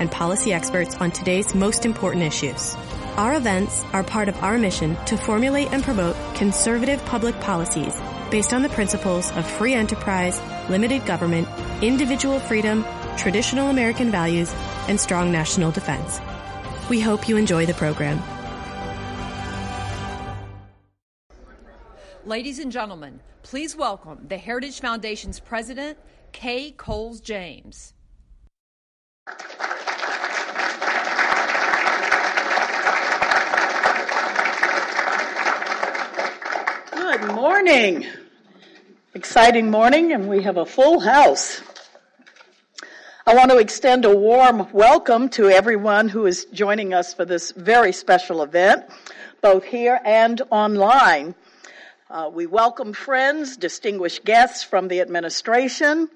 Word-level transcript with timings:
and 0.00 0.10
policy 0.10 0.52
experts 0.52 0.96
on 0.96 1.12
today's 1.12 1.54
most 1.54 1.86
important 1.86 2.24
issues. 2.24 2.74
Our 3.16 3.34
events 3.34 3.84
are 3.92 4.02
part 4.02 4.28
of 4.28 4.42
our 4.42 4.58
mission 4.58 4.96
to 5.06 5.16
formulate 5.16 5.72
and 5.72 5.84
promote 5.84 6.16
conservative 6.34 7.04
public 7.04 7.38
policies 7.40 7.94
based 8.30 8.52
on 8.52 8.62
the 8.62 8.68
principles 8.70 9.30
of 9.36 9.46
free 9.46 9.74
enterprise, 9.74 10.40
limited 10.68 11.04
government, 11.06 11.46
individual 11.82 12.40
freedom, 12.40 12.84
traditional 13.16 13.68
American 13.68 14.10
values, 14.10 14.52
and 14.88 14.98
strong 14.98 15.30
national 15.30 15.70
defense. 15.70 16.20
We 16.88 17.00
hope 17.00 17.28
you 17.28 17.36
enjoy 17.36 17.66
the 17.66 17.74
program. 17.74 18.20
Ladies 22.24 22.58
and 22.58 22.70
gentlemen, 22.70 23.20
please 23.42 23.74
welcome 23.74 24.26
the 24.28 24.38
Heritage 24.38 24.80
Foundation's 24.80 25.40
president, 25.40 25.98
Kay 26.32 26.70
Coles 26.70 27.20
James. 27.20 27.94
Good 36.92 37.29
morning. 37.40 38.06
Exciting 39.14 39.70
morning, 39.70 40.12
and 40.12 40.28
we 40.28 40.42
have 40.42 40.58
a 40.58 40.66
full 40.66 41.00
house. 41.00 41.62
I 43.26 43.34
want 43.34 43.50
to 43.50 43.56
extend 43.56 44.04
a 44.04 44.14
warm 44.14 44.70
welcome 44.74 45.30
to 45.30 45.48
everyone 45.48 46.10
who 46.10 46.26
is 46.26 46.44
joining 46.52 46.92
us 46.92 47.14
for 47.14 47.24
this 47.24 47.52
very 47.52 47.92
special 47.92 48.42
event, 48.42 48.84
both 49.40 49.64
here 49.64 49.98
and 50.04 50.42
online. 50.50 51.34
Uh, 52.10 52.30
we 52.30 52.44
welcome 52.44 52.92
friends, 52.92 53.56
distinguished 53.56 54.22
guests 54.22 54.62
from 54.62 54.88
the 54.88 55.00
administration, 55.00 56.10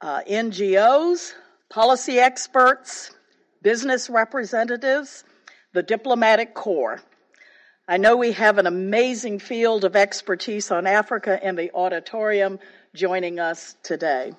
uh, 0.00 0.22
NGOs, 0.28 1.34
policy 1.68 2.18
experts, 2.18 3.12
business 3.62 4.10
representatives, 4.10 5.22
the 5.72 5.84
diplomatic 5.84 6.52
corps. 6.52 7.00
I 7.90 7.96
know 7.96 8.18
we 8.18 8.32
have 8.32 8.58
an 8.58 8.66
amazing 8.66 9.38
field 9.38 9.82
of 9.82 9.96
expertise 9.96 10.70
on 10.70 10.86
Africa 10.86 11.40
in 11.42 11.56
the 11.56 11.72
auditorium 11.72 12.58
joining 12.94 13.40
us 13.40 13.76
today. 13.82 14.34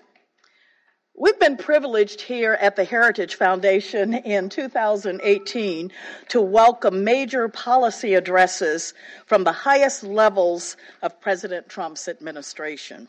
We've 1.18 1.40
been 1.40 1.58
privileged 1.58 2.22
here 2.22 2.54
at 2.54 2.76
the 2.76 2.84
Heritage 2.84 3.34
Foundation 3.34 4.14
in 4.14 4.50
2018 4.50 5.92
to 6.28 6.42
welcome 6.42 7.04
major 7.04 7.48
policy 7.50 8.14
addresses 8.14 8.94
from 9.26 9.44
the 9.44 9.52
highest 9.52 10.04
levels 10.04 10.78
of 11.02 11.20
President 11.20 11.68
Trump's 11.70 12.08
administration. 12.08 13.08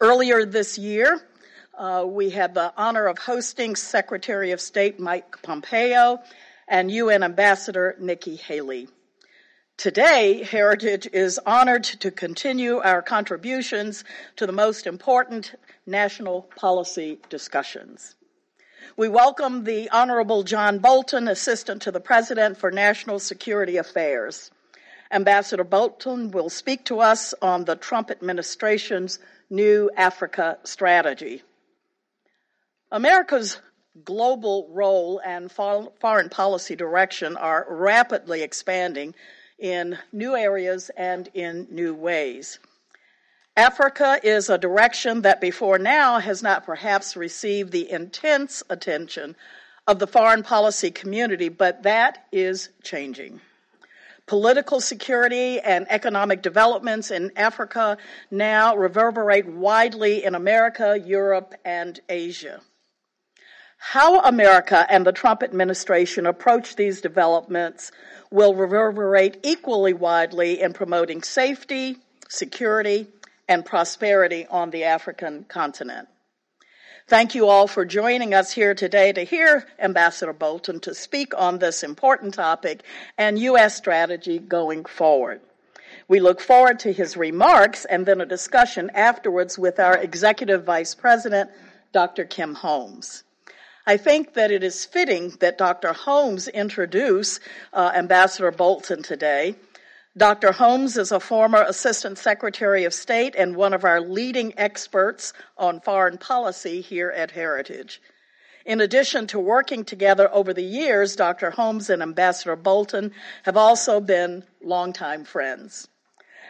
Earlier 0.00 0.46
this 0.46 0.78
year, 0.78 1.20
uh, 1.76 2.06
we 2.08 2.30
had 2.30 2.54
the 2.54 2.72
honor 2.78 3.08
of 3.08 3.18
hosting 3.18 3.76
Secretary 3.76 4.52
of 4.52 4.60
State 4.62 4.98
Mike 4.98 5.42
Pompeo 5.42 6.20
and 6.68 6.90
UN 6.90 7.22
Ambassador 7.22 7.96
Nikki 7.98 8.36
Haley. 8.36 8.88
Today, 9.76 10.42
Heritage 10.42 11.08
is 11.12 11.38
honored 11.46 11.84
to 11.84 12.10
continue 12.10 12.78
our 12.78 13.00
contributions 13.00 14.04
to 14.36 14.46
the 14.46 14.52
most 14.52 14.86
important 14.86 15.54
national 15.86 16.42
policy 16.56 17.20
discussions. 17.30 18.16
We 18.96 19.08
welcome 19.08 19.62
the 19.62 19.88
Honorable 19.90 20.42
John 20.42 20.80
Bolton, 20.80 21.28
Assistant 21.28 21.82
to 21.82 21.92
the 21.92 22.00
President 22.00 22.58
for 22.58 22.72
National 22.72 23.20
Security 23.20 23.76
Affairs. 23.76 24.50
Ambassador 25.12 25.64
Bolton 25.64 26.32
will 26.32 26.50
speak 26.50 26.84
to 26.86 27.00
us 27.00 27.32
on 27.40 27.64
the 27.64 27.76
Trump 27.76 28.10
administration's 28.10 29.20
new 29.48 29.90
Africa 29.96 30.58
strategy. 30.64 31.42
America's 32.90 33.60
global 34.04 34.68
role 34.70 35.20
and 35.24 35.50
foreign 35.50 36.28
policy 36.28 36.76
direction 36.76 37.36
are 37.36 37.66
rapidly 37.68 38.42
expanding 38.42 39.14
in 39.58 39.98
new 40.12 40.36
areas 40.36 40.90
and 40.96 41.28
in 41.34 41.66
new 41.70 41.94
ways. 41.94 42.58
Africa 43.56 44.20
is 44.22 44.48
a 44.48 44.58
direction 44.58 45.22
that 45.22 45.40
before 45.40 45.78
now 45.78 46.20
has 46.20 46.42
not 46.44 46.64
perhaps 46.64 47.16
received 47.16 47.72
the 47.72 47.90
intense 47.90 48.62
attention 48.70 49.34
of 49.88 49.98
the 49.98 50.06
foreign 50.06 50.44
policy 50.44 50.92
community, 50.92 51.48
but 51.48 51.82
that 51.82 52.26
is 52.30 52.68
changing. 52.84 53.40
Political 54.26 54.80
security 54.80 55.58
and 55.58 55.86
economic 55.90 56.42
developments 56.42 57.10
in 57.10 57.32
Africa 57.34 57.96
now 58.30 58.76
reverberate 58.76 59.46
widely 59.48 60.22
in 60.22 60.34
America, 60.34 61.00
Europe, 61.04 61.54
and 61.64 61.98
Asia. 62.08 62.60
How 63.78 64.20
America 64.20 64.84
and 64.90 65.06
the 65.06 65.12
Trump 65.12 65.42
administration 65.42 66.26
approach 66.26 66.76
these 66.76 67.00
developments 67.00 67.90
will 68.30 68.54
reverberate 68.54 69.38
equally 69.44 69.94
widely 69.94 70.60
in 70.60 70.72
promoting 70.72 71.22
safety, 71.22 71.96
security, 72.28 73.06
and 73.48 73.64
prosperity 73.64 74.46
on 74.50 74.70
the 74.70 74.84
African 74.84 75.44
continent. 75.44 76.08
Thank 77.06 77.34
you 77.34 77.48
all 77.48 77.66
for 77.66 77.86
joining 77.86 78.34
us 78.34 78.52
here 78.52 78.74
today 78.74 79.12
to 79.12 79.22
hear 79.22 79.66
Ambassador 79.78 80.34
Bolton 80.34 80.80
to 80.80 80.94
speak 80.94 81.32
on 81.38 81.58
this 81.58 81.82
important 81.82 82.34
topic 82.34 82.82
and 83.16 83.38
U.S. 83.38 83.76
strategy 83.76 84.38
going 84.38 84.84
forward. 84.84 85.40
We 86.08 86.20
look 86.20 86.40
forward 86.40 86.80
to 86.80 86.92
his 86.92 87.16
remarks 87.16 87.86
and 87.86 88.04
then 88.04 88.20
a 88.20 88.26
discussion 88.26 88.90
afterwards 88.92 89.58
with 89.58 89.80
our 89.80 89.96
Executive 89.96 90.64
Vice 90.64 90.94
President, 90.94 91.48
Dr. 91.92 92.24
Kim 92.24 92.54
Holmes. 92.54 93.24
I 93.88 93.96
think 93.96 94.34
that 94.34 94.50
it 94.50 94.62
is 94.62 94.84
fitting 94.84 95.30
that 95.40 95.56
Dr. 95.56 95.94
Holmes 95.94 96.46
introduce 96.46 97.40
uh, 97.72 97.90
Ambassador 97.94 98.50
Bolton 98.50 99.02
today. 99.02 99.54
Dr. 100.14 100.52
Holmes 100.52 100.98
is 100.98 101.10
a 101.10 101.18
former 101.18 101.62
Assistant 101.62 102.18
Secretary 102.18 102.84
of 102.84 102.92
State 102.92 103.34
and 103.34 103.56
one 103.56 103.72
of 103.72 103.84
our 103.84 104.02
leading 104.02 104.52
experts 104.58 105.32
on 105.56 105.80
foreign 105.80 106.18
policy 106.18 106.82
here 106.82 107.10
at 107.16 107.30
Heritage. 107.30 108.02
In 108.66 108.82
addition 108.82 109.26
to 109.28 109.38
working 109.38 109.86
together 109.86 110.28
over 110.34 110.52
the 110.52 110.60
years, 110.60 111.16
Dr. 111.16 111.50
Holmes 111.50 111.88
and 111.88 112.02
Ambassador 112.02 112.56
Bolton 112.56 113.10
have 113.44 113.56
also 113.56 114.00
been 114.00 114.44
longtime 114.62 115.24
friends. 115.24 115.88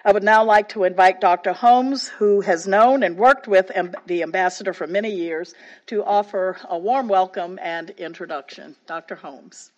I 0.08 0.10
would 0.10 0.24
now 0.24 0.42
like 0.42 0.70
to 0.70 0.84
invite 0.84 1.20
Dr. 1.20 1.52
Holmes, 1.52 2.08
who 2.08 2.40
has 2.40 2.66
known 2.66 3.02
and 3.02 3.18
worked 3.18 3.46
with 3.46 3.70
the 4.06 4.22
ambassador 4.22 4.72
for 4.72 4.86
many 4.86 5.10
years, 5.10 5.52
to 5.88 6.02
offer 6.02 6.56
a 6.66 6.78
warm 6.78 7.08
welcome 7.08 7.58
and 7.60 7.90
introduction. 7.90 8.74
Dr. 8.86 9.16
Holmes. 9.16 9.70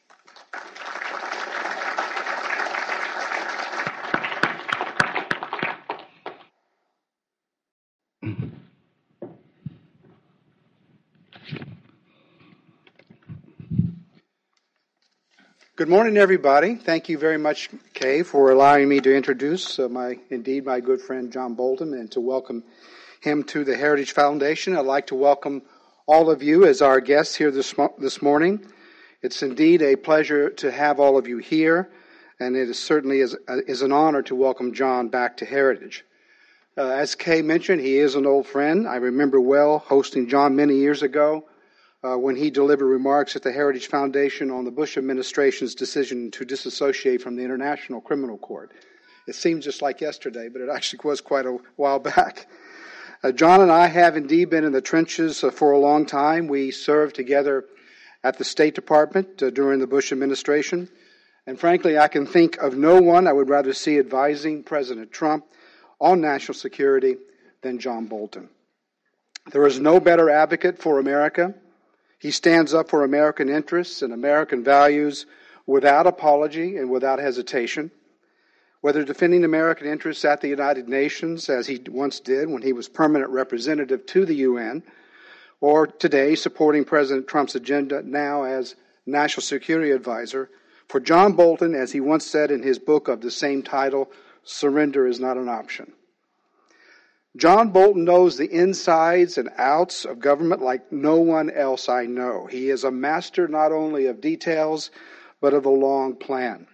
Mm-hmm. 8.22 8.69
Good 15.80 15.88
morning, 15.88 16.18
everybody. 16.18 16.74
Thank 16.74 17.08
you 17.08 17.16
very 17.16 17.38
much, 17.38 17.70
Kay, 17.94 18.22
for 18.22 18.50
allowing 18.50 18.86
me 18.86 19.00
to 19.00 19.16
introduce 19.16 19.78
uh, 19.78 19.88
my, 19.88 20.18
indeed, 20.28 20.66
my 20.66 20.78
good 20.78 21.00
friend 21.00 21.32
John 21.32 21.54
Bolton 21.54 21.94
and 21.94 22.10
to 22.10 22.20
welcome 22.20 22.64
him 23.22 23.44
to 23.44 23.64
the 23.64 23.74
Heritage 23.74 24.12
Foundation. 24.12 24.76
I'd 24.76 24.84
like 24.84 25.06
to 25.06 25.14
welcome 25.14 25.62
all 26.04 26.30
of 26.30 26.42
you 26.42 26.66
as 26.66 26.82
our 26.82 27.00
guests 27.00 27.34
here 27.34 27.50
this, 27.50 27.74
this 27.96 28.20
morning. 28.20 28.60
It's 29.22 29.42
indeed 29.42 29.80
a 29.80 29.96
pleasure 29.96 30.50
to 30.50 30.70
have 30.70 31.00
all 31.00 31.16
of 31.16 31.26
you 31.26 31.38
here, 31.38 31.88
and 32.38 32.56
it 32.56 32.68
is 32.68 32.78
certainly 32.78 33.20
is, 33.20 33.34
uh, 33.48 33.62
is 33.66 33.80
an 33.80 33.90
honor 33.90 34.20
to 34.24 34.34
welcome 34.34 34.74
John 34.74 35.08
back 35.08 35.38
to 35.38 35.46
Heritage. 35.46 36.04
Uh, 36.76 36.90
as 36.90 37.14
Kay 37.14 37.40
mentioned, 37.40 37.80
he 37.80 37.96
is 37.96 38.16
an 38.16 38.26
old 38.26 38.46
friend. 38.46 38.86
I 38.86 38.96
remember 38.96 39.40
well 39.40 39.78
hosting 39.78 40.28
John 40.28 40.54
many 40.54 40.76
years 40.76 41.02
ago 41.02 41.46
uh, 42.02 42.16
when 42.16 42.36
he 42.36 42.50
delivered 42.50 42.86
remarks 42.86 43.36
at 43.36 43.42
the 43.42 43.52
Heritage 43.52 43.88
Foundation 43.88 44.50
on 44.50 44.64
the 44.64 44.70
Bush 44.70 44.96
administration's 44.96 45.74
decision 45.74 46.30
to 46.32 46.44
disassociate 46.44 47.20
from 47.20 47.36
the 47.36 47.44
International 47.44 48.00
Criminal 48.00 48.38
Court. 48.38 48.72
It 49.26 49.34
seems 49.34 49.64
just 49.64 49.82
like 49.82 50.00
yesterday, 50.00 50.48
but 50.48 50.62
it 50.62 50.70
actually 50.70 51.00
was 51.04 51.20
quite 51.20 51.46
a 51.46 51.58
while 51.76 51.98
back. 52.14 52.46
Uh, 53.22 53.32
John 53.32 53.60
and 53.60 53.70
I 53.70 53.86
have 53.86 54.16
indeed 54.16 54.48
been 54.48 54.64
in 54.64 54.72
the 54.72 54.80
trenches 54.80 55.44
uh, 55.44 55.50
for 55.50 55.72
a 55.72 55.78
long 55.78 56.06
time. 56.06 56.48
We 56.48 56.70
served 56.70 57.14
together 57.14 57.66
at 58.24 58.38
the 58.38 58.44
State 58.44 58.74
Department 58.74 59.42
uh, 59.42 59.50
during 59.50 59.78
the 59.78 59.86
Bush 59.86 60.10
administration. 60.10 60.88
And 61.46 61.58
frankly, 61.58 61.98
I 61.98 62.08
can 62.08 62.26
think 62.26 62.56
of 62.58 62.76
no 62.76 63.00
one 63.00 63.26
I 63.26 63.32
would 63.32 63.50
rather 63.50 63.74
see 63.74 63.98
advising 63.98 64.62
President 64.62 65.12
Trump 65.12 65.44
on 66.00 66.20
national 66.20 66.54
security 66.54 67.16
than 67.62 67.78
John 67.78 68.06
Bolton. 68.06 68.48
There 69.52 69.66
is 69.66 69.80
no 69.80 70.00
better 70.00 70.30
advocate 70.30 70.78
for 70.78 70.98
America. 70.98 71.54
He 72.20 72.30
stands 72.30 72.74
up 72.74 72.90
for 72.90 73.02
American 73.02 73.48
interests 73.48 74.02
and 74.02 74.12
American 74.12 74.62
values 74.62 75.24
without 75.66 76.06
apology 76.06 76.76
and 76.76 76.90
without 76.90 77.18
hesitation. 77.18 77.90
Whether 78.82 79.04
defending 79.04 79.42
American 79.42 79.86
interests 79.86 80.24
at 80.26 80.42
the 80.42 80.48
United 80.48 80.86
Nations, 80.86 81.48
as 81.48 81.66
he 81.66 81.80
once 81.88 82.20
did 82.20 82.50
when 82.50 82.60
he 82.60 82.74
was 82.74 82.88
permanent 82.88 83.30
representative 83.30 84.04
to 84.06 84.26
the 84.26 84.34
UN, 84.34 84.82
or 85.62 85.86
today 85.86 86.34
supporting 86.34 86.84
President 86.84 87.26
Trump's 87.26 87.54
agenda 87.54 88.02
now 88.02 88.44
as 88.44 88.76
National 89.06 89.42
Security 89.42 89.90
Advisor, 89.90 90.50
for 90.88 91.00
John 91.00 91.32
Bolton, 91.32 91.74
as 91.74 91.92
he 91.92 92.00
once 92.00 92.26
said 92.26 92.50
in 92.50 92.62
his 92.62 92.78
book 92.78 93.08
of 93.08 93.22
the 93.22 93.30
same 93.30 93.62
title, 93.62 94.10
surrender 94.44 95.06
is 95.06 95.20
not 95.20 95.38
an 95.38 95.48
option. 95.48 95.92
John 97.36 97.70
Bolton 97.70 98.04
knows 98.04 98.36
the 98.36 98.50
insides 98.50 99.38
and 99.38 99.50
outs 99.56 100.04
of 100.04 100.18
government 100.18 100.62
like 100.62 100.90
no 100.90 101.20
one 101.20 101.48
else 101.48 101.88
I 101.88 102.06
know. 102.06 102.46
He 102.46 102.70
is 102.70 102.82
a 102.82 102.90
master 102.90 103.46
not 103.46 103.70
only 103.70 104.06
of 104.06 104.20
details, 104.20 104.90
but 105.40 105.54
of 105.54 105.62
the 105.62 105.70
long 105.70 106.16
plan. 106.16 106.66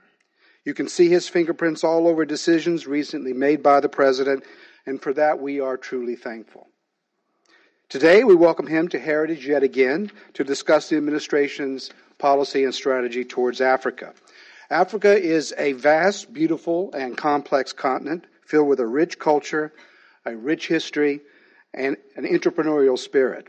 You 0.65 0.73
can 0.73 0.89
see 0.89 1.09
his 1.09 1.29
fingerprints 1.29 1.85
all 1.85 2.09
over 2.09 2.25
decisions 2.25 2.87
recently 2.87 3.33
made 3.33 3.63
by 3.63 3.81
the 3.81 3.89
President, 3.89 4.45
and 4.87 5.01
for 5.01 5.13
that 5.13 5.41
we 5.41 5.61
are 5.61 5.77
truly 5.77 6.17
thankful. 6.17 6.69
Today, 7.89 8.25
we 8.25 8.35
welcome 8.35 8.67
him 8.67 8.89
to 8.89 8.99
Heritage 8.99 9.47
yet 9.47 9.63
again 9.63 10.11
to 10.35 10.43
discuss 10.43 10.89
the 10.89 10.97
administration's 10.97 11.91
policy 12.19 12.65
and 12.65 12.75
strategy 12.75 13.25
towards 13.25 13.61
Africa. 13.61 14.15
Africa 14.71 15.17
is 15.17 15.55
a 15.57 15.73
vast, 15.75 16.33
beautiful, 16.33 16.93
and 16.95 17.17
complex 17.17 17.73
continent 17.73 18.27
filled 18.45 18.69
with 18.69 18.81
a 18.81 18.87
rich 18.87 19.21
culture, 19.21 19.73
a 20.27 20.37
rich 20.37 20.69
history, 20.69 21.21
and 21.73 21.97
an 22.17 22.25
entrepreneurial 22.25 22.99
spirit. 22.99 23.49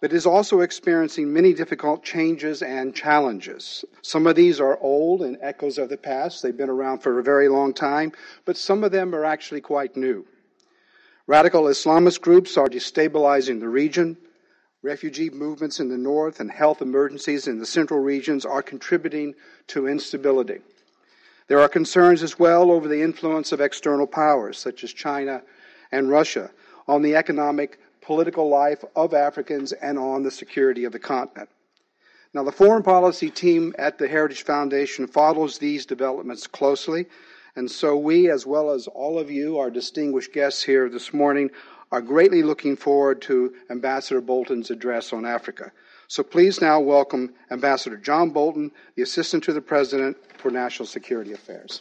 But 0.00 0.12
is 0.12 0.26
also 0.26 0.60
experiencing 0.60 1.32
many 1.32 1.54
difficult 1.54 2.04
changes 2.04 2.62
and 2.62 2.94
challenges. 2.94 3.84
Some 4.02 4.28
of 4.28 4.36
these 4.36 4.60
are 4.60 4.78
old 4.78 5.22
and 5.22 5.38
echoes 5.40 5.78
of 5.78 5.88
the 5.88 5.96
past. 5.96 6.42
They've 6.42 6.56
been 6.56 6.70
around 6.70 7.00
for 7.00 7.18
a 7.18 7.22
very 7.24 7.48
long 7.48 7.74
time, 7.74 8.12
but 8.44 8.56
some 8.56 8.84
of 8.84 8.92
them 8.92 9.14
are 9.14 9.24
actually 9.24 9.60
quite 9.60 9.96
new. 9.96 10.24
Radical 11.26 11.64
Islamist 11.64 12.20
groups 12.20 12.56
are 12.56 12.68
destabilizing 12.68 13.58
the 13.58 13.68
region. 13.68 14.16
Refugee 14.82 15.30
movements 15.30 15.80
in 15.80 15.88
the 15.88 15.98
north 15.98 16.38
and 16.38 16.50
health 16.50 16.80
emergencies 16.80 17.48
in 17.48 17.58
the 17.58 17.66
central 17.66 17.98
regions 17.98 18.46
are 18.46 18.62
contributing 18.62 19.34
to 19.66 19.88
instability. 19.88 20.60
There 21.48 21.60
are 21.60 21.68
concerns 21.68 22.22
as 22.22 22.38
well 22.38 22.70
over 22.70 22.86
the 22.86 23.02
influence 23.02 23.50
of 23.50 23.60
external 23.60 24.06
powers, 24.06 24.58
such 24.58 24.84
as 24.84 24.92
China 24.92 25.42
and 25.92 26.10
Russia, 26.10 26.50
on 26.86 27.02
the 27.02 27.14
economic, 27.16 27.78
political 28.00 28.48
life 28.48 28.84
of 28.96 29.14
Africans 29.14 29.72
and 29.72 29.98
on 29.98 30.22
the 30.22 30.30
security 30.30 30.84
of 30.84 30.92
the 30.92 30.98
continent. 30.98 31.48
Now, 32.34 32.44
the 32.44 32.52
foreign 32.52 32.82
policy 32.82 33.30
team 33.30 33.74
at 33.78 33.98
the 33.98 34.08
Heritage 34.08 34.44
Foundation 34.44 35.06
follows 35.06 35.58
these 35.58 35.86
developments 35.86 36.46
closely 36.46 37.06
and 37.58 37.68
so 37.68 37.96
we, 37.96 38.30
as 38.30 38.46
well 38.46 38.70
as 38.70 38.86
all 38.86 39.18
of 39.18 39.32
you, 39.32 39.58
our 39.58 39.68
distinguished 39.68 40.32
guests 40.32 40.62
here 40.62 40.88
this 40.88 41.12
morning, 41.12 41.50
are 41.90 42.00
greatly 42.00 42.44
looking 42.44 42.76
forward 42.76 43.20
to 43.22 43.52
Ambassador 43.68 44.20
Bolton's 44.20 44.70
address 44.70 45.12
on 45.12 45.26
Africa. 45.26 45.72
So 46.06 46.22
please 46.22 46.60
now 46.60 46.78
welcome 46.78 47.34
Ambassador 47.50 47.96
John 47.96 48.30
Bolton, 48.30 48.70
the 48.94 49.02
Assistant 49.02 49.42
to 49.42 49.52
the 49.52 49.60
President 49.60 50.16
for 50.36 50.52
National 50.52 50.86
Security 50.86 51.32
Affairs. 51.32 51.80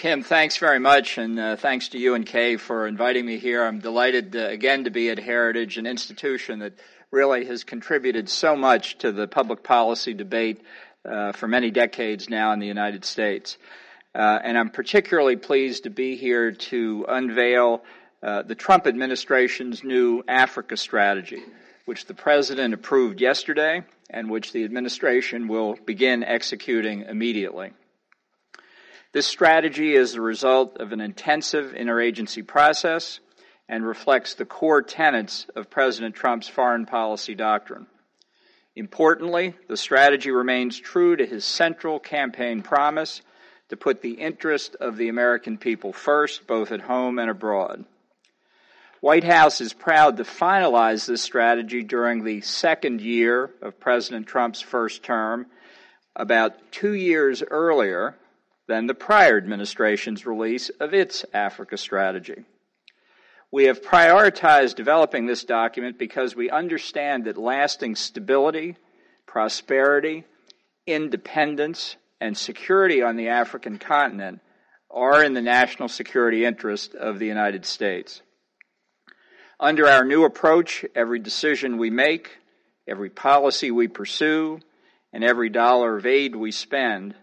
Kim, 0.00 0.22
thanks 0.22 0.56
very 0.56 0.78
much, 0.78 1.18
and 1.18 1.38
uh, 1.38 1.56
thanks 1.56 1.88
to 1.88 1.98
you 1.98 2.14
and 2.14 2.24
Kay 2.24 2.56
for 2.56 2.86
inviting 2.86 3.26
me 3.26 3.36
here. 3.36 3.62
I'm 3.62 3.80
delighted 3.80 4.34
uh, 4.34 4.46
again 4.46 4.84
to 4.84 4.90
be 4.90 5.10
at 5.10 5.18
Heritage, 5.18 5.76
an 5.76 5.86
institution 5.86 6.60
that 6.60 6.72
really 7.10 7.44
has 7.44 7.64
contributed 7.64 8.30
so 8.30 8.56
much 8.56 8.96
to 9.00 9.12
the 9.12 9.28
public 9.28 9.62
policy 9.62 10.14
debate 10.14 10.62
uh, 11.04 11.32
for 11.32 11.48
many 11.48 11.70
decades 11.70 12.30
now 12.30 12.52
in 12.52 12.60
the 12.60 12.66
United 12.66 13.04
States. 13.04 13.58
Uh, 14.14 14.38
and 14.42 14.56
I'm 14.56 14.70
particularly 14.70 15.36
pleased 15.36 15.82
to 15.82 15.90
be 15.90 16.16
here 16.16 16.52
to 16.52 17.04
unveil 17.06 17.82
uh, 18.22 18.40
the 18.40 18.54
Trump 18.54 18.86
administration's 18.86 19.84
new 19.84 20.22
Africa 20.26 20.78
strategy, 20.78 21.42
which 21.84 22.06
the 22.06 22.14
President 22.14 22.72
approved 22.72 23.20
yesterday 23.20 23.82
and 24.08 24.30
which 24.30 24.52
the 24.52 24.64
administration 24.64 25.46
will 25.46 25.76
begin 25.84 26.24
executing 26.24 27.02
immediately. 27.02 27.74
This 29.12 29.26
strategy 29.26 29.96
is 29.96 30.12
the 30.12 30.20
result 30.20 30.76
of 30.78 30.92
an 30.92 31.00
intensive 31.00 31.72
interagency 31.72 32.46
process 32.46 33.18
and 33.68 33.84
reflects 33.84 34.34
the 34.34 34.44
core 34.44 34.82
tenets 34.82 35.46
of 35.56 35.68
President 35.68 36.14
Trump's 36.14 36.46
foreign 36.46 36.86
policy 36.86 37.34
doctrine. 37.34 37.88
Importantly, 38.76 39.54
the 39.68 39.76
strategy 39.76 40.30
remains 40.30 40.78
true 40.78 41.16
to 41.16 41.26
his 41.26 41.44
central 41.44 41.98
campaign 41.98 42.62
promise 42.62 43.20
to 43.70 43.76
put 43.76 44.00
the 44.00 44.12
interest 44.12 44.76
of 44.76 44.96
the 44.96 45.08
American 45.08 45.58
people 45.58 45.92
first, 45.92 46.46
both 46.46 46.70
at 46.70 46.80
home 46.80 47.18
and 47.18 47.30
abroad. 47.30 47.84
White 49.00 49.24
House 49.24 49.60
is 49.60 49.72
proud 49.72 50.18
to 50.18 50.24
finalize 50.24 51.06
this 51.06 51.22
strategy 51.22 51.82
during 51.82 52.22
the 52.22 52.42
second 52.42 53.00
year 53.00 53.50
of 53.60 53.80
President 53.80 54.28
Trump's 54.28 54.60
first 54.60 55.02
term, 55.02 55.46
about 56.14 56.70
two 56.70 56.92
years 56.92 57.42
earlier 57.42 58.14
than 58.70 58.86
the 58.86 58.94
prior 58.94 59.36
administration's 59.36 60.24
release 60.24 60.68
of 60.78 60.94
its 60.94 61.24
Africa 61.34 61.76
strategy. 61.76 62.44
We 63.50 63.64
have 63.64 63.82
prioritized 63.82 64.76
developing 64.76 65.26
this 65.26 65.42
document 65.42 65.98
because 65.98 66.36
we 66.36 66.50
understand 66.50 67.24
that 67.24 67.36
lasting 67.36 67.96
stability, 67.96 68.76
prosperity, 69.26 70.22
independence, 70.86 71.96
and 72.20 72.38
security 72.38 73.02
on 73.02 73.16
the 73.16 73.30
African 73.30 73.76
continent 73.76 74.38
are 74.88 75.24
in 75.24 75.34
the 75.34 75.42
national 75.42 75.88
security 75.88 76.44
interest 76.44 76.94
of 76.94 77.18
the 77.18 77.26
United 77.26 77.66
States. 77.66 78.22
Under 79.58 79.88
our 79.88 80.04
new 80.04 80.22
approach, 80.22 80.84
every 80.94 81.18
decision 81.18 81.76
we 81.76 81.90
make, 81.90 82.38
every 82.86 83.10
policy 83.10 83.72
we 83.72 83.88
pursue, 83.88 84.60
and 85.12 85.24
every 85.24 85.48
dollar 85.48 85.96
of 85.96 86.06
aid 86.06 86.36
we 86.36 86.52
spend 86.52 87.16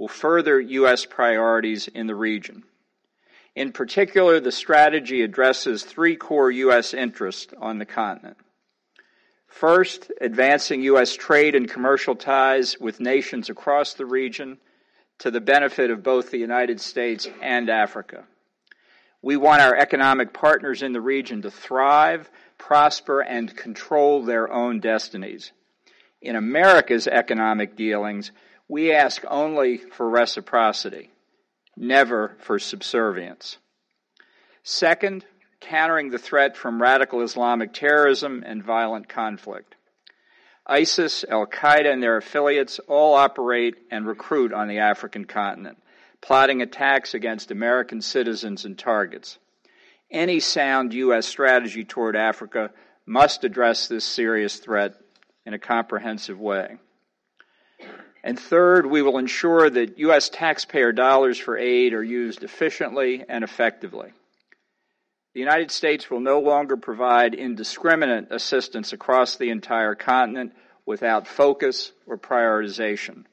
will 0.00 0.08
further 0.08 0.58
U.S. 0.58 1.04
priorities 1.04 1.86
in 1.86 2.06
the 2.06 2.14
region. 2.14 2.64
In 3.54 3.70
particular, 3.70 4.40
the 4.40 4.50
strategy 4.50 5.20
addresses 5.20 5.82
three 5.82 6.16
core 6.16 6.50
U.S. 6.50 6.94
interests 6.94 7.52
on 7.60 7.78
the 7.78 7.84
continent. 7.84 8.38
First, 9.46 10.10
advancing 10.18 10.82
U.S. 10.84 11.14
trade 11.14 11.54
and 11.54 11.68
commercial 11.68 12.14
ties 12.14 12.80
with 12.80 12.98
nations 12.98 13.50
across 13.50 13.92
the 13.92 14.06
region 14.06 14.56
to 15.18 15.30
the 15.30 15.40
benefit 15.40 15.90
of 15.90 16.02
both 16.02 16.30
the 16.30 16.38
United 16.38 16.80
States 16.80 17.28
and 17.42 17.68
Africa. 17.68 18.24
We 19.20 19.36
want 19.36 19.60
our 19.60 19.76
economic 19.76 20.32
partners 20.32 20.82
in 20.82 20.94
the 20.94 21.00
region 21.02 21.42
to 21.42 21.50
thrive, 21.50 22.30
prosper, 22.56 23.20
and 23.20 23.54
control 23.54 24.22
their 24.22 24.50
own 24.50 24.80
destinies. 24.80 25.52
In 26.22 26.36
America's 26.36 27.06
economic 27.06 27.76
dealings, 27.76 28.32
we 28.70 28.92
ask 28.92 29.24
only 29.28 29.78
for 29.78 30.08
reciprocity, 30.08 31.10
never 31.76 32.36
for 32.38 32.60
subservience. 32.60 33.58
Second, 34.62 35.24
countering 35.60 36.10
the 36.10 36.18
threat 36.18 36.56
from 36.56 36.80
radical 36.80 37.20
Islamic 37.22 37.74
terrorism 37.74 38.44
and 38.46 38.62
violent 38.62 39.08
conflict. 39.08 39.74
ISIS, 40.68 41.24
Al 41.28 41.46
Qaeda, 41.46 41.92
and 41.92 42.00
their 42.00 42.16
affiliates 42.16 42.78
all 42.86 43.14
operate 43.14 43.74
and 43.90 44.06
recruit 44.06 44.52
on 44.52 44.68
the 44.68 44.78
African 44.78 45.24
continent, 45.24 45.78
plotting 46.20 46.62
attacks 46.62 47.12
against 47.12 47.50
American 47.50 48.00
citizens 48.00 48.64
and 48.64 48.78
targets. 48.78 49.38
Any 50.12 50.38
sound 50.38 50.94
U.S. 50.94 51.26
strategy 51.26 51.84
toward 51.84 52.14
Africa 52.14 52.70
must 53.04 53.42
address 53.42 53.88
this 53.88 54.04
serious 54.04 54.58
threat 54.58 54.94
in 55.44 55.54
a 55.54 55.58
comprehensive 55.58 56.38
way. 56.38 56.76
And 58.22 58.38
third, 58.38 58.86
we 58.86 59.02
will 59.02 59.18
ensure 59.18 59.70
that 59.70 59.98
U.S. 59.98 60.28
taxpayer 60.28 60.92
dollars 60.92 61.38
for 61.38 61.56
aid 61.56 61.94
are 61.94 62.02
used 62.02 62.42
efficiently 62.42 63.24
and 63.28 63.42
effectively. 63.42 64.12
The 65.32 65.40
United 65.40 65.70
States 65.70 66.10
will 66.10 66.20
no 66.20 66.40
longer 66.40 66.76
provide 66.76 67.34
indiscriminate 67.34 68.32
assistance 68.32 68.92
across 68.92 69.36
the 69.36 69.50
entire 69.50 69.94
continent 69.94 70.52
without 70.84 71.28
focus 71.28 71.92
or 72.06 72.18
prioritization. 72.18 73.24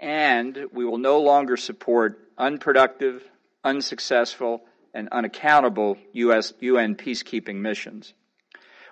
And 0.00 0.66
we 0.72 0.84
will 0.84 0.98
no 0.98 1.20
longer 1.20 1.56
support 1.56 2.18
unproductive, 2.38 3.22
unsuccessful, 3.62 4.62
and 4.94 5.08
unaccountable 5.10 5.98
US, 6.12 6.54
UN 6.60 6.96
peacekeeping 6.96 7.56
missions. 7.56 8.14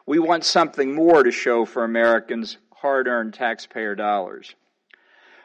We 0.06 0.18
want 0.18 0.44
something 0.44 0.94
more 0.94 1.22
to 1.22 1.30
show 1.30 1.64
for 1.64 1.84
Americans' 1.84 2.58
hard 2.74 3.06
earned 3.06 3.34
taxpayer 3.34 3.94
dollars. 3.94 4.54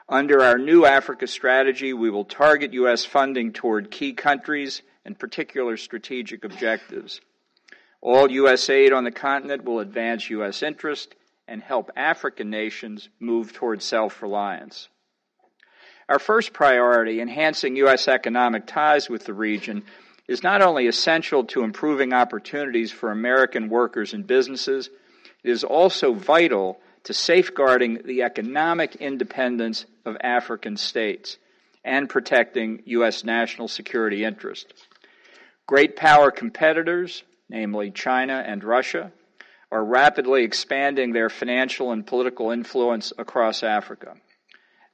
Under 0.08 0.44
our 0.44 0.60
new 0.60 0.86
Africa 0.86 1.26
strategy, 1.26 1.92
we 1.92 2.12
will 2.12 2.26
target 2.26 2.74
U.S. 2.74 3.06
funding 3.06 3.54
toward 3.54 3.90
key 3.90 4.14
countries 4.14 4.84
and 5.04 5.18
particular 5.18 5.78
strategic 5.78 6.44
objectives. 6.46 7.22
All 8.02 8.30
U.S. 8.30 8.70
aid 8.70 8.94
on 8.94 9.04
the 9.04 9.12
continent 9.12 9.64
will 9.64 9.80
advance 9.80 10.30
U.S. 10.30 10.62
interest 10.62 11.16
and 11.48 11.62
help 11.62 11.90
African 11.96 12.52
nations 12.52 13.10
move 13.20 13.52
toward 13.54 13.82
self 13.82 14.22
reliance. 14.22 14.90
Our 16.08 16.20
first 16.20 16.54
priority, 16.54 17.20
enhancing 17.20 17.76
U.S. 17.78 18.08
economic 18.08 18.68
ties 18.68 19.10
with 19.10 19.26
the 19.26 19.34
region, 19.34 19.84
is 20.28 20.44
not 20.44 20.62
only 20.62 20.86
essential 20.86 21.46
to 21.46 21.64
improving 21.64 22.14
opportunities 22.14 22.92
for 22.92 23.12
American 23.12 23.70
workers 23.70 24.14
and 24.14 24.28
businesses, 24.28 24.92
it 25.44 25.50
is 25.50 25.64
also 25.64 26.14
vital 26.14 26.80
to 27.06 27.14
safeguarding 27.14 28.02
the 28.06 28.24
economic 28.24 28.96
independence 28.98 29.86
of 30.06 30.18
African 30.22 30.76
states 30.76 31.38
and 31.84 32.10
protecting 32.10 32.82
U.S. 32.86 33.24
national 33.24 33.68
security 33.68 34.24
interests. 34.24 34.88
Great 35.68 35.96
power 35.96 36.32
competitors, 36.32 37.24
namely 37.50 37.92
China 37.92 38.44
and 38.46 38.64
Russia, 38.64 39.12
are 39.72 39.84
rapidly 39.84 40.44
expanding 40.44 41.14
their 41.14 41.30
financial 41.30 41.92
and 41.92 42.06
political 42.06 42.52
influence 42.52 43.14
across 43.18 43.64
Africa. 43.64 44.16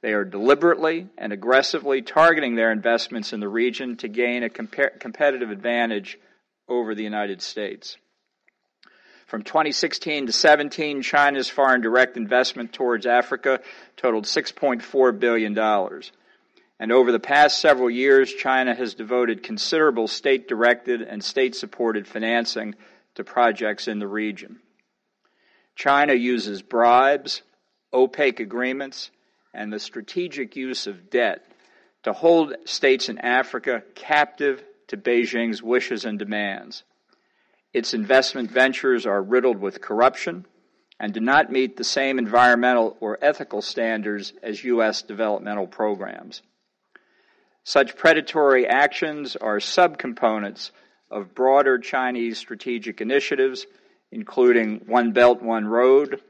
They 0.02 0.12
are 0.12 0.24
deliberately 0.24 1.08
and 1.16 1.32
aggressively 1.32 2.02
targeting 2.02 2.56
their 2.56 2.72
investments 2.72 3.32
in 3.32 3.40
the 3.40 3.48
region 3.48 3.96
to 3.98 4.08
gain 4.08 4.42
a 4.42 4.48
compa- 4.48 4.98
competitive 4.98 5.50
advantage 5.50 6.18
over 6.68 6.94
the 6.94 7.04
United 7.04 7.40
States. 7.40 7.96
From 9.32 9.44
2016 9.44 10.26
to 10.26 10.32
17, 10.32 11.00
China's 11.00 11.48
foreign 11.48 11.80
direct 11.80 12.18
investment 12.18 12.74
towards 12.74 13.06
Africa 13.06 13.60
totaled 13.96 14.26
$6.4 14.26 15.18
billion. 15.18 15.58
And 16.78 16.92
over 16.92 17.10
the 17.10 17.18
past 17.18 17.58
several 17.58 17.88
years, 17.88 18.30
China 18.30 18.74
has 18.74 18.92
devoted 18.92 19.42
considerable 19.42 20.06
state 20.06 20.48
directed 20.48 21.00
and 21.00 21.24
state 21.24 21.54
supported 21.54 22.06
financing 22.06 22.74
to 23.14 23.24
projects 23.24 23.88
in 23.88 24.00
the 24.00 24.06
region. 24.06 24.58
China 25.76 26.12
uses 26.12 26.60
bribes, 26.60 27.40
opaque 27.90 28.38
agreements, 28.38 29.10
and 29.54 29.72
the 29.72 29.80
strategic 29.80 30.56
use 30.56 30.86
of 30.86 31.08
debt 31.08 31.42
to 32.02 32.12
hold 32.12 32.54
states 32.66 33.08
in 33.08 33.16
Africa 33.16 33.82
captive 33.94 34.62
to 34.88 34.98
Beijing's 34.98 35.62
wishes 35.62 36.04
and 36.04 36.18
demands. 36.18 36.84
Its 37.72 37.94
investment 37.94 38.50
ventures 38.50 39.06
are 39.06 39.22
riddled 39.22 39.58
with 39.58 39.80
corruption 39.80 40.44
and 41.00 41.14
do 41.14 41.20
not 41.20 41.50
meet 41.50 41.76
the 41.76 41.84
same 41.84 42.18
environmental 42.18 42.96
or 43.00 43.18
ethical 43.22 43.62
standards 43.62 44.32
as 44.42 44.62
U.S. 44.64 45.02
developmental 45.02 45.66
programs. 45.66 46.42
Such 47.64 47.96
predatory 47.96 48.66
actions 48.66 49.36
are 49.36 49.58
subcomponents 49.58 50.70
of 51.10 51.34
broader 51.34 51.78
Chinese 51.78 52.38
strategic 52.38 53.00
initiatives, 53.00 53.66
including 54.10 54.82
One 54.86 55.12
Belt, 55.12 55.42
One 55.42 55.66
Road, 55.66 56.20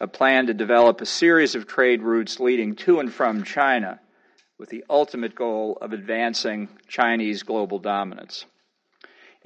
a 0.00 0.06
plan 0.06 0.46
to 0.46 0.54
develop 0.54 1.00
a 1.00 1.06
series 1.06 1.54
of 1.54 1.66
trade 1.66 2.02
routes 2.02 2.38
leading 2.38 2.76
to 2.76 3.00
and 3.00 3.12
from 3.12 3.44
China, 3.44 4.00
with 4.58 4.68
the 4.68 4.84
ultimate 4.88 5.34
goal 5.34 5.78
of 5.80 5.92
advancing 5.92 6.68
Chinese 6.88 7.42
global 7.42 7.78
dominance. 7.78 8.44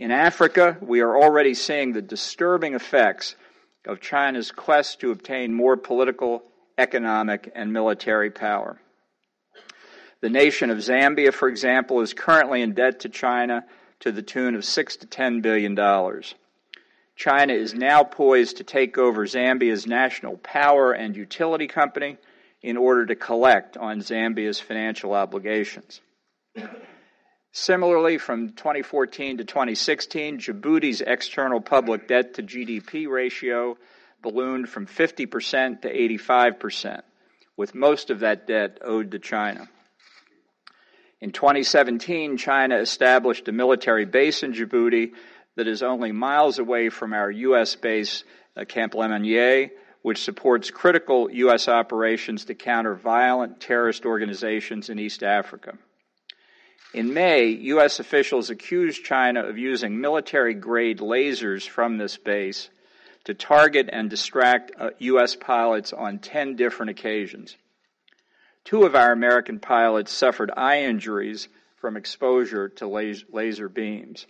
In 0.01 0.13
Africa, 0.13 0.79
we 0.81 1.03
are 1.03 1.15
already 1.15 1.53
seeing 1.53 1.93
the 1.93 2.01
disturbing 2.01 2.73
effects 2.73 3.37
of 3.87 4.01
China's 4.01 4.51
quest 4.51 5.01
to 5.01 5.11
obtain 5.11 5.53
more 5.53 5.77
political, 5.77 6.43
economic, 6.79 7.53
and 7.55 7.71
military 7.71 8.31
power. 8.31 8.81
The 10.23 10.31
nation 10.31 10.71
of 10.71 10.79
Zambia, 10.79 11.35
for 11.35 11.49
example, 11.51 12.01
is 12.01 12.15
currently 12.15 12.63
in 12.63 12.73
debt 12.73 13.01
to 13.01 13.11
China 13.11 13.67
to 13.99 14.11
the 14.11 14.23
tune 14.23 14.55
of 14.55 14.65
six 14.65 14.97
to 14.97 15.07
ten 15.07 15.43
billion 15.43 15.75
dollars. 15.75 16.35
China 17.15 17.53
is 17.53 17.75
now 17.75 18.03
poised 18.03 18.57
to 18.57 18.65
take 18.65 18.97
over 18.97 19.27
Zambia's 19.27 19.87
national 19.87 20.39
power 20.39 20.93
and 20.93 21.15
utility 21.15 21.67
company 21.67 22.17
in 22.63 22.79
order 22.79 23.05
to 23.05 23.15
collect 23.15 23.77
on 23.77 24.01
Zambia's 24.01 24.61
financial 24.61 25.13
obligations. 25.13 26.01
Similarly, 27.53 28.19
from 28.19 28.51
2014 28.51 29.39
to 29.39 29.45
2016, 29.45 30.39
Djibouti's 30.39 31.01
external 31.01 31.61
public 31.61 32.07
debt 32.07 32.35
to 32.35 32.43
GDP 32.43 33.09
ratio 33.09 33.77
ballooned 34.23 34.69
from 34.69 34.87
50% 34.87 35.83
to 35.83 35.93
85%, 35.93 37.03
with 37.57 37.75
most 37.75 38.11
of 38.11 38.21
that 38.21 38.47
debt 38.47 38.79
owed 38.83 39.11
to 39.11 39.19
China. 39.19 39.69
In 41.21 41.33
2017, 41.33 42.37
China 42.37 42.77
established 42.77 43.49
a 43.49 43.53
military 43.53 44.07
base 44.07 44.43
in 44.43 44.53
Djibouti 44.53 45.13
that 45.57 45.67
is 45.67 45.83
only 45.83 46.13
miles 46.13 46.59
away 46.59 46.89
from 46.89 47.13
our 47.13 47.31
U.S. 47.31 47.75
base, 47.75 48.25
uh, 48.57 48.65
Camp 48.65 48.95
Lemonnier, 48.95 49.71
which 50.03 50.23
supports 50.23 50.71
critical 50.71 51.31
U.S. 51.31 51.69
operations 51.69 52.47
to 52.47 52.55
counter 52.55 52.95
violent 52.95 53.61
terrorist 53.61 54.07
organizations 54.07 54.89
in 54.89 54.99
East 54.99 55.23
Africa. 55.23 55.77
In 56.93 57.15
May, 57.15 57.47
U.S. 57.47 58.01
officials 58.01 58.51
accused 58.51 59.05
China 59.05 59.45
of 59.45 59.57
using 59.57 60.01
military 60.01 60.55
grade 60.55 60.99
lasers 60.99 61.69
from 61.69 61.99
this 61.99 62.17
base 62.17 62.69
to 63.25 63.35
target 63.35 63.89
and 63.93 64.11
distract 64.11 64.73
uh, 64.77 64.91
U.S. 64.99 65.37
pilots 65.37 65.93
on 65.93 66.19
10 66.19 66.57
different 66.57 66.91
occasions. 66.91 67.57
Two 68.65 68.83
of 68.83 68.97
our 68.97 69.13
American 69.13 69.61
pilots 69.61 70.13
suffered 70.13 70.51
eye 70.57 70.83
injuries 70.83 71.49
from 71.77 71.97
exposure 71.97 72.69
to 72.69 72.89
laser 72.89 73.69
beams. 73.69 74.27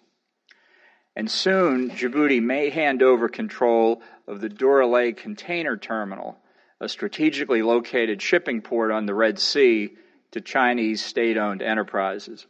And 1.16 1.30
soon, 1.30 1.90
Djibouti 1.90 2.42
may 2.42 2.68
hand 2.68 3.02
over 3.02 3.28
control 3.28 4.02
of 4.28 4.40
the 4.40 4.50
Doraleh 4.50 5.16
container 5.16 5.78
terminal, 5.78 6.38
a 6.78 6.90
strategically 6.90 7.62
located 7.62 8.20
shipping 8.20 8.60
port 8.60 8.90
on 8.90 9.06
the 9.06 9.14
Red 9.14 9.38
Sea 9.38 9.96
to 10.32 10.40
Chinese 10.40 11.04
state 11.04 11.36
owned 11.36 11.62
enterprises. 11.62 12.46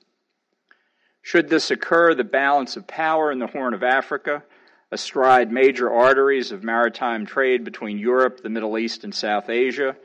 Should 1.23 1.49
this 1.49 1.71
occur, 1.71 2.15
the 2.15 2.25
balance 2.25 2.77
of 2.77 2.87
power 2.87 3.31
in 3.31 3.39
the 3.39 3.47
Horn 3.47 3.75
of 3.75 3.83
Africa, 3.83 4.43
astride 4.91 5.53
major 5.53 5.91
arteries 5.91 6.53
of 6.53 6.65
maritime 6.65 7.27
trade 7.27 7.65
between 7.65 7.99
Europe, 7.99 8.43
the 8.43 8.49
Middle 8.49 8.79
East, 8.79 9.05
and 9.05 9.15
South 9.15 9.49
Asia, 9.49 9.97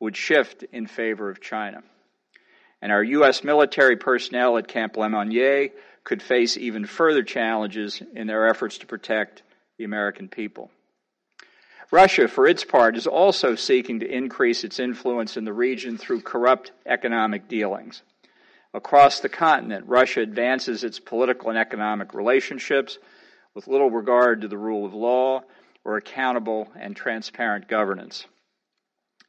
would 0.00 0.16
shift 0.16 0.62
in 0.72 0.86
favor 0.86 1.30
of 1.30 1.40
China. 1.40 1.82
And 2.80 2.92
our 2.92 3.02
U.S. 3.02 3.42
military 3.44 3.96
personnel 3.96 4.58
at 4.58 4.68
Camp 4.68 4.96
Lemonnier 4.96 5.70
could 6.04 6.22
face 6.22 6.56
even 6.56 6.86
further 6.86 7.22
challenges 7.22 8.02
in 8.14 8.26
their 8.26 8.48
efforts 8.48 8.78
to 8.78 8.86
protect 8.86 9.42
the 9.78 9.84
American 9.84 10.28
people. 10.28 10.70
Russia, 11.94 12.26
for 12.26 12.48
its 12.48 12.64
part, 12.64 12.96
is 12.96 13.06
also 13.06 13.54
seeking 13.54 14.00
to 14.00 14.12
increase 14.12 14.64
its 14.64 14.80
influence 14.80 15.36
in 15.36 15.44
the 15.44 15.52
region 15.52 15.96
through 15.96 16.20
corrupt 16.20 16.72
economic 16.84 17.46
dealings. 17.46 18.02
Across 18.74 19.20
the 19.20 19.28
continent, 19.28 19.86
Russia 19.86 20.20
advances 20.20 20.82
its 20.82 20.98
political 20.98 21.50
and 21.50 21.58
economic 21.58 22.12
relationships 22.12 22.98
with 23.54 23.68
little 23.68 23.92
regard 23.92 24.40
to 24.40 24.48
the 24.48 24.58
rule 24.58 24.84
of 24.84 24.92
law 24.92 25.42
or 25.84 25.96
accountable 25.96 26.66
and 26.74 26.96
transparent 26.96 27.68
governance. 27.68 28.26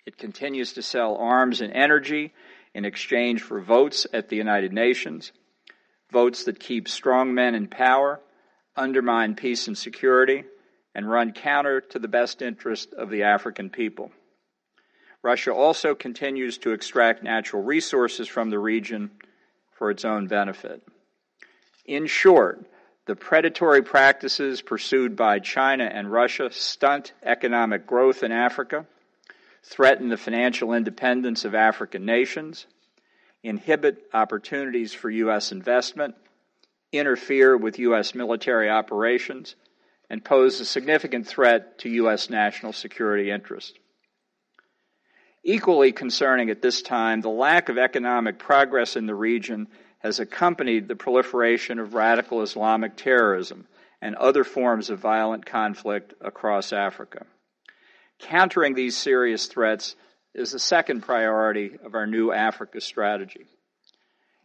It 0.07 0.17
continues 0.17 0.74
to 0.74 0.81
sell 0.81 1.17
arms 1.17 1.62
and 1.62 1.72
energy 1.72 2.34
in 2.74 2.84
exchange 2.84 3.43
for 3.43 3.62
votes 3.62 4.07
at 4.12 4.29
the 4.29 4.38
United 4.38 4.74
Nations, 4.74 5.31
votes 6.12 6.45
that 6.45 6.60
keep 6.60 6.89
strong 6.89 7.36
men 7.36 7.53
in 7.53 7.67
power, 7.67 8.19
undermine 8.75 9.36
peace 9.36 9.67
and 9.67 9.77
security, 9.77 10.45
and 10.96 11.10
run 11.10 11.34
counter 11.34 11.82
to 11.82 12.00
the 12.00 12.08
best 12.08 12.42
interest 12.42 12.94
of 12.94 13.10
the 13.10 13.24
African 13.24 13.70
people. 13.70 14.12
Russia 15.22 15.54
also 15.54 15.94
continues 15.94 16.58
to 16.60 16.72
extract 16.72 17.22
natural 17.22 17.62
resources 17.62 18.28
from 18.28 18.50
the 18.50 18.60
region 18.60 19.12
for 19.74 19.92
its 19.92 20.06
own 20.06 20.28
benefit. 20.28 20.82
In 21.86 22.08
short, 22.08 22.66
the 23.06 23.16
predatory 23.16 23.84
practices 23.84 24.62
pursued 24.62 25.16
by 25.16 25.40
China 25.40 25.84
and 25.84 26.12
Russia 26.12 26.50
stunt 26.52 27.14
economic 27.22 27.86
growth 27.86 28.24
in 28.24 28.32
Africa, 28.32 28.86
threaten 29.64 30.10
the 30.10 30.18
financial 30.18 30.74
independence 30.74 31.44
of 31.44 31.54
African 31.54 32.06
nations, 32.06 32.66
inhibit 33.44 34.04
opportunities 34.14 34.94
for 34.94 35.10
U.S. 35.10 35.52
investment, 35.52 36.16
interfere 36.92 37.58
with 37.58 37.80
U.S. 37.80 38.16
military 38.16 38.70
operations, 38.70 39.56
and 40.10 40.24
pose 40.24 40.60
a 40.60 40.66
significant 40.66 41.28
threat 41.28 41.80
to 41.80 41.90
U.S. 41.90 42.30
national 42.30 42.74
security 42.74 43.32
interests. 43.32 43.74
Equally 45.44 45.92
concerning 45.92 46.50
at 46.50 46.62
this 46.62 46.82
time, 46.82 47.22
the 47.22 47.30
lack 47.30 47.70
of 47.70 47.78
economic 47.78 48.40
progress 48.40 48.96
in 48.96 49.06
the 49.06 49.16
region 49.16 49.68
has 50.00 50.20
accompanied 50.20 50.88
the 50.88 50.96
proliferation 50.96 51.80
of 51.80 51.94
radical 51.94 52.42
Islamic 52.42 52.96
terrorism 52.96 53.68
and 54.02 54.16
other 54.16 54.44
forms 54.44 54.90
of 54.90 55.00
violent 55.00 55.46
conflict 55.46 56.14
across 56.22 56.74
Africa. 56.74 57.26
Countering 58.20 58.74
these 58.74 58.98
serious 58.98 59.48
threats 59.48 59.96
is 60.34 60.52
the 60.52 60.60
second 60.60 61.02
priority 61.02 61.78
of 61.84 61.96
our 61.96 62.08
new 62.08 62.32
Africa 62.32 62.82
strategy. 62.82 63.46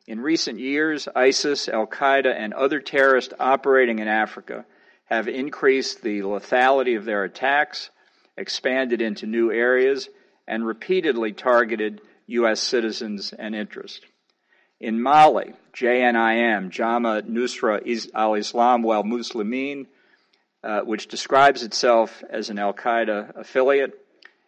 In 0.07 0.21
recent 0.21 0.59
years, 0.59 1.09
ISIS, 1.15 1.69
Al 1.69 1.87
Qaeda, 1.87 2.35
and 2.35 2.53
other 2.55 2.81
terrorists 2.81 3.35
operating 3.39 3.99
in 3.99 4.09
Africa 4.09 4.65
have 5.11 5.29
increased 5.29 6.03
the 6.03 6.21
lethality 6.21 6.97
of 6.97 7.05
their 7.05 7.25
attacks, 7.25 7.91
expanded 8.37 9.03
into 9.03 9.27
new 9.27 9.51
areas, 9.51 10.09
and 10.47 10.65
repeatedly 10.65 11.33
targeted 11.33 12.01
U.S. 12.29 12.61
citizens 12.61 13.33
and 13.37 13.55
interests. 13.55 14.01
In 14.79 15.03
Mali, 15.03 15.53
JNIM, 15.75 16.71
Jama 16.71 17.23
Nusra 17.23 18.09
al 18.15 18.35
Islam 18.35 18.83
wal 18.83 19.03
Muslimin, 19.03 19.87
uh, 20.63 20.81
which 20.83 21.09
describes 21.09 21.63
itself 21.63 22.23
as 22.31 22.49
an 22.49 22.59
Al 22.59 22.73
Qaeda 22.73 23.37
affiliate, 23.37 23.99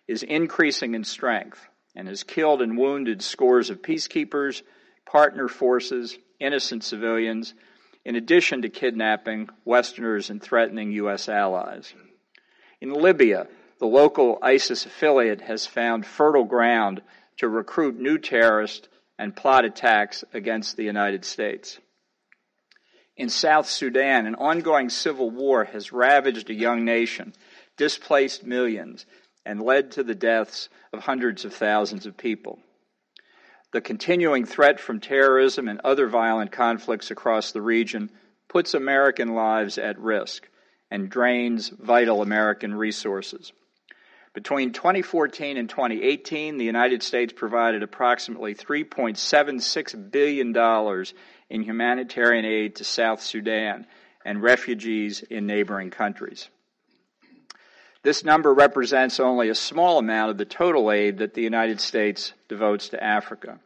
is 0.07 0.23
increasing 0.23 0.95
in 0.95 1.05
strength 1.05 1.61
and 1.95 2.09
has 2.09 2.23
killed 2.23 2.63
and 2.63 2.79
wounded 2.79 3.21
scores 3.21 3.69
of 3.69 3.83
peacekeepers, 3.83 4.63
partner 5.05 5.49
forces, 5.49 6.17
innocent 6.41 6.85
civilians, 6.85 7.53
in 8.05 8.17
addition 8.17 8.63
to 8.63 8.69
kidnapping 8.69 9.49
Westerners 9.65 10.31
and 10.31 10.43
threatening 10.43 10.93
U.S. 10.93 11.29
allies. 11.29 11.93
In 12.81 12.93
Libya, 12.93 13.47
the 13.79 13.87
local 13.87 14.39
ISIS 14.43 14.87
affiliate 14.87 15.43
has 15.43 15.67
found 15.67 16.07
fertile 16.07 16.45
ground 16.45 17.03
to 17.39 17.49
recruit 17.49 17.99
new 17.99 18.19
terrorists 18.19 18.89
and 19.19 19.37
plot 19.37 19.65
attacks 19.65 20.25
against 20.33 20.77
the 20.77 20.85
United 20.85 21.25
States. 21.25 21.79
In 23.17 23.29
South 23.29 23.69
Sudan, 23.69 24.27
an 24.27 24.35
ongoing 24.35 24.89
civil 24.89 25.31
war 25.31 25.65
has 25.65 25.93
ravaged 25.93 26.51
a 26.51 26.55
young 26.55 26.85
nation, 26.85 27.35
displaced 27.77 28.45
millions, 28.45 29.07
and 29.45 29.61
led 29.61 29.93
to 29.93 30.03
the 30.03 30.15
deaths 30.15 30.69
of 30.93 31.01
hundreds 31.01 31.45
of 31.45 31.55
thousands 31.55 32.07
of 32.07 32.17
people. 32.17 32.59
The 33.73 33.81
continuing 33.81 34.45
threat 34.45 34.81
from 34.81 35.01
terrorism 35.01 35.67
and 35.67 35.81
other 35.81 36.07
violent 36.07 36.53
conflicts 36.53 37.11
across 37.11 37.53
the 37.53 37.63
region 37.63 38.11
puts 38.49 38.75
American 38.75 39.35
lives 39.35 39.79
at 39.79 39.99
risk 39.99 40.49
and 40.91 41.09
drains 41.09 41.71
vital 41.71 42.21
American 42.21 42.75
resources. 42.75 43.53
Between 44.35 44.73
2014 44.73 45.57
and 45.57 45.69
2018, 45.71 46.59
the 46.59 46.65
United 46.67 47.03
States 47.03 47.33
provided 47.35 47.83
approximately 47.83 48.55
$3.76 48.55 50.11
billion 50.11 51.07
in 51.49 51.63
humanitarian 51.63 52.45
aid 52.45 52.77
to 52.77 52.85
South 52.85 53.23
Sudan 53.23 53.87
and 54.25 54.43
refugees 54.43 55.23
in 55.23 55.47
neighboring 55.47 55.91
countries. 55.91 56.49
This 58.03 58.25
number 58.25 58.53
represents 58.53 59.21
only 59.21 59.49
a 59.49 59.55
small 59.55 59.99
amount 59.99 60.31
of 60.31 60.39
the 60.39 60.45
total 60.45 60.91
aid 60.91 61.19
that 61.19 61.35
the 61.35 61.43
United 61.43 61.81
States 61.81 62.33
devotes 62.49 62.89
to 62.89 63.03
Africa. 63.03 63.61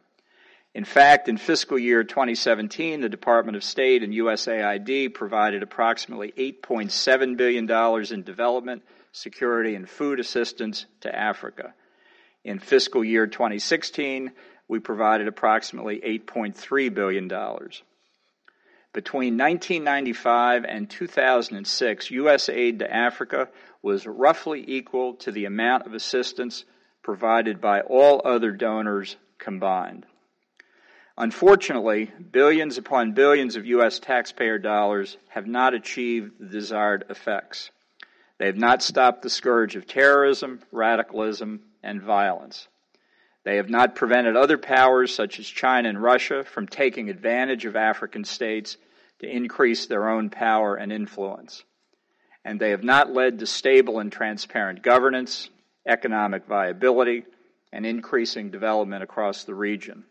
In 0.75 0.85
fact, 0.85 1.27
in 1.27 1.37
fiscal 1.37 1.79
year 1.79 2.03
2017, 2.03 3.01
the 3.01 3.09
Department 3.09 3.55
of 3.55 3.63
State 3.63 4.03
and 4.03 4.13
USAID 4.13 5.11
provided 5.15 5.63
approximately 5.63 6.31
$8.7 6.37 7.35
billion 7.35 8.13
in 8.13 8.21
development, 8.21 8.83
security, 9.11 9.73
and 9.73 9.89
food 9.89 10.19
assistance 10.19 10.85
to 11.01 11.15
Africa. 11.15 11.73
In 12.43 12.59
fiscal 12.59 13.03
year 13.03 13.25
2016, 13.25 14.31
we 14.67 14.77
provided 14.77 15.27
approximately 15.27 15.99
$8.3 15.99 16.93
billion. 16.93 17.27
Between 18.93 19.37
1995 19.37 20.65
and 20.65 20.89
2006, 20.89 22.11
U.S. 22.11 22.49
aid 22.49 22.79
to 22.79 22.93
Africa 22.93 23.47
was 23.87 24.05
roughly 24.05 24.65
equal 24.67 25.13
to 25.13 25.31
the 25.31 25.45
amount 25.45 25.85
of 25.85 25.93
assistance 25.93 26.65
provided 27.01 27.61
by 27.61 27.79
all 27.79 28.21
other 28.25 28.51
donors 28.51 29.15
combined. 29.37 30.05
Unfortunately, 31.17 32.11
billions 32.31 32.77
upon 32.77 33.13
billions 33.13 33.55
of 33.55 33.65
U.S. 33.65 33.99
taxpayer 33.99 34.59
dollars 34.59 35.15
have 35.29 35.47
not 35.47 35.73
achieved 35.73 36.33
the 36.37 36.47
desired 36.47 37.05
effects. 37.09 37.71
They 38.39 38.47
have 38.47 38.57
not 38.57 38.83
stopped 38.83 39.21
the 39.21 39.29
scourge 39.29 39.77
of 39.77 39.87
terrorism, 39.87 40.59
radicalism, 40.69 41.61
and 41.81 42.01
violence. 42.01 42.67
They 43.45 43.55
have 43.55 43.69
not 43.69 43.95
prevented 43.95 44.35
other 44.35 44.57
powers, 44.57 45.15
such 45.15 45.39
as 45.39 45.47
China 45.47 45.87
and 45.87 46.03
Russia, 46.03 46.43
from 46.43 46.67
taking 46.67 47.09
advantage 47.09 47.63
of 47.63 47.77
African 47.77 48.25
states 48.25 48.75
to 49.19 49.33
increase 49.33 49.85
their 49.85 50.09
own 50.09 50.29
power 50.29 50.75
and 50.75 50.91
influence. 50.91 51.63
And 52.47 52.61
they 52.61 52.69
have 52.69 52.83
not 52.83 53.11
led 53.11 53.39
to 53.39 53.45
stable 53.45 53.99
and 53.99 54.09
transparent 54.09 54.81
governance, 54.81 55.49
economic 55.85 56.45
viability, 56.45 57.25
and 57.73 57.85
increasing 57.85 58.51
development 58.51 59.03
across 59.03 59.43
the 59.43 59.53
region. 59.53 60.05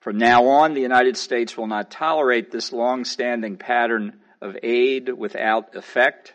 From 0.00 0.16
now 0.16 0.46
on, 0.46 0.72
the 0.72 0.80
United 0.80 1.18
States 1.18 1.58
will 1.58 1.66
not 1.66 1.90
tolerate 1.90 2.50
this 2.50 2.72
long 2.72 3.04
standing 3.04 3.58
pattern 3.58 4.20
of 4.40 4.56
aid 4.62 5.10
without 5.10 5.76
effect, 5.76 6.32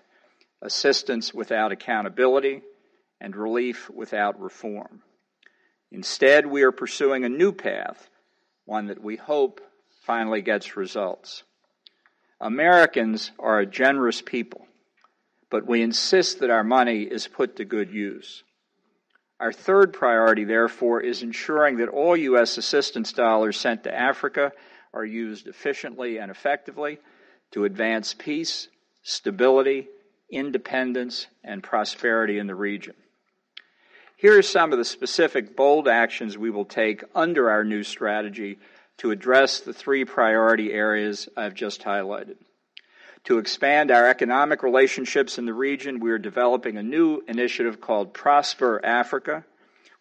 assistance 0.62 1.34
without 1.34 1.72
accountability, 1.72 2.62
and 3.20 3.36
relief 3.36 3.90
without 3.90 4.40
reform. 4.40 5.02
Instead, 5.92 6.46
we 6.46 6.62
are 6.62 6.72
pursuing 6.72 7.26
a 7.26 7.30
new 7.30 7.54
path, 7.54 8.08
one 8.66 8.86
that 8.86 9.02
we 9.02 9.16
hope 9.16 9.62
finally 10.04 10.44
gets 10.44 10.78
results. 10.78 11.42
Americans 12.44 13.32
are 13.40 13.60
a 13.60 13.66
generous 13.66 14.22
people, 14.22 14.68
but 15.50 15.66
we 15.66 15.82
insist 15.82 16.40
that 16.40 16.50
our 16.50 16.64
money 16.64 17.04
is 17.04 17.26
put 17.26 17.56
to 17.56 17.64
good 17.64 17.90
use. 17.90 18.44
Our 19.40 19.54
third 19.54 19.94
priority, 19.94 20.44
therefore, 20.44 21.00
is 21.00 21.24
ensuring 21.24 21.78
that 21.78 21.88
all 21.88 22.18
U.S. 22.18 22.58
assistance 22.58 23.14
dollars 23.14 23.58
sent 23.58 23.86
to 23.86 23.98
Africa 23.98 24.52
are 24.94 25.06
used 25.06 25.48
efficiently 25.48 26.18
and 26.18 26.30
effectively 26.30 27.00
to 27.52 27.64
advance 27.64 28.14
peace, 28.14 28.68
stability, 29.04 29.88
independence, 30.30 31.28
and 31.46 31.64
prosperity 31.64 32.40
in 32.40 32.48
the 32.48 32.56
region. 32.56 32.96
Here 34.18 34.38
are 34.38 34.42
some 34.44 34.74
of 34.74 34.78
the 34.78 34.86
specific 34.86 35.56
bold 35.56 35.88
actions 35.88 36.38
we 36.38 36.50
will 36.50 36.66
take 36.66 37.06
under 37.16 37.50
our 37.50 37.64
new 37.64 37.84
strategy 37.84 38.60
to 39.04 39.12
address 39.12 39.60
the 39.60 39.74
three 39.74 40.06
priority 40.06 40.72
areas 40.72 41.28
I've 41.36 41.56
just 41.56 41.82
highlighted. 41.82 42.38
To 43.26 43.38
expand 43.38 43.92
our 43.92 44.08
economic 44.08 44.64
relationships 44.64 45.38
in 45.38 45.46
the 45.46 45.54
region, 45.54 46.00
we 46.00 46.12
are 46.12 46.18
developing 46.18 46.78
a 46.78 46.84
new 46.84 47.22
initiative 47.28 47.82
called 47.82 48.14
Prosper 48.14 48.80
Africa, 48.82 49.44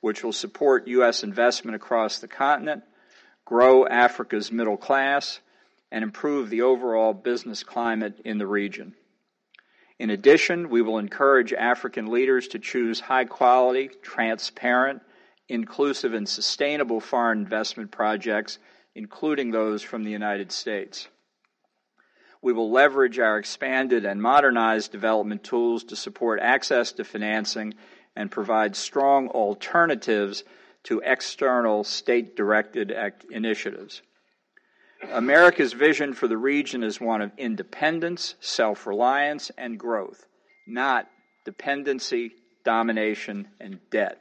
which 0.03 0.23
will 0.23 0.33
support 0.33 0.87
U.S. 0.87 1.25
investment 1.25 1.75
across 1.75 2.21
the 2.21 2.29
continent, 2.29 2.85
grow 3.45 3.85
Africa's 3.89 4.53
middle 4.53 4.77
class, 4.77 5.41
and 5.91 6.05
improve 6.05 6.49
the 6.49 6.63
overall 6.63 7.13
business 7.13 7.65
climate 7.65 8.21
in 8.25 8.39
the 8.39 8.47
region. 8.47 8.95
In 9.99 10.11
addition, 10.11 10.71
we 10.71 10.81
will 10.81 10.99
encourage 10.99 11.53
African 11.53 12.07
leaders 12.07 12.47
to 12.49 12.61
choose 12.61 13.01
high 13.01 13.25
quality, 13.25 13.91
transparent, 14.01 15.03
inclusive, 15.49 16.15
and 16.15 16.29
sustainable 16.29 17.01
foreign 17.01 17.39
investment 17.39 17.91
projects, 17.91 18.61
including 18.95 19.51
those 19.51 19.83
from 19.83 20.05
the 20.05 20.11
United 20.11 20.53
States. 20.53 21.09
We 22.43 22.53
will 22.53 22.71
leverage 22.71 23.19
our 23.19 23.39
expanded 23.39 24.05
and 24.05 24.21
modernized 24.21 24.91
development 24.91 25.45
tools 25.45 25.85
to 25.85 25.97
support 25.97 26.41
access 26.41 26.93
to 26.93 27.05
financing 27.05 27.75
and 28.17 28.31
provide 28.31 28.77
strong 28.77 29.29
alternatives 29.29 30.43
to 30.85 31.01
external 31.05 31.85
state 31.85 32.37
directed 32.37 32.93
initiatives. 33.31 34.03
America's 35.11 35.73
vision 35.73 36.13
for 36.13 36.29
the 36.29 36.37
region 36.37 36.83
is 36.83 37.01
one 37.01 37.23
of 37.23 37.33
independence, 37.39 38.35
self 38.41 38.87
reliance, 38.87 39.51
and 39.57 39.79
growth, 39.79 40.27
not 40.67 41.09
dependency, 41.45 42.33
domination, 42.65 43.49
and 43.61 43.79
debt. 43.91 44.19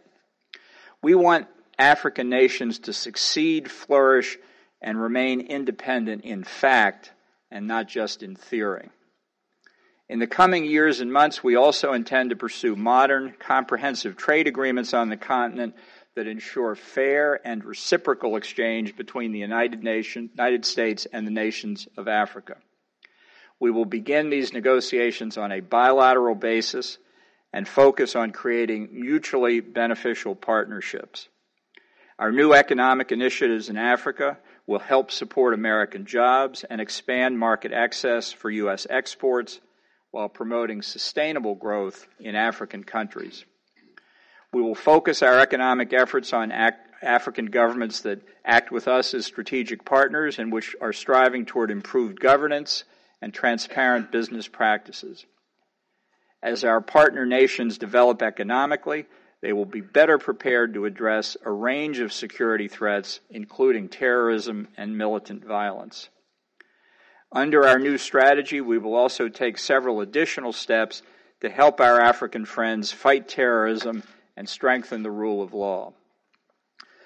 We 1.03 1.15
want 1.15 1.47
African 1.77 2.29
nations 2.29 2.79
to 2.79 2.93
succeed, 2.93 3.69
flourish, 3.69 4.37
and 4.81 4.99
remain 4.99 5.41
independent 5.41 6.23
in 6.23 6.43
fact 6.43 7.11
and 7.49 7.67
not 7.67 7.87
just 7.87 8.23
in 8.23 8.35
theory. 8.35 8.89
In 10.09 10.19
the 10.19 10.27
coming 10.27 10.65
years 10.65 10.99
and 10.99 11.11
months, 11.11 11.43
we 11.43 11.55
also 11.55 11.93
intend 11.93 12.31
to 12.31 12.35
pursue 12.35 12.75
modern, 12.75 13.33
comprehensive 13.39 14.17
trade 14.17 14.47
agreements 14.47 14.93
on 14.93 15.09
the 15.09 15.17
continent 15.17 15.75
that 16.15 16.27
ensure 16.27 16.75
fair 16.75 17.39
and 17.47 17.63
reciprocal 17.63 18.35
exchange 18.35 18.97
between 18.97 19.31
the 19.31 19.39
United, 19.39 19.83
Nation, 19.83 20.29
United 20.33 20.65
States 20.65 21.07
and 21.13 21.25
the 21.25 21.31
nations 21.31 21.87
of 21.95 22.09
Africa. 22.09 22.57
We 23.59 23.71
will 23.71 23.85
begin 23.85 24.29
these 24.29 24.51
negotiations 24.51 25.37
on 25.37 25.51
a 25.51 25.61
bilateral 25.61 26.35
basis 26.35 26.97
and 27.53 27.67
focus 27.67 28.15
on 28.15 28.31
creating 28.31 28.89
mutually 28.91 29.59
beneficial 29.59 30.35
partnerships. 30.35 31.29
Our 32.19 32.31
new 32.31 32.53
economic 32.53 33.11
initiatives 33.11 33.69
in 33.69 33.77
Africa 33.77 34.37
will 34.67 34.79
help 34.79 35.11
support 35.11 35.53
American 35.53 36.05
jobs 36.05 36.63
and 36.69 36.79
expand 36.79 37.37
market 37.37 37.71
access 37.71 38.31
for 38.31 38.49
U.S. 38.49 38.87
exports 38.89 39.59
while 40.11 40.29
promoting 40.29 40.81
sustainable 40.81 41.55
growth 41.55 42.07
in 42.19 42.35
African 42.35 42.83
countries. 42.83 43.45
We 44.53 44.61
will 44.61 44.75
focus 44.75 45.23
our 45.23 45.39
economic 45.39 45.93
efforts 45.93 46.33
on 46.33 46.51
African 47.01 47.45
governments 47.45 48.01
that 48.01 48.21
act 48.45 48.71
with 48.71 48.87
us 48.87 49.13
as 49.13 49.25
strategic 49.25 49.85
partners 49.85 50.39
and 50.39 50.51
which 50.51 50.75
are 50.81 50.93
striving 50.93 51.45
toward 51.45 51.71
improved 51.71 52.19
governance 52.19 52.83
and 53.21 53.33
transparent 53.33 54.11
business 54.11 54.47
practices. 54.47 55.25
As 56.43 56.63
our 56.63 56.81
partner 56.81 57.25
nations 57.25 57.77
develop 57.77 58.21
economically, 58.21 59.05
they 59.41 59.53
will 59.53 59.65
be 59.65 59.81
better 59.81 60.17
prepared 60.17 60.73
to 60.75 60.85
address 60.85 61.35
a 61.43 61.51
range 61.51 61.99
of 61.99 62.13
security 62.13 62.67
threats, 62.67 63.19
including 63.29 63.89
terrorism 63.89 64.67
and 64.77 64.97
militant 64.97 65.43
violence. 65.43 66.09
Under 67.31 67.65
our 67.65 67.79
new 67.79 67.97
strategy, 67.97 68.61
we 68.61 68.77
will 68.77 68.93
also 68.93 69.29
take 69.29 69.57
several 69.57 70.01
additional 70.01 70.53
steps 70.53 71.01
to 71.39 71.49
help 71.49 71.79
our 71.79 71.99
African 71.99 72.45
friends 72.45 72.91
fight 72.91 73.27
terrorism 73.27 74.03
and 74.37 74.47
strengthen 74.47 75.01
the 75.01 75.11
rule 75.11 75.41
of 75.41 75.53
law. 75.53 75.93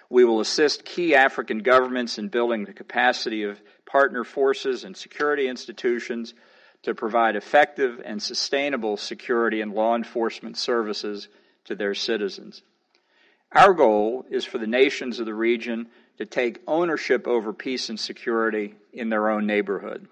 We 0.09 0.25
will 0.25 0.39
assist 0.39 0.85
key 0.85 1.15
African 1.15 1.59
governments 1.59 2.17
in 2.17 2.27
building 2.27 2.65
the 2.65 2.73
capacity 2.73 3.43
of 3.43 3.61
partner 3.85 4.23
forces 4.23 4.83
and 4.83 4.95
security 4.95 5.47
institutions 5.47 6.33
to 6.83 6.93
provide 6.93 7.35
effective 7.35 8.01
and 8.03 8.21
sustainable 8.21 8.97
security 8.97 9.61
and 9.61 9.73
law 9.73 9.95
enforcement 9.95 10.57
services 10.57 11.27
to 11.65 11.75
their 11.75 11.93
citizens. 11.93 12.61
Our 13.51 13.73
goal 13.73 14.25
is 14.29 14.45
for 14.45 14.57
the 14.57 14.67
nations 14.67 15.19
of 15.19 15.25
the 15.25 15.33
region 15.33 15.87
to 16.17 16.25
take 16.25 16.61
ownership 16.67 17.27
over 17.27 17.53
peace 17.53 17.89
and 17.89 17.99
security 17.99 18.75
in 18.93 19.09
their 19.09 19.29
own 19.29 19.45
neighborhood. 19.45 20.07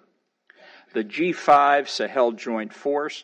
The 0.93 1.03
G5 1.03 1.87
Sahel 1.87 2.33
Joint 2.33 2.73
Force, 2.73 3.23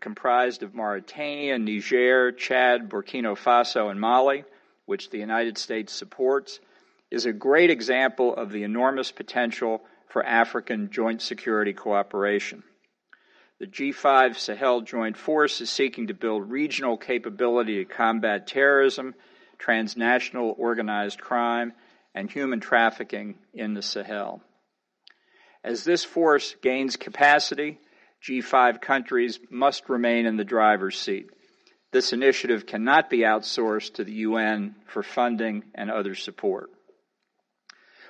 comprised 0.00 0.62
of 0.62 0.74
Mauritania, 0.74 1.58
Niger, 1.58 2.32
Chad, 2.32 2.88
Burkina 2.88 3.36
Faso, 3.36 3.90
and 3.90 4.00
Mali, 4.00 4.44
which 4.86 5.10
the 5.10 5.18
United 5.18 5.58
States 5.58 5.92
supports, 5.92 6.60
is 7.10 7.26
a 7.26 7.32
great 7.32 7.70
example 7.70 8.34
of 8.34 8.50
the 8.50 8.62
enormous 8.62 9.10
potential 9.10 9.82
for 10.08 10.24
African 10.24 10.90
joint 10.90 11.22
security 11.22 11.72
cooperation. 11.72 12.62
The 13.60 13.66
G5 13.66 14.38
Sahel 14.38 14.80
Joint 14.80 15.18
Force 15.18 15.60
is 15.60 15.68
seeking 15.68 16.06
to 16.06 16.14
build 16.14 16.50
regional 16.50 16.96
capability 16.96 17.84
to 17.84 17.84
combat 17.84 18.46
terrorism, 18.46 19.14
transnational 19.58 20.54
organized 20.56 21.20
crime, 21.20 21.74
and 22.14 22.30
human 22.30 22.60
trafficking 22.60 23.34
in 23.52 23.74
the 23.74 23.82
Sahel. 23.82 24.40
As 25.62 25.84
this 25.84 26.06
force 26.06 26.56
gains 26.62 26.96
capacity, 26.96 27.78
G5 28.26 28.80
countries 28.80 29.38
must 29.50 29.90
remain 29.90 30.24
in 30.24 30.38
the 30.38 30.44
driver's 30.44 30.98
seat. 30.98 31.28
This 31.92 32.14
initiative 32.14 32.64
cannot 32.64 33.10
be 33.10 33.18
outsourced 33.18 33.96
to 33.96 34.04
the 34.04 34.12
UN 34.12 34.74
for 34.86 35.02
funding 35.02 35.64
and 35.74 35.90
other 35.90 36.14
support. 36.14 36.70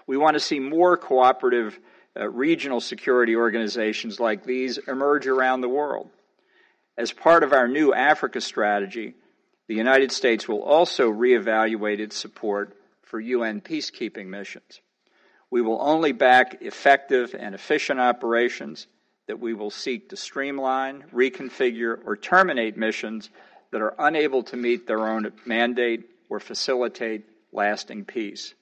We 0.06 0.16
want 0.16 0.34
to 0.34 0.40
see 0.40 0.60
more 0.60 0.96
cooperative 0.96 1.76
uh, 2.18 2.28
regional 2.28 2.80
security 2.80 3.36
organizations 3.36 4.18
like 4.18 4.44
these 4.44 4.78
emerge 4.78 5.26
around 5.26 5.60
the 5.60 5.68
world. 5.68 6.10
As 6.98 7.12
part 7.12 7.42
of 7.42 7.52
our 7.52 7.68
new 7.68 7.94
Africa 7.94 8.40
strategy, 8.40 9.14
the 9.68 9.74
United 9.74 10.10
States 10.10 10.48
will 10.48 10.62
also 10.62 11.10
reevaluate 11.10 12.00
its 12.00 12.16
support 12.16 12.76
for 13.02 13.20
UN 13.20 13.60
peacekeeping 13.60 14.26
missions. 14.26 14.80
We 15.50 15.62
will 15.62 15.80
only 15.80 16.12
back 16.12 16.62
effective 16.62 17.34
and 17.38 17.54
efficient 17.54 18.00
operations 18.00 18.86
that 19.26 19.40
we 19.40 19.54
will 19.54 19.70
seek 19.70 20.08
to 20.08 20.16
streamline, 20.16 21.04
reconfigure, 21.14 21.98
or 22.04 22.16
terminate 22.16 22.76
missions 22.76 23.30
that 23.70 23.80
are 23.80 23.94
unable 23.98 24.42
to 24.44 24.56
meet 24.56 24.86
their 24.86 25.06
own 25.06 25.30
mandate 25.46 26.08
or 26.28 26.40
facilitate 26.40 27.24
lasting 27.52 28.04
peace. 28.04 28.54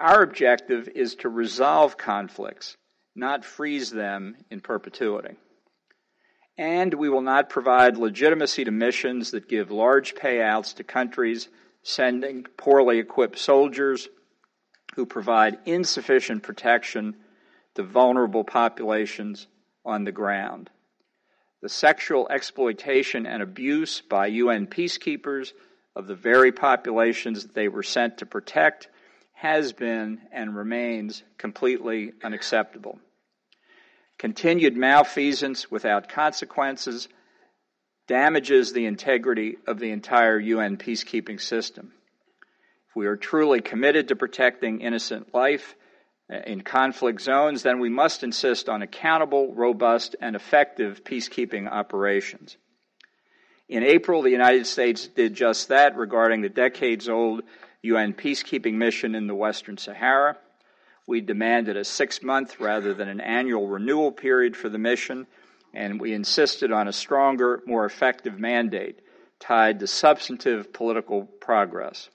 Our 0.00 0.22
objective 0.22 0.88
is 0.88 1.14
to 1.16 1.28
resolve 1.28 1.98
conflicts, 1.98 2.78
not 3.14 3.44
freeze 3.44 3.90
them 3.90 4.34
in 4.50 4.62
perpetuity. 4.62 5.36
And 6.56 6.94
we 6.94 7.10
will 7.10 7.20
not 7.20 7.50
provide 7.50 7.98
legitimacy 7.98 8.64
to 8.64 8.70
missions 8.70 9.32
that 9.32 9.46
give 9.46 9.70
large 9.70 10.14
payouts 10.14 10.76
to 10.76 10.84
countries 10.84 11.50
sending 11.82 12.44
poorly 12.56 12.98
equipped 12.98 13.38
soldiers 13.38 14.08
who 14.94 15.04
provide 15.04 15.58
insufficient 15.66 16.44
protection 16.44 17.16
to 17.74 17.82
vulnerable 17.82 18.42
populations 18.42 19.48
on 19.84 20.04
the 20.04 20.12
ground. 20.12 20.70
The 21.60 21.68
sexual 21.68 22.26
exploitation 22.30 23.26
and 23.26 23.42
abuse 23.42 24.00
by 24.00 24.28
UN 24.28 24.66
peacekeepers 24.66 25.52
of 25.94 26.06
the 26.06 26.14
very 26.14 26.52
populations 26.52 27.42
that 27.42 27.54
they 27.54 27.68
were 27.68 27.82
sent 27.82 28.16
to 28.18 28.26
protect 28.26 28.88
has 29.40 29.72
been 29.72 30.20
and 30.32 30.54
remains 30.54 31.22
completely 31.38 32.12
unacceptable. 32.22 32.98
Continued 34.18 34.76
malfeasance 34.76 35.70
without 35.70 36.10
consequences 36.10 37.08
damages 38.06 38.74
the 38.74 38.84
integrity 38.84 39.56
of 39.66 39.78
the 39.78 39.92
entire 39.92 40.38
UN 40.38 40.76
peacekeeping 40.76 41.40
system. 41.40 41.92
If 42.90 42.96
we 42.96 43.06
are 43.06 43.16
truly 43.16 43.62
committed 43.62 44.08
to 44.08 44.16
protecting 44.16 44.82
innocent 44.82 45.32
life 45.32 45.74
uh, 46.30 46.40
in 46.46 46.60
conflict 46.60 47.22
zones, 47.22 47.62
then 47.62 47.80
we 47.80 47.88
must 47.88 48.22
insist 48.22 48.68
on 48.68 48.82
accountable, 48.82 49.54
robust, 49.54 50.16
and 50.20 50.36
effective 50.36 51.02
peacekeeping 51.02 51.66
operations. 51.66 52.58
In 53.70 53.84
April, 53.84 54.20
the 54.20 54.30
United 54.30 54.66
States 54.66 55.06
did 55.06 55.32
just 55.32 55.68
that 55.68 55.96
regarding 55.96 56.42
the 56.42 56.50
decades 56.50 57.08
old 57.08 57.42
UN 57.82 58.12
peacekeeping 58.12 58.74
mission 58.74 59.14
in 59.14 59.26
the 59.26 59.34
Western 59.34 59.78
Sahara. 59.78 60.36
We 61.06 61.20
demanded 61.20 61.76
a 61.76 61.84
six 61.84 62.22
month 62.22 62.60
rather 62.60 62.94
than 62.94 63.08
an 63.08 63.20
annual 63.20 63.66
renewal 63.66 64.12
period 64.12 64.56
for 64.56 64.68
the 64.68 64.78
mission, 64.78 65.26
and 65.72 66.00
we 66.00 66.12
insisted 66.12 66.72
on 66.72 66.88
a 66.88 66.92
stronger, 66.92 67.62
more 67.66 67.84
effective 67.84 68.38
mandate 68.38 69.00
tied 69.38 69.80
to 69.80 69.86
substantive 69.86 70.72
political 70.72 71.24
progress. 71.24 72.10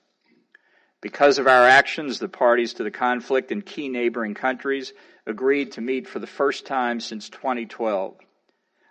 Because 1.02 1.38
of 1.38 1.46
our 1.46 1.66
actions, 1.66 2.18
the 2.18 2.28
parties 2.28 2.74
to 2.74 2.84
the 2.84 2.90
conflict 2.90 3.52
in 3.52 3.62
key 3.62 3.88
neighboring 3.88 4.34
countries 4.34 4.92
agreed 5.26 5.72
to 5.72 5.80
meet 5.80 6.08
for 6.08 6.20
the 6.20 6.26
first 6.26 6.66
time 6.66 7.00
since 7.00 7.28
2012. 7.28 8.16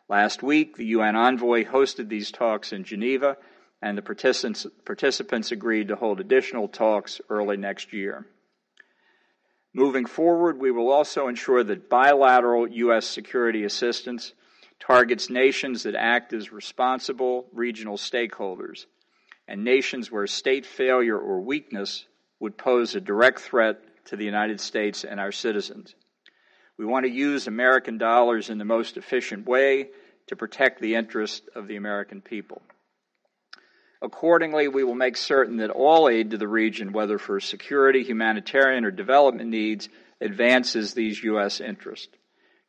Last 0.07 0.43
week, 0.43 0.75
the 0.75 0.85
UN 0.88 1.15
envoy 1.15 1.65
hosted 1.65 2.09
these 2.09 2.31
talks 2.31 2.73
in 2.73 2.83
Geneva 2.83 3.38
and 3.85 3.95
the 3.95 4.01
participants, 4.01 4.65
participants 4.83 5.51
agreed 5.51 5.89
to 5.89 5.95
hold 5.95 6.19
additional 6.19 6.67
talks 6.67 7.21
early 7.29 7.55
next 7.55 7.93
year. 7.93 8.25
Moving 9.75 10.07
forward, 10.07 10.59
we 10.59 10.71
will 10.71 10.91
also 10.91 11.27
ensure 11.27 11.63
that 11.63 11.87
bilateral 11.87 12.67
U.S. 12.67 13.05
security 13.05 13.63
assistance 13.63 14.33
targets 14.79 15.29
nations 15.29 15.83
that 15.83 15.93
act 15.93 16.33
as 16.33 16.51
responsible 16.51 17.45
regional 17.53 17.95
stakeholders 17.95 18.87
and 19.47 19.63
nations 19.63 20.11
where 20.11 20.25
state 20.25 20.65
failure 20.65 21.19
or 21.19 21.39
weakness 21.41 22.07
would 22.39 22.57
pose 22.57 22.95
a 22.95 22.99
direct 22.99 23.39
threat 23.39 23.81
to 24.05 24.15
the 24.15 24.25
United 24.25 24.59
States 24.59 25.03
and 25.03 25.19
our 25.19 25.31
citizens. 25.31 25.93
We 26.75 26.85
want 26.85 27.05
to 27.05 27.11
use 27.11 27.45
American 27.45 27.99
dollars 27.99 28.49
in 28.49 28.57
the 28.57 28.65
most 28.65 28.97
efficient 28.97 29.45
way 29.45 29.89
to 30.25 30.35
protect 30.35 30.81
the 30.81 30.95
interests 30.95 31.47
of 31.53 31.67
the 31.67 31.75
American 31.75 32.21
people. 32.21 32.63
Accordingly, 34.05 34.67
we 34.67 34.83
will 34.83 34.93
make 34.93 35.17
certain 35.17 35.57
that 35.57 35.71
all 35.71 36.07
aid 36.07 36.29
to 36.29 36.37
the 36.37 36.47
region, 36.47 36.93
whether 36.93 37.17
for 37.17 37.39
security, 37.39 38.03
humanitarian, 38.03 38.85
or 38.85 38.91
development 38.91 39.49
needs, 39.49 39.89
advances 40.21 40.93
these 40.93 41.23
U.S. 41.23 41.59
interests. 41.59 42.15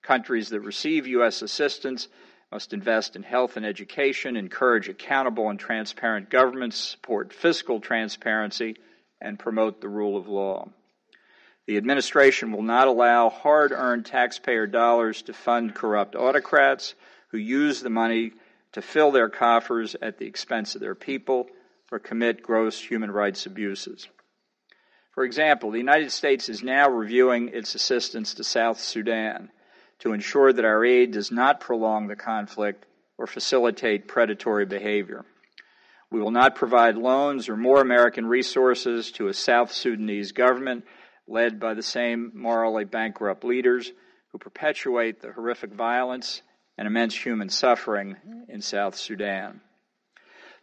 Countries 0.03 0.49
that 0.49 0.61
receive 0.61 1.07
U.S. 1.07 1.43
assistance 1.43 2.09
must 2.51 2.73
invest 2.73 3.17
in 3.17 3.23
health 3.23 3.59
and 3.59 3.67
education, 3.67 4.35
encourage 4.35 4.89
accountable 4.89 5.51
and 5.51 5.61
transparent 5.61 6.31
governments, 6.31 6.79
support 6.79 7.35
fiscal 7.35 7.81
transparency, 7.81 8.77
and 9.21 9.39
promote 9.39 9.83
the 9.83 9.91
rule 9.91 10.17
of 10.17 10.29
law. 10.29 10.71
The 11.67 11.77
administration 11.77 12.51
will 12.51 12.63
not 12.63 12.89
allow 12.89 13.29
hard 13.29 13.73
earned 13.73 14.07
taxpayer 14.07 14.67
dollars 14.67 15.21
to 15.23 15.35
fund 15.35 15.75
corrupt 15.75 16.17
autocrats 16.17 16.95
who 17.29 17.39
use 17.39 17.83
the 17.83 17.91
money 17.91 18.33
to 18.77 18.83
fill 18.83 19.11
their 19.11 19.31
coffers 19.31 19.97
at 20.03 20.19
the 20.19 20.27
expense 20.27 20.75
of 20.75 20.83
their 20.83 20.95
people 20.95 21.47
or 21.91 21.99
commit 21.99 22.43
gross 22.43 22.79
human 22.79 23.11
rights 23.11 23.47
abuses. 23.47 24.07
For 25.13 25.25
example, 25.25 25.71
the 25.71 25.79
United 25.79 26.13
States 26.13 26.51
is 26.51 26.63
now 26.63 26.91
reviewing 26.91 27.49
its 27.55 27.75
assistance 27.75 28.35
to 28.35 28.45
South 28.45 28.79
Sudan 28.79 29.49
to 30.01 30.13
ensure 30.13 30.53
that 30.53 30.67
our 30.67 30.85
aid 30.85 31.13
does 31.13 31.33
not 31.33 31.61
prolong 31.61 32.07
the 32.07 32.17
conflict 32.17 32.85
or 33.17 33.27
facilitate 33.27 34.09
predatory 34.09 34.67
behavior. 34.67 35.25
We 36.11 36.21
will 36.21 36.31
not 36.31 36.55
provide 36.55 36.97
loans 36.97 37.49
or 37.49 37.57
more 37.57 37.81
American 37.81 38.27
resources 38.27 39.11
to 39.13 39.29
a 39.29 39.33
South 39.33 39.73
Sudanese 39.73 40.33
government 40.33 40.85
led 41.27 41.59
by 41.59 41.73
the 41.73 41.83
same 41.83 42.31
morally 42.35 42.85
bankrupt 42.85 43.43
leaders 43.43 43.91
who 44.33 44.39
perpetuate 44.39 45.23
the 45.23 45.33
horrific 45.33 45.73
violence 45.73 46.43
and 46.79 46.87
immense 46.87 47.15
human 47.15 47.49
suffering 47.49 48.17
in 48.49 48.61
South 48.61 48.97
Sudan. 48.97 49.61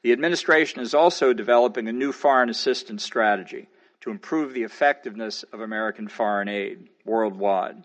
The 0.03 0.11
administration 0.11 0.81
is 0.81 0.93
also 0.93 1.33
developing 1.33 1.87
a 1.87 1.93
new 1.93 2.11
foreign 2.11 2.49
assistance 2.49 3.03
strategy 3.03 3.69
to 4.01 4.11
improve 4.11 4.53
the 4.53 4.63
effectiveness 4.63 5.43
of 5.43 5.61
American 5.61 6.09
foreign 6.09 6.49
aid 6.49 6.89
worldwide. 7.05 7.83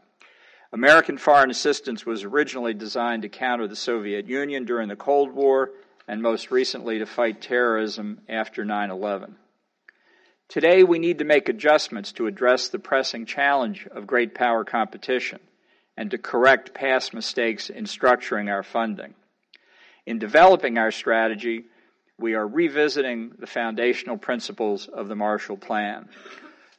American 0.73 1.17
foreign 1.17 1.51
assistance 1.51 2.05
was 2.05 2.25
originally 2.25 2.75
designed 2.75 3.23
to 3.23 3.29
counter 3.29 3.69
the 3.69 3.77
Soviet 3.77 4.27
Union 4.27 4.65
during 4.65 4.89
the 4.89 4.97
Cold 4.97 5.33
War 5.33 5.71
and 6.07 6.21
most 6.21 6.51
recently 6.51 6.99
to 6.99 7.07
fight 7.07 7.41
terrorism 7.41 8.21
after 8.29 8.65
9 8.65 8.91
11. 8.91 9.37
Today, 10.49 10.83
we 10.83 10.99
need 10.99 11.19
to 11.19 11.25
make 11.25 11.49
adjustments 11.49 12.13
to 12.13 12.27
address 12.27 12.69
the 12.69 12.79
pressing 12.79 13.27
challenge 13.27 13.87
of 13.91 14.07
great 14.07 14.35
power 14.35 14.65
competition 14.65 15.39
and 15.99 16.13
to 16.13 16.17
correct 16.17 16.73
past 16.75 17.13
mistakes 17.13 17.71
in 17.71 17.83
structuring 17.83 18.49
our 18.49 18.63
funding. 18.63 19.15
In 20.07 20.21
developing 20.21 20.79
our 20.79 20.93
strategy, 20.93 21.65
we 22.17 22.35
are 22.35 22.47
revisiting 22.47 23.33
the 23.37 23.49
foundational 23.49 24.17
principles 24.17 24.87
of 24.87 25.09
the 25.09 25.17
Marshall 25.17 25.57
Plan. 25.57 26.09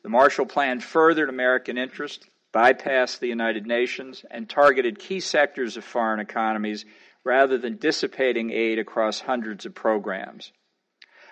The 0.04 0.10
Marshall 0.10 0.46
Plan 0.46 0.80
furthered 0.80 1.28
American 1.28 1.78
interest, 1.78 2.30
bypassed 2.54 3.20
the 3.20 3.28
United 3.28 3.68
Nations, 3.68 4.24
and 4.32 4.50
targeted 4.50 4.98
key 4.98 5.20
sectors 5.20 5.76
of 5.76 5.84
foreign 5.84 6.22
economies 6.22 6.86
rather 7.26 7.58
than 7.58 7.76
dissipating 7.76 8.52
aid 8.52 8.80
across 8.80 9.20
hundreds 9.20 9.66
of 9.66 9.76
programs. 9.76 10.54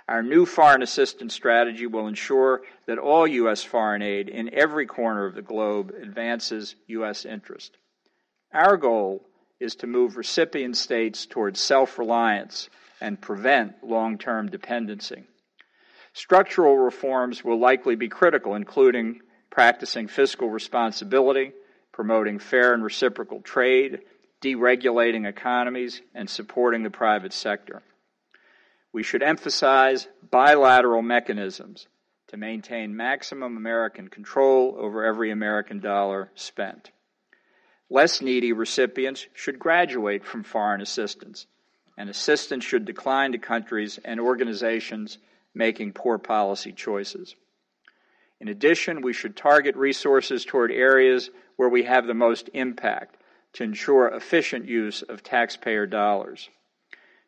Our 0.08 0.24
new 0.24 0.46
foreign 0.46 0.82
assistance 0.82 1.34
strategy 1.34 1.86
will 1.86 2.08
ensure 2.08 2.62
that 2.86 2.98
all 2.98 3.28
U.S. 3.28 3.64
foreign 3.64 4.02
aid 4.02 4.30
in 4.30 4.54
every 4.54 4.86
corner 4.86 5.26
of 5.26 5.36
the 5.36 5.42
globe 5.42 5.92
advances 6.02 6.76
U.S. 6.88 7.26
interest. 7.26 7.76
Our 8.54 8.78
goal 8.78 9.26
is 9.60 9.76
to 9.76 9.88
move 9.88 10.16
recipient 10.16 10.78
states 10.78 11.26
towards 11.26 11.60
self 11.60 12.00
reliance 12.00 12.70
and 13.02 13.20
prevent 13.20 13.84
long 13.84 14.18
term 14.18 14.50
dependency. 14.50 15.24
Structural 16.14 16.78
reforms 16.78 17.44
will 17.44 17.60
likely 17.60 17.96
be 17.96 18.08
critical, 18.08 18.56
including 18.56 19.20
practicing 19.50 20.08
fiscal 20.08 20.50
responsibility, 20.50 21.52
promoting 21.92 22.40
fair 22.40 22.74
and 22.74 22.84
reciprocal 22.84 23.42
trade, 23.42 24.00
deregulating 24.42 25.28
economies, 25.28 26.02
and 26.16 26.30
supporting 26.30 26.84
the 26.84 26.90
private 26.90 27.34
sector 27.34 27.84
we 28.92 29.04
should 29.04 29.24
emphasize 29.24 30.08
bilateral 30.30 31.02
mechanisms 31.02 31.88
to 32.28 32.38
maintain 32.38 32.96
maximum 32.96 33.58
American 33.58 34.08
control 34.10 34.76
over 34.78 35.06
every 35.06 35.32
American 35.32 35.80
dollar 35.80 36.32
spent. 36.36 36.92
Less 37.90 38.22
needy 38.22 38.52
recipients 38.52 39.28
should 39.34 39.60
graduate 39.60 40.26
from 40.26 40.44
foreign 40.44 40.82
assistance, 40.82 41.46
and 41.98 42.10
assistance 42.10 42.66
should 42.66 42.86
decline 42.86 43.32
to 43.32 43.38
countries 43.38 43.98
and 44.04 44.20
organizations 44.20 45.18
making 45.54 45.94
poor 45.94 46.18
policy 46.18 46.74
choices. 46.74 47.36
In 48.40 48.50
addition, 48.50 49.02
we 49.02 49.14
should 49.14 49.36
target 49.36 49.76
resources 49.76 50.46
toward 50.46 50.72
areas 50.72 51.30
where 51.56 51.70
we 51.70 51.84
have 51.84 52.06
the 52.06 52.14
most 52.14 52.50
impact 52.54 53.16
to 53.54 53.64
ensure 53.64 54.08
efficient 54.10 54.66
use 54.66 55.02
of 55.02 55.24
taxpayer 55.24 55.88
dollars. 55.88 56.50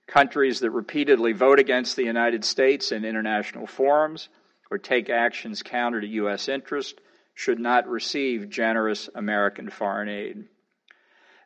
Countries 0.10 0.60
that 0.62 0.72
repeatedly 0.72 1.34
vote 1.34 1.60
against 1.60 1.96
the 1.96 2.04
United 2.04 2.44
States 2.44 2.92
in 2.92 3.06
international 3.06 3.68
forums 3.68 4.30
or 4.72 4.80
take 4.80 5.10
actions 5.10 5.62
counter 5.62 6.02
to 6.02 6.08
U.S. 6.08 6.50
interest 6.50 7.00
should 7.36 7.60
not 7.60 7.88
receive 7.88 8.50
generous 8.50 9.08
American 9.14 9.70
foreign 9.70 10.10
aid. 10.10 10.46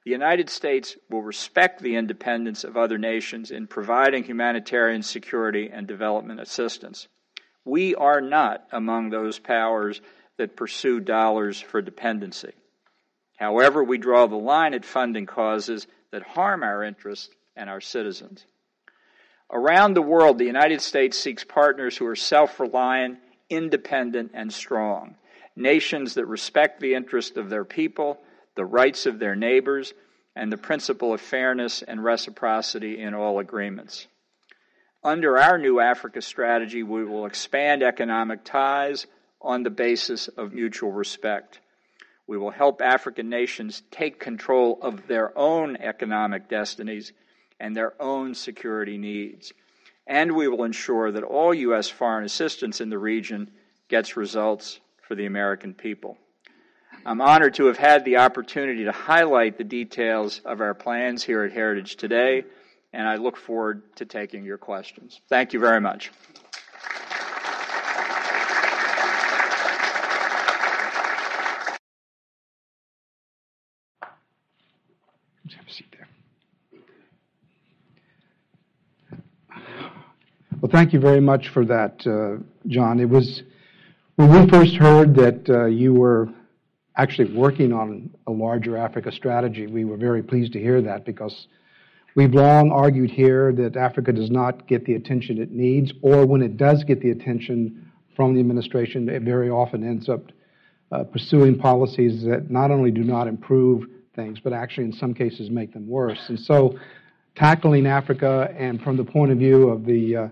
The 0.06 0.12
United 0.12 0.50
States 0.50 0.98
will 1.10 1.22
respect 1.22 1.82
the 1.82 1.98
independence 1.98 2.64
of 2.64 2.78
other 2.78 2.98
nations 2.98 3.52
in 3.52 3.68
providing 3.68 4.24
humanitarian 4.24 5.04
security 5.04 5.70
and 5.72 5.86
development 5.86 6.40
assistance. 6.40 7.08
We 7.66 7.96
are 7.96 8.22
not 8.22 8.66
among 8.72 9.10
those 9.10 9.40
powers 9.40 10.02
that 10.38 10.56
pursue 10.56 11.02
dollars 11.02 11.60
for 11.60 11.82
dependency. 11.82 12.54
However, 13.38 13.84
we 13.84 13.98
draw 13.98 14.28
the 14.28 14.36
line 14.36 14.74
at 14.74 14.86
funding 14.86 15.26
causes 15.26 15.86
that 16.12 16.24
harm 16.24 16.64
our 16.64 16.82
interests 16.84 17.30
and 17.56 17.70
our 17.70 17.82
citizens. 17.82 18.46
Around 19.54 19.94
the 19.94 20.02
world, 20.02 20.40
the 20.40 20.46
United 20.46 20.82
States 20.82 21.16
seeks 21.16 21.44
partners 21.44 21.96
who 21.96 22.08
are 22.08 22.16
self 22.16 22.60
reliant, 22.60 23.20
independent, 23.52 24.32
and 24.34 24.52
strong. 24.52 25.16
Nations 25.56 26.16
that 26.16 26.26
respect 26.26 26.80
the 26.80 26.96
interests 26.96 27.38
of 27.38 27.52
their 27.52 27.64
people, 27.64 28.20
the 28.56 28.66
rights 28.66 29.06
of 29.06 29.20
their 29.20 29.36
neighbors, 29.36 29.94
and 30.36 30.52
the 30.52 30.58
principle 30.58 31.14
of 31.14 31.22
fairness 31.22 31.84
and 31.84 32.04
reciprocity 32.04 33.00
in 33.00 33.14
all 33.14 33.38
agreements. 33.38 34.08
Under 35.04 35.38
our 35.38 35.60
new 35.60 35.80
Africa 35.80 36.24
strategy, 36.24 36.82
we 36.82 37.06
will 37.06 37.28
expand 37.28 37.84
economic 37.84 38.44
ties 38.44 39.06
on 39.40 39.62
the 39.62 39.70
basis 39.70 40.30
of 40.30 40.52
mutual 40.52 40.92
respect. 40.92 41.60
We 42.26 42.40
will 42.40 42.50
help 42.50 42.82
African 42.82 43.30
nations 43.30 43.84
take 43.92 44.20
control 44.20 44.80
of 44.82 45.06
their 45.06 45.38
own 45.38 45.76
economic 45.76 46.50
destinies 46.50 47.14
and 47.64 47.76
their 47.76 47.94
own 48.02 48.36
security 48.36 48.98
needs. 48.98 49.54
And 50.06 50.36
we 50.36 50.50
will 50.50 50.66
ensure 50.66 51.14
that 51.14 51.24
all 51.24 51.54
U.S. 51.54 51.88
foreign 51.88 52.26
assistance 52.26 52.82
in 52.82 52.90
the 52.90 53.00
region 53.00 53.50
gets 53.88 54.18
results 54.18 54.82
for 55.02 55.16
the 55.16 55.26
American 55.26 55.74
people. 55.74 56.18
I'm 57.06 57.22
honored 57.22 57.54
to 57.56 57.68
have 57.68 57.78
had 57.78 58.04
the 58.04 58.18
opportunity 58.18 58.84
to 58.84 58.92
highlight 58.92 59.58
the 59.58 59.64
details 59.64 60.42
of 60.44 60.60
our 60.60 60.74
plans 60.74 61.24
here 61.24 61.46
at 61.46 61.54
Heritage 61.54 61.96
today, 61.96 62.44
and 62.92 63.08
I 63.08 63.16
look 63.16 63.38
forward 63.38 63.96
to 63.96 64.06
taking 64.06 64.44
your 64.44 64.58
questions. 64.58 65.22
Thank 65.30 65.54
you 65.54 65.62
very 65.62 65.80
much. 65.80 66.12
have 75.56 75.68
a 75.68 75.72
seat 75.72 75.86
there. 75.92 76.08
Well, 80.64 80.72
thank 80.72 80.94
you 80.94 81.02
very 81.02 81.20
much 81.20 81.50
for 81.50 81.66
that, 81.66 82.08
uh, 82.08 82.42
John. 82.70 83.02
It 83.02 83.10
was 83.10 83.44
when 84.16 84.32
we 84.32 84.50
first 84.50 84.78
heard 84.78 85.14
that 85.16 85.50
uh, 85.50 85.66
you 85.66 85.94
were 85.94 86.30
actually 86.96 87.36
working 87.36 87.74
on 87.74 88.10
a 88.28 88.32
larger 88.32 88.78
Africa 88.78 89.12
strategy, 89.12 89.68
we 89.68 89.84
were 89.84 89.98
very 89.98 90.24
pleased 90.24 90.54
to 90.54 90.60
hear 90.60 90.82
that 90.82 91.04
because 91.04 91.48
we've 92.16 92.34
long 92.34 92.72
argued 92.72 93.12
here 93.12 93.52
that 93.52 93.76
Africa 93.76 94.14
does 94.14 94.32
not 94.32 94.66
get 94.66 94.86
the 94.86 94.94
attention 94.94 95.38
it 95.38 95.52
needs, 95.52 95.92
or 96.02 96.26
when 96.26 96.42
it 96.42 96.56
does 96.56 96.86
get 96.86 97.02
the 97.02 97.10
attention 97.10 97.92
from 98.16 98.34
the 98.34 98.40
administration, 98.40 99.10
it 99.10 99.24
very 99.24 99.50
often 99.50 99.86
ends 99.86 100.08
up 100.08 100.32
uh, 100.94 101.04
pursuing 101.04 101.60
policies 101.60 102.24
that 102.24 102.50
not 102.50 102.72
only 102.72 102.90
do 102.90 103.04
not 103.04 103.28
improve 103.28 103.84
things, 104.16 104.40
but 104.42 104.54
actually 104.54 104.86
in 104.86 104.94
some 104.94 105.14
cases 105.14 105.50
make 105.50 105.74
them 105.74 105.86
worse. 105.90 106.30
And 106.30 106.40
so, 106.40 106.80
tackling 107.36 107.86
Africa 107.86 108.56
and 108.58 108.82
from 108.82 108.96
the 108.96 109.04
point 109.04 109.34
of 109.34 109.38
view 109.40 109.68
of 109.68 109.86
the 109.86 110.16
uh, 110.16 110.28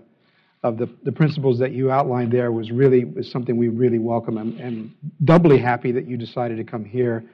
of 0.62 0.78
the, 0.78 0.88
the 1.02 1.12
principles 1.12 1.58
that 1.58 1.72
you 1.72 1.90
outlined 1.90 2.32
there 2.32 2.52
was 2.52 2.70
really 2.70 3.04
was 3.04 3.30
something 3.30 3.56
we 3.56 3.68
really 3.68 3.98
welcome 3.98 4.38
and, 4.38 4.58
and 4.60 4.94
doubly 5.24 5.58
happy 5.58 5.90
that 5.92 6.06
you 6.06 6.16
decided 6.16 6.56
to 6.56 6.64
come 6.64 6.84
here 6.84 7.24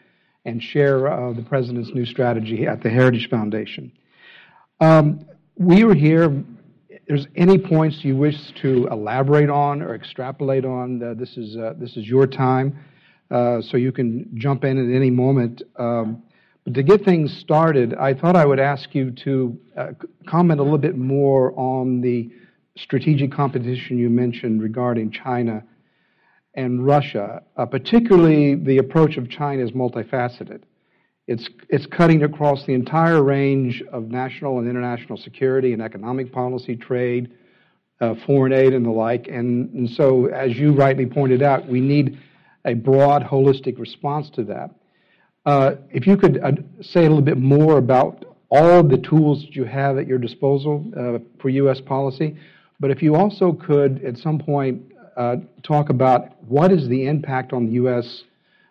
and 0.45 0.63
share 0.63 1.13
uh, 1.13 1.33
the 1.35 1.43
president's 1.43 1.91
new 1.93 2.07
strategy 2.07 2.67
at 2.67 2.83
the 2.83 2.89
Heritage 2.89 3.29
Foundation. 3.29 3.93
Um, 4.81 5.27
we 5.57 5.85
were 5.85 5.95
here. 5.95 6.43
There's 7.07 7.27
any 7.37 7.59
points 7.59 8.03
you 8.03 8.17
wish 8.17 8.37
to 8.63 8.87
elaborate 8.91 9.51
on 9.51 9.83
or 9.83 9.95
extrapolate 9.95 10.65
on, 10.65 11.03
uh, 11.03 11.15
this 11.15 11.37
is 11.37 11.57
uh, 11.57 11.75
this 11.77 11.97
is 11.97 12.07
your 12.07 12.27
time, 12.27 12.79
uh, 13.31 13.61
so 13.61 13.77
you 13.77 13.93
can 13.93 14.31
jump 14.35 14.65
in 14.65 14.79
at 14.79 14.95
any 14.95 15.11
moment. 15.11 15.63
Um, 15.77 16.23
but 16.65 16.75
to 16.75 16.83
get 16.83 17.05
things 17.05 17.35
started, 17.39 17.95
I 17.95 18.15
thought 18.15 18.37
I 18.37 18.45
would 18.45 18.61
ask 18.61 18.95
you 18.95 19.11
to 19.11 19.59
uh, 19.77 19.87
comment 20.27 20.61
a 20.61 20.63
little 20.63 20.79
bit 20.79 20.97
more 20.97 21.59
on 21.59 22.01
the 22.01 22.31
strategic 22.83 23.33
competition 23.33 23.99
you 23.99 24.09
mentioned 24.09 24.63
regarding 24.63 25.11
China 25.11 25.63
and 26.55 26.85
Russia, 26.85 27.43
uh, 27.57 27.67
particularly 27.67 28.55
the 28.55 28.79
approach 28.79 29.17
of 29.17 29.31
China 29.31 29.63
is 29.63 29.73
multifaceted. 29.73 30.63
It's, 31.27 31.49
it's 31.69 31.87
cutting 31.87 32.23
across 32.23 32.65
the 32.65 32.73
entire 32.73 33.23
range 33.23 33.83
of 33.93 34.05
national 34.05 34.59
and 34.59 34.69
international 34.69 35.19
security 35.19 35.73
and 35.73 35.83
economic 35.83 36.33
policy, 36.33 36.75
trade, 36.75 37.33
uh, 38.01 38.15
foreign 38.27 38.53
aid, 38.53 38.73
and 38.73 38.85
the 38.85 38.91
like. 38.91 39.29
And, 39.29 39.73
and 39.75 39.91
so, 39.91 40.27
as 40.27 40.57
you 40.57 40.73
rightly 40.73 41.05
pointed 41.05 41.43
out, 41.43 41.69
we 41.69 41.81
need 41.81 42.19
a 42.65 42.75
broad, 42.75 43.23
holistic 43.23 43.79
response 43.79 44.31
to 44.31 44.45
that. 44.45 44.71
Uh, 45.45 45.77
if 45.91 46.07
you 46.07 46.17
could 46.17 46.39
uh, 46.43 46.53
say 46.81 47.01
a 47.01 47.09
little 47.09 47.21
bit 47.21 47.39
more 47.39 47.79
about 47.79 48.25
all 48.51 48.83
the 48.83 48.99
tools 48.99 49.43
that 49.43 49.55
you 49.55 49.65
have 49.65 49.99
at 49.99 50.07
your 50.07 50.19
disposal 50.19 50.85
uh, 50.97 51.19
for 51.41 51.49
U.S. 51.51 51.81
policy. 51.81 52.37
But 52.81 52.91
if 52.91 53.03
you 53.03 53.17
also 53.17 53.53
could, 53.53 54.05
at 54.05 54.17
some 54.19 54.39
point, 54.39 54.93
uh, 55.17 55.37
talk 55.63 55.91
about 55.91 56.43
what 56.45 56.71
is 56.71 56.89
the 56.89 57.07
impact 57.07 57.53
on 57.53 57.67
the 57.67 57.73
U.S. 57.73 58.23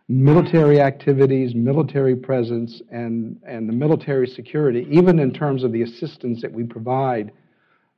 military 0.07 0.79
activities, 0.79 1.53
military 1.53 2.15
presence, 2.15 2.81
and, 2.89 3.37
and 3.45 3.67
the 3.67 3.73
military 3.73 4.27
security, 4.27 4.87
even 4.89 5.19
in 5.19 5.33
terms 5.33 5.63
of 5.63 5.73
the 5.73 5.81
assistance 5.81 6.41
that 6.41 6.51
we 6.51 6.63
provide 6.63 7.33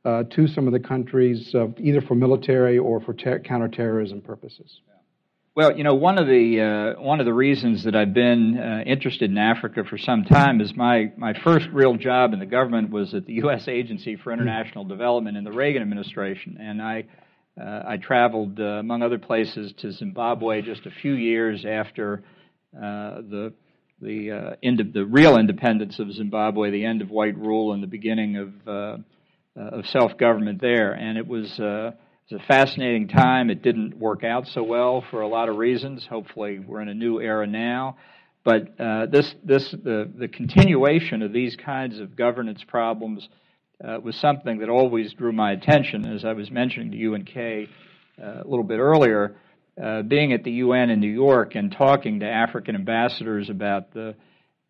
uh, 0.04 0.24
to 0.32 0.48
some 0.48 0.66
of 0.66 0.74
the 0.74 0.80
countries, 0.80 1.54
uh, 1.54 1.68
either 1.78 2.02
for 2.02 2.16
military 2.16 2.80
or 2.80 3.00
for 3.00 3.14
ter- 3.14 3.40
counterterrorism 3.40 4.22
purposes. 4.22 4.82
Well, 5.60 5.76
you 5.76 5.84
know, 5.84 5.96
one 5.96 6.18
of 6.18 6.26
the 6.26 6.96
uh, 6.96 7.02
one 7.02 7.20
of 7.20 7.26
the 7.26 7.34
reasons 7.34 7.84
that 7.84 7.94
I've 7.94 8.14
been 8.14 8.58
uh, 8.58 8.82
interested 8.86 9.30
in 9.30 9.38
Africa 9.38 9.84
for 9.84 9.98
some 9.98 10.24
time 10.24 10.62
is 10.62 10.74
my 10.74 11.12
my 11.18 11.34
first 11.44 11.68
real 11.74 11.98
job 11.98 12.32
in 12.32 12.40
the 12.40 12.46
government 12.46 12.92
was 12.92 13.14
at 13.14 13.26
the 13.26 13.34
U.S. 13.44 13.68
Agency 13.68 14.16
for 14.16 14.32
International 14.32 14.86
Development 14.86 15.36
in 15.36 15.44
the 15.44 15.52
Reagan 15.52 15.82
administration, 15.82 16.60
and 16.62 16.82
I 16.82 17.04
uh, 17.62 17.84
I 17.86 17.98
traveled 17.98 18.58
uh, 18.58 18.80
among 18.80 19.04
other 19.04 19.20
places 19.20 19.74
to 19.80 19.92
Zimbabwe 19.92 20.62
just 20.62 20.86
a 20.86 20.92
few 20.92 21.12
years 21.12 21.66
after 21.66 22.24
uh, 22.74 23.20
the 23.30 23.54
the 24.00 24.32
uh, 24.32 24.56
end 24.64 24.80
of 24.80 24.94
the 24.94 25.06
real 25.06 25.38
independence 25.38 26.00
of 26.00 26.10
Zimbabwe, 26.14 26.72
the 26.72 26.86
end 26.86 27.02
of 27.02 27.10
white 27.10 27.38
rule, 27.38 27.74
and 27.74 27.84
the 27.84 27.88
beginning 27.88 28.38
of 28.38 29.04
of 29.58 29.86
self 29.88 30.18
government 30.18 30.62
there, 30.62 30.94
and 30.94 31.18
it 31.18 31.28
was 31.28 31.60
it's 32.32 32.44
a 32.44 32.46
fascinating 32.46 33.08
time. 33.08 33.50
It 33.50 33.64
didn't 33.64 33.98
work 33.98 34.24
out 34.24 34.46
so 34.46 34.62
well 34.62 35.04
for 35.10 35.22
a 35.22 35.28
lot 35.28 35.50
of 35.50 35.56
reasons. 35.58 36.06
Hopefully, 36.08 36.60
we're 36.60 36.82
in 36.82 36.88
a 36.88 36.94
new 36.94 37.20
era 37.20 37.48
now. 37.48 37.98
But 38.44 38.80
uh, 38.80 39.08
this, 39.08 39.34
this, 39.44 39.72
the, 39.72 40.08
the 40.16 40.28
continuation 40.28 41.24
of 41.24 41.34
these 41.34 41.56
kinds 41.56 42.00
of 42.00 42.16
governance 42.16 42.64
problems 42.68 43.28
uh, 43.84 43.98
was 44.04 44.16
something 44.16 44.60
that 44.60 44.70
always 44.70 45.12
drew 45.14 45.32
my 45.32 45.54
attention. 45.54 46.06
As 46.06 46.24
I 46.24 46.34
was 46.34 46.52
mentioning 46.52 46.92
to 46.92 46.98
you 46.98 47.16
and 47.16 47.26
Kay 47.26 47.68
uh, 48.22 48.44
a 48.44 48.48
little 48.48 48.64
bit 48.64 48.78
earlier, 48.78 49.36
uh, 49.82 50.04
being 50.04 50.32
at 50.32 50.44
the 50.44 50.52
UN 50.52 50.92
in 50.92 51.00
New 51.00 51.08
York 51.08 51.56
and 51.56 51.72
talking 51.72 52.20
to 52.20 52.28
African 52.28 52.76
ambassadors 52.76 53.50
about 53.50 53.92
the, 53.96 54.10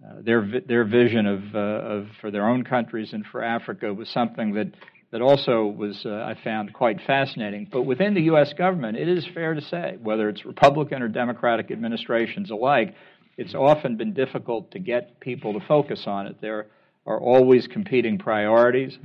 uh, 0.02 0.22
their 0.22 0.48
their 0.66 0.86
vision 0.86 1.26
of, 1.26 1.42
uh, 1.54 1.58
of 1.58 2.08
for 2.22 2.32
their 2.32 2.48
own 2.48 2.64
countries 2.64 3.12
and 3.12 3.26
for 3.26 3.44
Africa 3.44 3.94
was 3.94 4.08
something 4.08 4.54
that 4.54 4.72
that 5.12 5.22
also 5.22 5.66
was, 5.66 6.04
uh, 6.06 6.10
I 6.10 6.36
found, 6.44 6.74
quite 6.74 7.00
fascinating. 7.08 7.68
But 7.72 7.84
within 7.84 8.14
the 8.14 8.24
U.S. 8.24 8.54
government, 8.54 8.98
it 8.98 9.08
is 9.08 9.28
fair 9.34 9.54
to 9.54 9.62
say, 9.62 9.98
whether 10.02 10.30
it's 10.30 10.46
Republican 10.46 11.02
or 11.02 11.08
Democratic 11.08 11.72
administrations 11.72 12.52
alike, 12.52 12.94
it's 13.38 13.56
often 13.56 13.98
been 13.98 14.14
difficult 14.14 14.72
to 14.72 14.80
get 14.80 15.20
people 15.20 15.54
to 15.54 15.66
focus 15.66 16.04
on 16.06 16.28
it. 16.28 16.38
There 16.42 16.68
are 17.06 17.20
always 17.20 17.68
competing 17.68 18.18
priorities. 18.18 18.98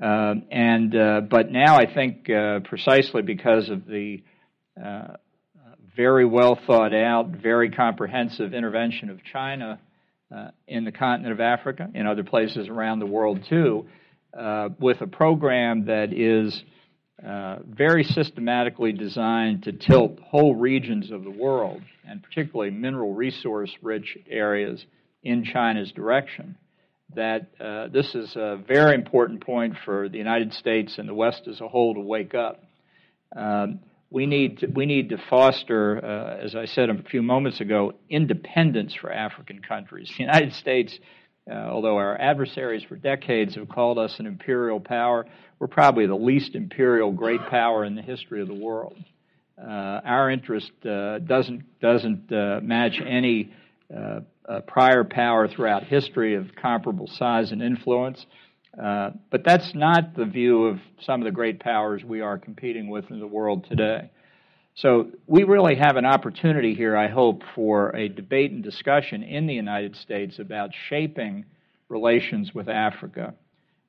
Uh, 0.00 0.34
and 0.50 0.96
uh, 0.96 1.20
but 1.20 1.50
now 1.50 1.76
I 1.76 1.92
think 1.92 2.30
uh, 2.30 2.60
precisely 2.60 3.22
because 3.22 3.68
of 3.68 3.84
the 3.86 4.22
uh, 4.82 5.16
very 5.94 6.24
well 6.24 6.58
thought 6.66 6.94
out, 6.94 7.28
very 7.28 7.70
comprehensive 7.70 8.54
intervention 8.54 9.10
of 9.10 9.22
China 9.24 9.78
uh, 10.34 10.48
in 10.66 10.84
the 10.84 10.92
continent 10.92 11.32
of 11.32 11.40
Africa, 11.40 11.90
in 11.94 12.06
other 12.06 12.24
places 12.24 12.68
around 12.68 13.00
the 13.00 13.06
world 13.06 13.44
too, 13.48 13.86
uh, 14.36 14.70
with 14.78 15.00
a 15.00 15.06
program 15.06 15.86
that 15.86 16.12
is 16.12 16.62
uh, 17.26 17.58
very 17.66 18.02
systematically 18.02 18.92
designed 18.92 19.62
to 19.62 19.72
tilt 19.72 20.18
whole 20.20 20.54
regions 20.54 21.10
of 21.10 21.22
the 21.24 21.30
world, 21.30 21.82
and 22.08 22.22
particularly 22.22 22.70
mineral 22.70 23.14
resource 23.14 23.70
rich 23.82 24.16
areas, 24.28 24.84
in 25.22 25.44
China's 25.44 25.92
direction. 25.92 26.56
That 27.14 27.50
uh, 27.60 27.88
this 27.88 28.14
is 28.14 28.34
a 28.36 28.58
very 28.66 28.94
important 28.94 29.44
point 29.44 29.76
for 29.84 30.08
the 30.08 30.18
United 30.18 30.52
States 30.54 30.98
and 30.98 31.08
the 31.08 31.14
West 31.14 31.46
as 31.46 31.60
a 31.60 31.68
whole 31.68 31.94
to 31.94 32.00
wake 32.00 32.34
up. 32.34 32.62
Um, 33.36 33.80
we 34.10 34.26
need 34.26 34.58
to, 34.58 34.66
we 34.66 34.86
need 34.86 35.10
to 35.10 35.18
foster, 35.30 36.04
uh, 36.04 36.44
as 36.44 36.54
I 36.54 36.66
said 36.66 36.90
a 36.90 37.02
few 37.02 37.22
moments 37.22 37.60
ago, 37.60 37.92
independence 38.10 38.94
for 38.94 39.12
African 39.12 39.60
countries. 39.60 40.10
The 40.16 40.24
United 40.24 40.54
States 40.54 40.98
uh, 41.50 41.54
although 41.54 41.96
our 41.96 42.18
adversaries 42.20 42.84
for 42.88 42.96
decades 42.96 43.56
have 43.56 43.68
called 43.68 43.98
us 43.98 44.16
an 44.18 44.26
imperial 44.26 44.78
power, 44.78 45.26
we're 45.58 45.66
probably 45.66 46.06
the 46.06 46.14
least 46.14 46.54
imperial 46.54 47.12
great 47.12 47.40
power 47.48 47.84
in 47.84 47.94
the 47.94 48.02
history 48.02 48.40
of 48.40 48.48
the 48.48 48.54
world. 48.54 48.96
Uh, 49.60 50.00
our 50.04 50.30
interest 50.30 50.72
uh, 50.84 51.18
doesn't 51.20 51.80
doesn't 51.80 52.32
uh, 52.32 52.60
match 52.62 53.00
any 53.04 53.52
uh, 53.94 54.20
uh, 54.48 54.60
prior 54.66 55.04
power 55.04 55.46
throughout 55.46 55.84
history 55.84 56.34
of 56.34 56.46
comparable 56.60 57.06
size 57.06 57.52
and 57.52 57.62
influence. 57.62 58.24
but 58.74 59.44
that's 59.44 59.74
not 59.74 60.14
the 60.16 60.24
view 60.24 60.64
of 60.66 60.78
some 61.02 61.20
of 61.20 61.24
the 61.24 61.30
great 61.30 61.60
powers 61.60 62.02
we 62.04 62.20
are 62.20 62.38
competing 62.38 62.88
with 62.88 63.10
in 63.10 63.20
the 63.20 63.26
world 63.26 63.64
today. 63.68 64.10
So 64.74 65.10
we 65.26 65.44
really 65.44 65.74
have 65.74 65.96
an 65.96 66.06
opportunity 66.06 66.74
here, 66.74 66.96
I 66.96 67.08
hope, 67.08 67.42
for 67.54 67.94
a 67.94 68.08
debate 68.08 68.52
and 68.52 68.62
discussion 68.62 69.22
in 69.22 69.46
the 69.46 69.52
United 69.52 69.96
States 69.96 70.38
about 70.38 70.70
shaping 70.88 71.44
relations 71.90 72.54
with 72.54 72.70
Africa 72.70 73.34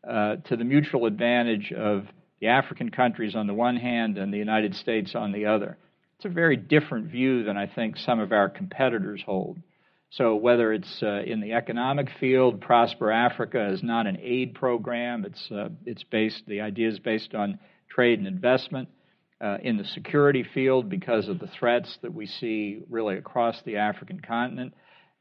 uh, 0.06 0.38
to 0.48 0.58
the 0.58 0.66
mutual 0.66 1.06
advantage 1.06 1.72
of 1.72 2.06
the 2.42 2.48
African 2.48 2.92
countries 2.92 3.34
on 3.34 3.48
the 3.48 3.54
one 3.54 3.78
hand 3.78 4.18
and 4.18 4.34
the 4.34 4.38
United 4.38 4.76
States 4.76 5.16
on 5.16 5.32
the 5.32 5.46
other. 5.46 5.78
It's 6.18 6.26
a 6.26 6.30
very 6.30 6.58
different 6.58 7.08
view 7.08 7.46
than 7.46 7.56
I 7.56 7.68
think 7.68 7.96
some 7.96 8.20
of 8.20 8.34
our 8.34 8.50
competitors 8.50 9.24
hold. 9.26 9.60
So 10.10 10.36
whether 10.36 10.74
it's 10.74 11.02
uh, 11.02 11.22
in 11.26 11.40
the 11.40 11.54
economic 11.54 12.10
field, 12.20 12.60
Prosper 12.60 13.10
Africa 13.10 13.72
is 13.72 13.82
not 13.82 14.06
an 14.06 14.18
aid 14.22 14.54
program. 14.54 15.24
It's 15.24 15.50
uh, 15.50 15.70
it's 15.86 16.04
based. 16.04 16.44
The 16.46 16.62
idea 16.62 16.90
is 16.90 17.00
based 17.00 17.34
on 17.34 17.58
trade 17.90 18.20
and 18.20 18.28
investment 18.28 18.90
uh, 19.44 19.58
in 19.62 19.78
the 19.78 19.84
security 19.84 20.46
field 20.54 20.90
because 20.90 21.28
of 21.28 21.38
the 21.40 21.48
threats 21.60 21.98
that 22.02 22.14
we 22.14 22.26
see 22.26 22.84
really 22.90 23.18
across 23.18 23.62
the 23.66 23.78
African 23.78 24.22
continent, 24.22 24.74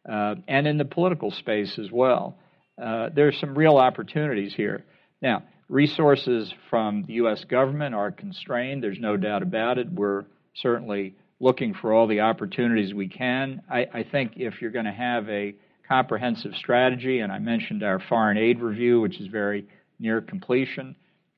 uh, 0.09 0.37
and 0.47 0.67
in 0.67 0.79
the 0.79 0.85
political 0.85 1.31
space 1.31 1.79
as 1.79 1.91
well. 1.91 2.39
Uh, 2.81 3.09
there's 3.15 3.39
some 3.41 3.57
real 3.57 3.77
opportunities 3.77 4.55
here. 4.55 4.85
Now, 5.21 5.43
resources 5.69 6.53
from 6.71 7.05
the 7.07 7.15
U.S. 7.15 7.45
government 7.45 7.95
are 7.95 8.13
constrained. 8.13 8.83
There's 8.83 9.01
no 9.01 9.17
doubt 9.17 9.43
about 9.43 9.79
it. 9.79 9.91
We're 9.91 10.25
certainly 10.55 11.17
looking 11.41 11.75
for 11.75 11.93
all 11.93 12.07
the 12.07 12.21
opportunities 12.21 12.95
we 12.95 13.09
can. 13.09 13.63
I, 13.69 13.87
I 13.93 14.05
think 14.05 14.35
if 14.37 14.63
you're 14.63 14.71
going 14.71 14.85
to 14.85 14.93
have 14.93 15.29
a 15.29 15.55
comprehensive 15.89 16.55
strategy, 16.55 17.19
and 17.19 17.33
I 17.33 17.39
mentioned 17.41 17.83
our 17.83 18.01
foreign 18.09 18.39
aid 18.39 18.61
review, 18.61 19.01
which 19.01 19.21
is 19.21 19.27
very 19.27 19.67
near 19.99 20.21
completion, 20.21 20.95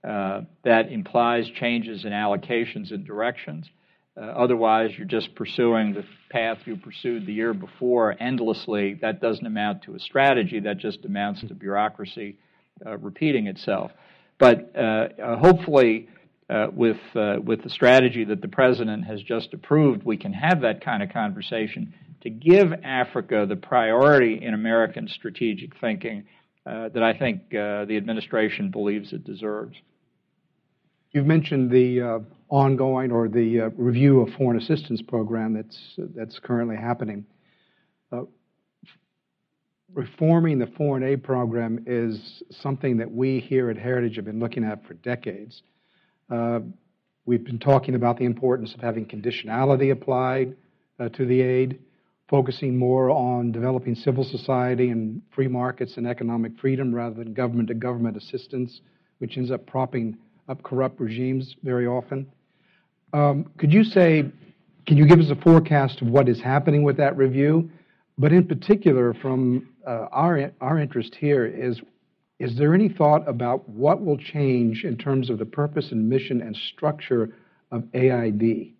uh, 0.06 0.42
that 0.64 0.92
implies 0.92 1.48
changes 1.48 2.04
in 2.04 2.12
allocations 2.12 2.90
and 2.92 3.06
directions. 3.06 3.70
Uh, 4.16 4.20
otherwise, 4.20 4.90
you're 4.98 5.06
just 5.06 5.34
pursuing 5.34 5.94
the 5.94 6.04
path 6.30 6.58
you 6.66 6.76
pursued 6.76 7.26
the 7.26 7.32
year 7.32 7.54
before 7.54 8.14
endlessly. 8.20 8.94
That 9.00 9.22
doesn't 9.22 9.46
amount 9.46 9.82
to 9.84 9.94
a 9.94 9.98
strategy, 9.98 10.60
that 10.60 10.76
just 10.76 11.04
amounts 11.04 11.40
to 11.40 11.54
bureaucracy 11.54 12.36
uh, 12.84 12.98
repeating 12.98 13.46
itself. 13.46 13.92
But 14.38 14.72
uh, 14.76 14.80
uh, 14.80 15.36
hopefully, 15.38 16.08
with, 16.72 16.98
with 17.14 17.62
the 17.62 17.70
strategy 17.70 18.24
that 18.24 18.42
the 18.42 18.48
President 18.48 19.06
has 19.06 19.22
just 19.22 19.54
approved, 19.54 20.04
we 20.04 20.18
can 20.18 20.34
have 20.34 20.60
that 20.60 20.84
kind 20.84 21.02
of 21.02 21.08
conversation 21.10 21.94
to 22.20 22.30
give 22.30 22.72
Africa 22.84 23.46
the 23.48 23.56
priority 23.56 24.40
in 24.42 24.52
American 24.52 25.08
strategic 25.08 25.78
thinking 25.80 26.24
that 26.66 27.02
I 27.02 27.16
think 27.18 27.50
the 27.50 27.96
administration 27.96 28.70
believes 28.70 29.12
it 29.12 29.24
deserves. 29.24 29.76
You've 31.14 31.26
mentioned 31.26 31.70
the 31.70 32.00
uh, 32.00 32.18
ongoing 32.48 33.12
or 33.12 33.28
the 33.28 33.60
uh, 33.60 33.68
review 33.76 34.20
of 34.20 34.34
foreign 34.34 34.58
assistance 34.58 35.00
program 35.00 35.54
that's 35.54 35.78
that's 35.96 36.40
currently 36.40 36.74
happening. 36.74 37.24
Uh, 38.10 38.22
reforming 39.92 40.58
the 40.58 40.66
foreign 40.76 41.04
aid 41.04 41.22
program 41.22 41.84
is 41.86 42.42
something 42.50 42.96
that 42.96 43.08
we 43.08 43.38
here 43.38 43.70
at 43.70 43.78
Heritage 43.78 44.16
have 44.16 44.24
been 44.24 44.40
looking 44.40 44.64
at 44.64 44.84
for 44.86 44.94
decades. 44.94 45.62
We've 47.26 47.44
been 47.44 47.60
talking 47.60 47.94
about 47.94 48.18
the 48.18 48.24
importance 48.24 48.74
of 48.74 48.80
having 48.80 49.06
conditionality 49.06 49.92
applied 49.92 50.56
to 50.98 51.24
the 51.24 51.40
aid, 51.40 51.78
focusing 52.28 52.76
more 52.76 53.10
on 53.10 53.52
developing 53.52 53.94
civil 53.94 54.24
society 54.24 54.90
and 54.90 55.22
free 55.32 55.48
markets 55.48 55.96
and 55.96 56.08
economic 56.08 56.58
freedom 56.58 56.92
rather 56.92 57.14
than 57.14 57.34
government 57.34 57.68
to 57.68 57.74
government 57.74 58.16
assistance, 58.16 58.80
which 59.18 59.38
ends 59.38 59.52
up 59.52 59.64
propping 59.64 60.18
up 60.48 60.62
corrupt 60.62 61.00
regimes 61.00 61.54
very 61.62 61.86
often. 61.86 62.26
Um, 63.12 63.50
could 63.58 63.72
you 63.72 63.84
say, 63.84 64.24
can 64.86 64.96
you 64.96 65.06
give 65.06 65.20
us 65.20 65.30
a 65.30 65.36
forecast 65.36 66.02
of 66.02 66.08
what 66.08 66.28
is 66.28 66.40
happening 66.40 66.82
with 66.82 66.96
that 66.98 67.16
review? 67.16 67.70
But 68.18 68.32
in 68.32 68.46
particular, 68.46 69.14
from 69.14 69.68
uh, 69.86 70.06
our, 70.12 70.52
our 70.60 70.78
interest 70.78 71.14
here 71.14 71.46
is 71.46 71.80
is 72.40 72.58
there 72.58 72.74
any 72.74 72.88
thought 72.88 73.26
about 73.28 73.68
what 73.68 74.04
will 74.04 74.18
change 74.18 74.84
in 74.84 74.96
terms 74.96 75.30
of 75.30 75.38
the 75.38 75.46
purpose 75.46 75.92
and 75.92 76.08
mission 76.08 76.42
and 76.42 76.56
structure 76.74 77.36
of 77.70 77.84
AID 77.94 78.72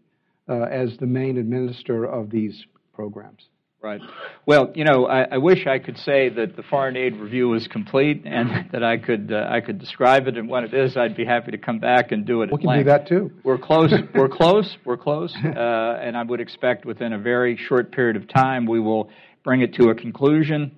uh, 0.49 0.63
as 0.63 0.97
the 0.99 1.07
main 1.07 1.39
administrator 1.39 2.05
of 2.05 2.31
these 2.31 2.67
programs? 2.93 3.49
Right. 3.85 4.01
Well, 4.47 4.73
you 4.75 4.85
know, 4.85 5.07
I, 5.07 5.25
I, 5.33 5.37
wish 5.37 5.67
I 5.67 5.79
could 5.79 5.99
say 5.99 6.31
that 6.31 6.57
the 6.57 6.63
foreign 6.63 6.97
aid 6.97 7.19
review 7.19 7.51
was 7.51 7.69
complete 7.69 8.23
and 8.25 8.49
that 8.73 8.83
I 8.83 8.97
could 8.97 9.31
uh, 9.31 9.47
I 9.51 9.61
could 9.61 9.79
describe 9.79 10.27
it 10.27 10.39
and 10.39 10.49
what 10.49 10.65
it 10.65 10.73
is. 10.73 10.97
I'd 10.97 11.15
be 11.15 11.27
happy 11.27 11.51
to 11.51 11.59
come 11.59 11.81
back 11.81 12.11
and 12.11 12.25
do 12.25 12.41
it. 12.41 12.51
We 12.51 12.57
can 12.57 12.67
length. 12.67 12.85
do 12.87 12.91
that 12.91 13.07
too. 13.07 13.31
We're 13.45 13.59
close. 13.59 13.93
we're 14.15 14.31
close. 14.31 14.75
We're 14.87 14.97
close. 14.97 15.37
Uh, 15.37 15.99
and 16.01 16.17
I 16.17 16.23
would 16.23 16.41
expect 16.41 16.87
within 16.87 17.13
a 17.13 17.19
very 17.19 17.59
short 17.59 17.93
period 17.93 18.17
of 18.17 18.27
time 18.27 18.65
we 18.65 18.81
will 18.81 19.11
bring 19.45 19.61
it 19.61 19.75
to 19.75 19.91
a 19.91 19.95
conclusion. 19.95 20.77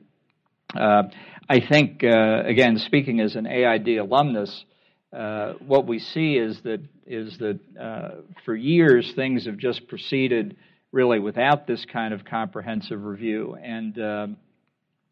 Uh, 0.74 1.04
I 1.48 1.61
think, 1.61 2.02
uh, 2.02 2.42
again, 2.44 2.76
speaking 2.78 3.20
as 3.20 3.36
an 3.36 3.46
AID 3.46 3.98
alumnus, 3.98 4.64
uh, 5.12 5.52
what 5.64 5.86
we 5.86 6.00
see 6.00 6.38
is 6.38 6.61
that 6.64 6.80
is 7.07 7.38
that 7.38 7.61
uh, 7.80 8.22
for 8.44 8.57
years 8.57 9.12
things 9.14 9.46
have 9.46 9.59
just 9.59 9.86
proceeded 9.86 10.57
really 10.93 11.18
without 11.18 11.66
this 11.66 11.84
kind 11.93 12.14
of 12.14 12.24
comprehensive 12.24 13.03
review. 13.03 13.57
And 13.62 13.99
uh, 13.99 14.26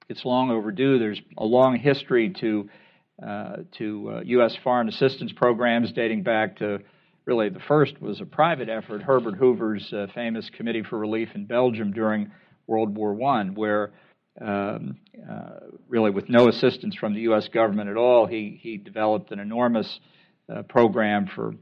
it's 0.08 0.24
long 0.24 0.50
overdue. 0.50 0.98
There's 0.98 1.20
a 1.38 1.44
long 1.44 1.78
history 1.78 2.34
to 2.40 2.68
uh, 3.24 3.56
to 3.78 4.10
uh, 4.10 4.20
U.S. 4.24 4.56
foreign 4.64 4.88
assistance 4.88 5.32
programs 5.32 5.92
dating 5.92 6.24
back 6.24 6.56
to 6.56 6.80
really 7.26 7.48
the 7.48 7.60
first 7.60 8.00
was 8.02 8.20
a 8.20 8.26
private 8.26 8.68
effort, 8.68 9.02
Herbert 9.02 9.36
Hoover's 9.36 9.92
uh, 9.92 10.08
famous 10.14 10.50
Committee 10.50 10.82
for 10.82 10.98
Relief 10.98 11.28
in 11.34 11.46
Belgium 11.46 11.92
during 11.92 12.32
World 12.66 12.96
War 12.96 13.16
I, 13.22 13.44
where 13.44 13.92
um, 14.40 14.96
uh, 15.30 15.60
really 15.88 16.10
with 16.10 16.28
no 16.28 16.48
assistance 16.48 16.96
from 16.96 17.14
the 17.14 17.20
U.S. 17.20 17.48
government 17.48 17.88
at 17.88 17.96
all, 17.96 18.26
he 18.26 18.58
he 18.60 18.76
developed 18.78 19.30
an 19.30 19.38
enormous 19.38 20.00
uh, 20.52 20.62
program 20.62 21.28
for 21.32 21.50
uh, 21.50 21.54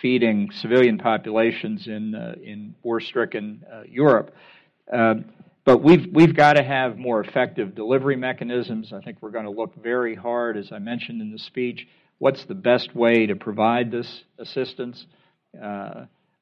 feeding 0.00 0.50
civilian 0.52 0.98
populations 0.98 1.86
in 1.86 2.14
uh, 2.14 2.34
in 2.42 2.74
war-stricken 2.82 3.64
uh, 3.72 3.82
Europe. 3.88 4.34
but 5.64 5.82
we've 5.82 6.06
we've 6.12 6.34
got 6.34 6.54
to 6.54 6.62
have 6.62 6.96
more 6.96 7.20
effective 7.20 7.74
delivery 7.74 8.16
mechanisms. 8.16 8.92
I 8.92 9.00
think 9.00 9.18
we're 9.20 9.30
going 9.30 9.44
to 9.44 9.50
look 9.50 9.74
very 9.82 10.14
hard, 10.14 10.56
as 10.56 10.72
I 10.72 10.78
mentioned 10.78 11.20
in 11.20 11.30
the 11.30 11.38
speech, 11.38 11.86
what's 12.18 12.44
the 12.44 12.54
best 12.54 12.94
way 12.94 13.26
to 13.26 13.36
provide 13.36 13.90
this 13.90 14.24
assistance. 14.38 15.06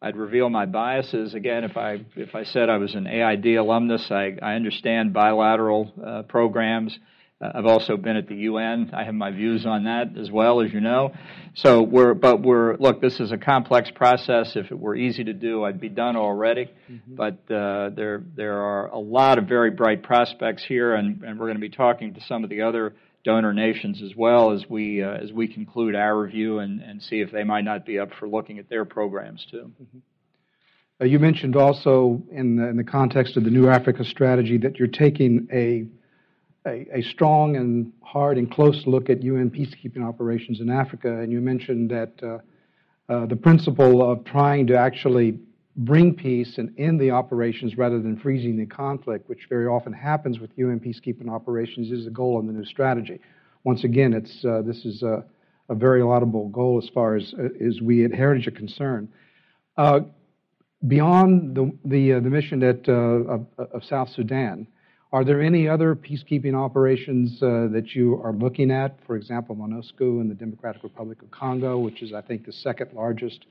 I'd 0.03 0.16
reveal 0.16 0.51
my 0.51 0.66
biases 0.66 1.35
again 1.35 1.64
if 1.64 1.77
I 1.77 2.01
if 2.16 2.35
I 2.35 2.45
said 2.45 2.68
I 2.68 2.77
was 2.77 2.95
an 2.95 3.07
AID 3.07 3.57
alumnus. 3.57 4.11
I, 4.11 4.37
I 4.43 4.55
understand 4.55 5.12
bilateral 5.12 5.93
uh, 6.05 6.22
programs. 6.22 6.97
Uh, 7.41 7.51
I've 7.55 7.66
also 7.66 7.97
been 7.97 8.16
at 8.16 8.28
the 8.28 8.34
UN. 8.34 8.91
I 8.95 9.05
have 9.05 9.14
my 9.14 9.30
views 9.30 9.66
on 9.66 9.84
that 9.84 10.16
as 10.18 10.30
well, 10.30 10.61
as 10.62 10.72
you 10.72 10.80
know. 10.80 11.12
So 11.55 11.82
we're, 11.82 12.14
but 12.14 12.43
we're, 12.43 12.76
look, 12.76 13.01
this 13.01 13.20
is 13.20 13.32
a 13.32 13.39
complex 13.39 13.91
process. 13.95 14.53
If 14.57 14.70
it 14.70 14.78
were 14.78 14.97
easy 14.97 15.24
to 15.24 15.32
do, 15.32 15.64
I'd 15.64 15.80
be 15.80 15.89
done 15.89 16.16
already. 16.16 16.70
Mm-hmm. 16.91 17.14
But 17.14 17.55
uh, 17.55 17.91
there, 17.91 18.22
there 18.37 18.59
are 18.62 18.89
a 18.89 18.99
lot 18.99 19.39
of 19.39 19.47
very 19.47 19.70
bright 19.70 20.03
prospects 20.03 20.64
here, 20.66 20.95
and, 20.95 21.22
and 21.22 21.39
we're 21.39 21.47
going 21.47 21.57
to 21.57 21.61
be 21.61 21.68
talking 21.68 22.14
to 22.14 22.20
some 22.22 22.43
of 22.43 22.51
the 22.51 22.62
other 22.62 22.95
donor 23.24 23.53
nations 23.53 24.03
as 24.03 24.14
well 24.14 24.53
as 24.53 24.64
we, 24.70 25.03
uh, 25.03 25.11
as 25.11 25.32
we 25.32 25.49
conclude 25.49 25.95
our 25.97 26.16
review 26.18 26.61
and, 26.61 26.80
and 26.80 27.03
see 27.03 27.20
if 27.20 27.32
they 27.32 27.43
might 27.43 27.64
not 27.64 27.84
be 27.84 27.99
up 27.99 28.11
for 28.18 28.28
looking 28.28 28.59
at 28.59 28.68
their 28.70 28.84
programs 28.84 29.45
too. 29.51 29.72
Mm-hmm. 29.82 29.99
Uh, 31.01 31.05
you 31.05 31.18
mentioned 31.18 31.57
also 31.57 32.22
in 32.30 32.57
the, 32.57 32.68
in 32.68 32.76
the 32.76 32.84
context 32.84 33.37
of 33.37 33.45
the 33.45 33.51
New 33.51 33.68
Africa 33.68 34.05
strategy 34.05 34.57
that 34.57 34.78
you're 34.78 34.89
taking 34.89 35.47
a 35.53 35.87
a, 36.67 36.87
a, 36.93 37.03
strong 37.03 37.57
and 37.57 37.93
hard 38.03 38.39
and 38.39 38.51
close 38.51 38.83
look 38.87 39.09
at 39.09 39.23
UN 39.23 39.51
peacekeeping 39.51 40.03
operations 40.03 40.61
in 40.61 40.69
Africa, 40.69 41.21
and 41.21 41.31
you 41.31 41.41
mentioned 41.41 41.91
that 41.91 42.12
uh, 42.23 43.12
uh, 43.12 43.27
the 43.27 43.37
principle 43.37 44.09
of 44.09 44.25
trying 44.25 44.67
to 44.67 44.77
actually 44.77 45.39
bring 45.77 46.14
peace 46.14 46.59
and 46.59 46.75
end 46.79 47.01
the 47.01 47.11
operations 47.11 47.77
rather 47.77 48.01
than 48.01 48.19
freezing 48.19 48.57
the 48.57 48.67
conflict, 48.67 49.29
which 49.29 49.47
very 49.49 49.67
often 49.67 49.93
happens 49.93 50.41
with 50.41 50.51
UN 50.57 50.81
peacekeeping 50.81 51.31
operations, 51.31 51.93
is 51.93 52.05
the 52.05 52.11
goal 52.11 52.41
in 52.41 52.47
the 52.47 52.53
new 52.53 52.64
strategy. 52.64 53.21
Once 53.64 53.85
again, 53.85 54.12
it's 54.12 54.45
uh, 54.45 54.62
this 54.62 54.85
is 54.85 55.03
a, 55.03 55.25
a, 55.69 55.75
very 55.75 56.03
laudable 56.03 56.49
goal 56.49 56.81
as 56.83 56.89
far 56.91 57.17
as 57.17 57.35
uh, 57.39 57.49
as 57.64 57.81
we 57.81 58.05
at 58.05 58.12
Heritage 58.12 58.49
are 58.49 58.53
concerned. 58.53 59.09
Uh, 59.77 60.01
beyond 60.87 61.55
the 61.55 61.71
the, 61.85 62.14
uh, 62.14 62.21
the 62.21 62.31
mission 62.31 62.59
that, 62.61 62.89
of, 62.89 63.47
of 63.59 63.85
South 63.85 64.09
Sudan. 64.09 64.67
Are 65.13 65.25
there 65.25 65.41
any 65.41 65.69
other 65.69 65.95
peacekeeping 65.95 66.55
operations 66.55 67.41
uh, 67.41 67.69
that 67.73 67.95
you 67.95 68.21
are 68.23 68.33
looking 68.33 68.73
at? 68.73 68.99
For 69.07 69.17
example, 69.17 69.55
MONUSCO 69.55 70.21
in 70.21 70.29
the 70.29 70.35
Democratic 70.35 70.83
Republic 70.83 71.23
of 71.23 71.31
Congo, 71.31 71.79
which 71.79 72.03
is, 72.03 72.13
I 72.13 72.23
think, 72.23 72.45
the 72.45 72.53
second 72.53 72.93
largest 72.93 73.47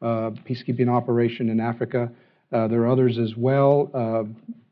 uh, 0.00 0.30
peacekeeping 0.48 0.88
operation 0.88 1.50
in 1.50 1.58
Africa. 1.58 2.10
Uh, 2.52 2.68
there 2.68 2.82
are 2.82 2.88
others 2.88 3.18
as 3.18 3.34
well. 3.36 3.90
Uh, 3.92 4.24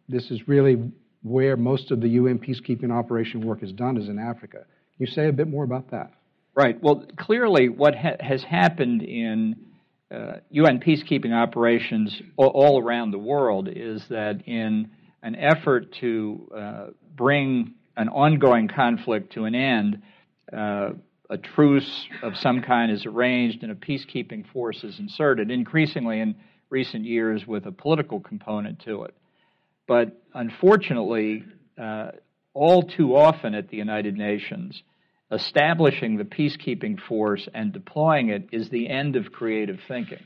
this 0.08 0.30
is 0.30 0.46
really 0.46 0.92
where 1.22 1.56
most 1.56 1.90
of 1.90 2.00
the 2.00 2.08
UN 2.10 2.38
peacekeeping 2.38 2.92
operation 2.92 3.44
work 3.44 3.62
is 3.62 3.72
done, 3.72 3.96
is 3.96 4.08
in 4.08 4.18
Africa. 4.18 4.58
Can 4.58 5.06
you 5.06 5.06
say 5.06 5.28
a 5.28 5.32
bit 5.32 5.48
more 5.48 5.64
about 5.64 5.90
that? 5.90 6.12
Right. 6.54 6.80
Well, 6.80 7.04
clearly, 7.18 7.68
what 7.68 7.96
ha- 7.96 8.16
has 8.20 8.44
happened 8.44 9.02
in 9.02 9.56
UN 10.50 10.76
uh, 10.76 10.80
peacekeeping 10.80 11.32
operations 11.32 12.20
all, 12.36 12.48
all 12.48 12.80
around 12.80 13.10
the 13.10 13.18
world 13.18 13.68
is 13.68 14.04
that 14.10 14.42
in 14.46 14.90
an 15.22 15.36
effort 15.36 15.92
to 16.00 16.50
uh, 16.54 16.86
bring 17.14 17.74
an 17.96 18.08
ongoing 18.08 18.68
conflict 18.68 19.34
to 19.34 19.44
an 19.44 19.54
end, 19.54 20.02
uh, 20.52 20.90
a 21.30 21.38
truce 21.38 22.06
of 22.22 22.36
some 22.36 22.62
kind 22.62 22.90
is 22.90 23.06
arranged 23.06 23.62
and 23.62 23.72
a 23.72 23.74
peacekeeping 23.74 24.46
force 24.52 24.84
is 24.84 24.98
inserted, 24.98 25.50
increasingly 25.50 26.20
in 26.20 26.34
recent 26.70 27.04
years 27.04 27.46
with 27.46 27.66
a 27.66 27.72
political 27.72 28.20
component 28.20 28.80
to 28.80 29.04
it. 29.04 29.14
But 29.86 30.22
unfortunately, 30.34 31.44
uh, 31.80 32.12
all 32.54 32.82
too 32.82 33.16
often 33.16 33.54
at 33.54 33.68
the 33.68 33.76
United 33.76 34.16
Nations, 34.16 34.82
establishing 35.30 36.16
the 36.16 36.24
peacekeeping 36.24 37.00
force 37.00 37.48
and 37.54 37.72
deploying 37.72 38.28
it 38.28 38.48
is 38.52 38.68
the 38.68 38.88
end 38.88 39.16
of 39.16 39.32
creative 39.32 39.78
thinking. 39.88 40.22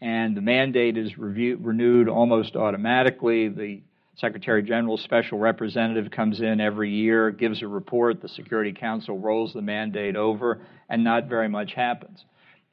And 0.00 0.36
the 0.36 0.40
mandate 0.40 0.96
is 0.96 1.16
review, 1.16 1.58
renewed 1.60 2.08
almost 2.08 2.56
automatically. 2.56 3.48
The 3.48 3.82
Secretary 4.16 4.62
General's 4.62 5.02
special 5.02 5.38
representative 5.38 6.10
comes 6.10 6.40
in 6.40 6.60
every 6.60 6.90
year, 6.90 7.30
gives 7.30 7.62
a 7.62 7.68
report, 7.68 8.20
the 8.20 8.28
Security 8.28 8.72
Council 8.72 9.18
rolls 9.18 9.52
the 9.54 9.62
mandate 9.62 10.16
over, 10.16 10.60
and 10.88 11.02
not 11.02 11.28
very 11.28 11.48
much 11.48 11.72
happens. 11.72 12.24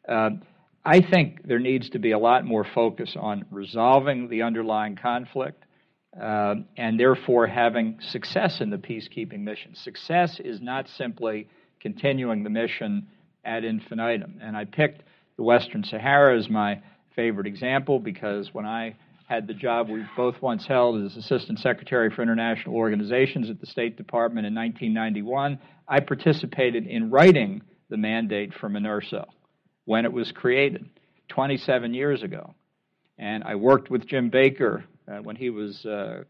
Uh, 0.07 0.31
I 0.83 1.01
think 1.01 1.47
there 1.47 1.59
needs 1.59 1.89
to 1.91 1.99
be 1.99 2.11
a 2.11 2.19
lot 2.19 2.45
more 2.45 2.65
focus 2.75 3.15
on 3.19 3.45
resolving 3.51 4.27
the 4.27 4.41
underlying 4.41 4.95
conflict 4.95 5.63
uh, 6.19 6.55
and 6.77 6.99
therefore 6.99 7.47
having 7.47 7.99
success 8.01 8.59
in 8.61 8.69
the 8.69 8.77
peacekeeping 8.77 9.39
mission. 9.39 9.75
Success 9.75 10.39
is 10.43 10.59
not 10.61 10.87
simply 10.97 11.47
continuing 11.79 12.43
the 12.43 12.49
mission 12.49 13.07
ad 13.45 13.63
infinitum. 13.63 14.39
And 14.41 14.57
I 14.57 14.65
picked 14.65 15.03
the 15.37 15.43
Western 15.43 15.83
Sahara 15.83 16.37
as 16.37 16.49
my 16.49 16.81
favorite 17.15 17.47
example 17.47 17.99
because 17.99 18.53
when 18.53 18.65
I 18.65 18.95
had 19.29 19.45
the 19.45 19.53
job 19.53 19.89
we 19.89 20.03
both 20.17 20.41
once 20.41 20.65
held 20.65 21.05
as 21.05 21.15
Assistant 21.15 21.59
Secretary 21.59 22.09
for 22.09 22.23
International 22.23 22.75
Organizations 22.75 23.47
at 23.51 23.59
the 23.59 23.67
State 23.67 23.95
Department 23.95 24.47
in 24.47 24.55
1991. 24.55 25.59
I 25.87 25.99
participated 25.99 26.87
in 26.87 27.11
writing 27.11 27.61
the 27.89 27.97
mandate 27.97 28.55
for 28.59 28.69
MINURSO 28.69 29.25
when 29.85 30.05
it 30.05 30.11
was 30.11 30.31
created 30.31 30.89
27 31.27 31.93
years 31.93 32.23
ago. 32.23 32.55
And 33.19 33.43
I 33.43 33.53
worked 33.53 33.91
with 33.91 34.07
Jim 34.07 34.31
Baker 34.31 34.83
uh, 35.07 35.17
when 35.17 35.35
he 35.35 35.51
was 35.51 35.85
uh, 35.85 36.23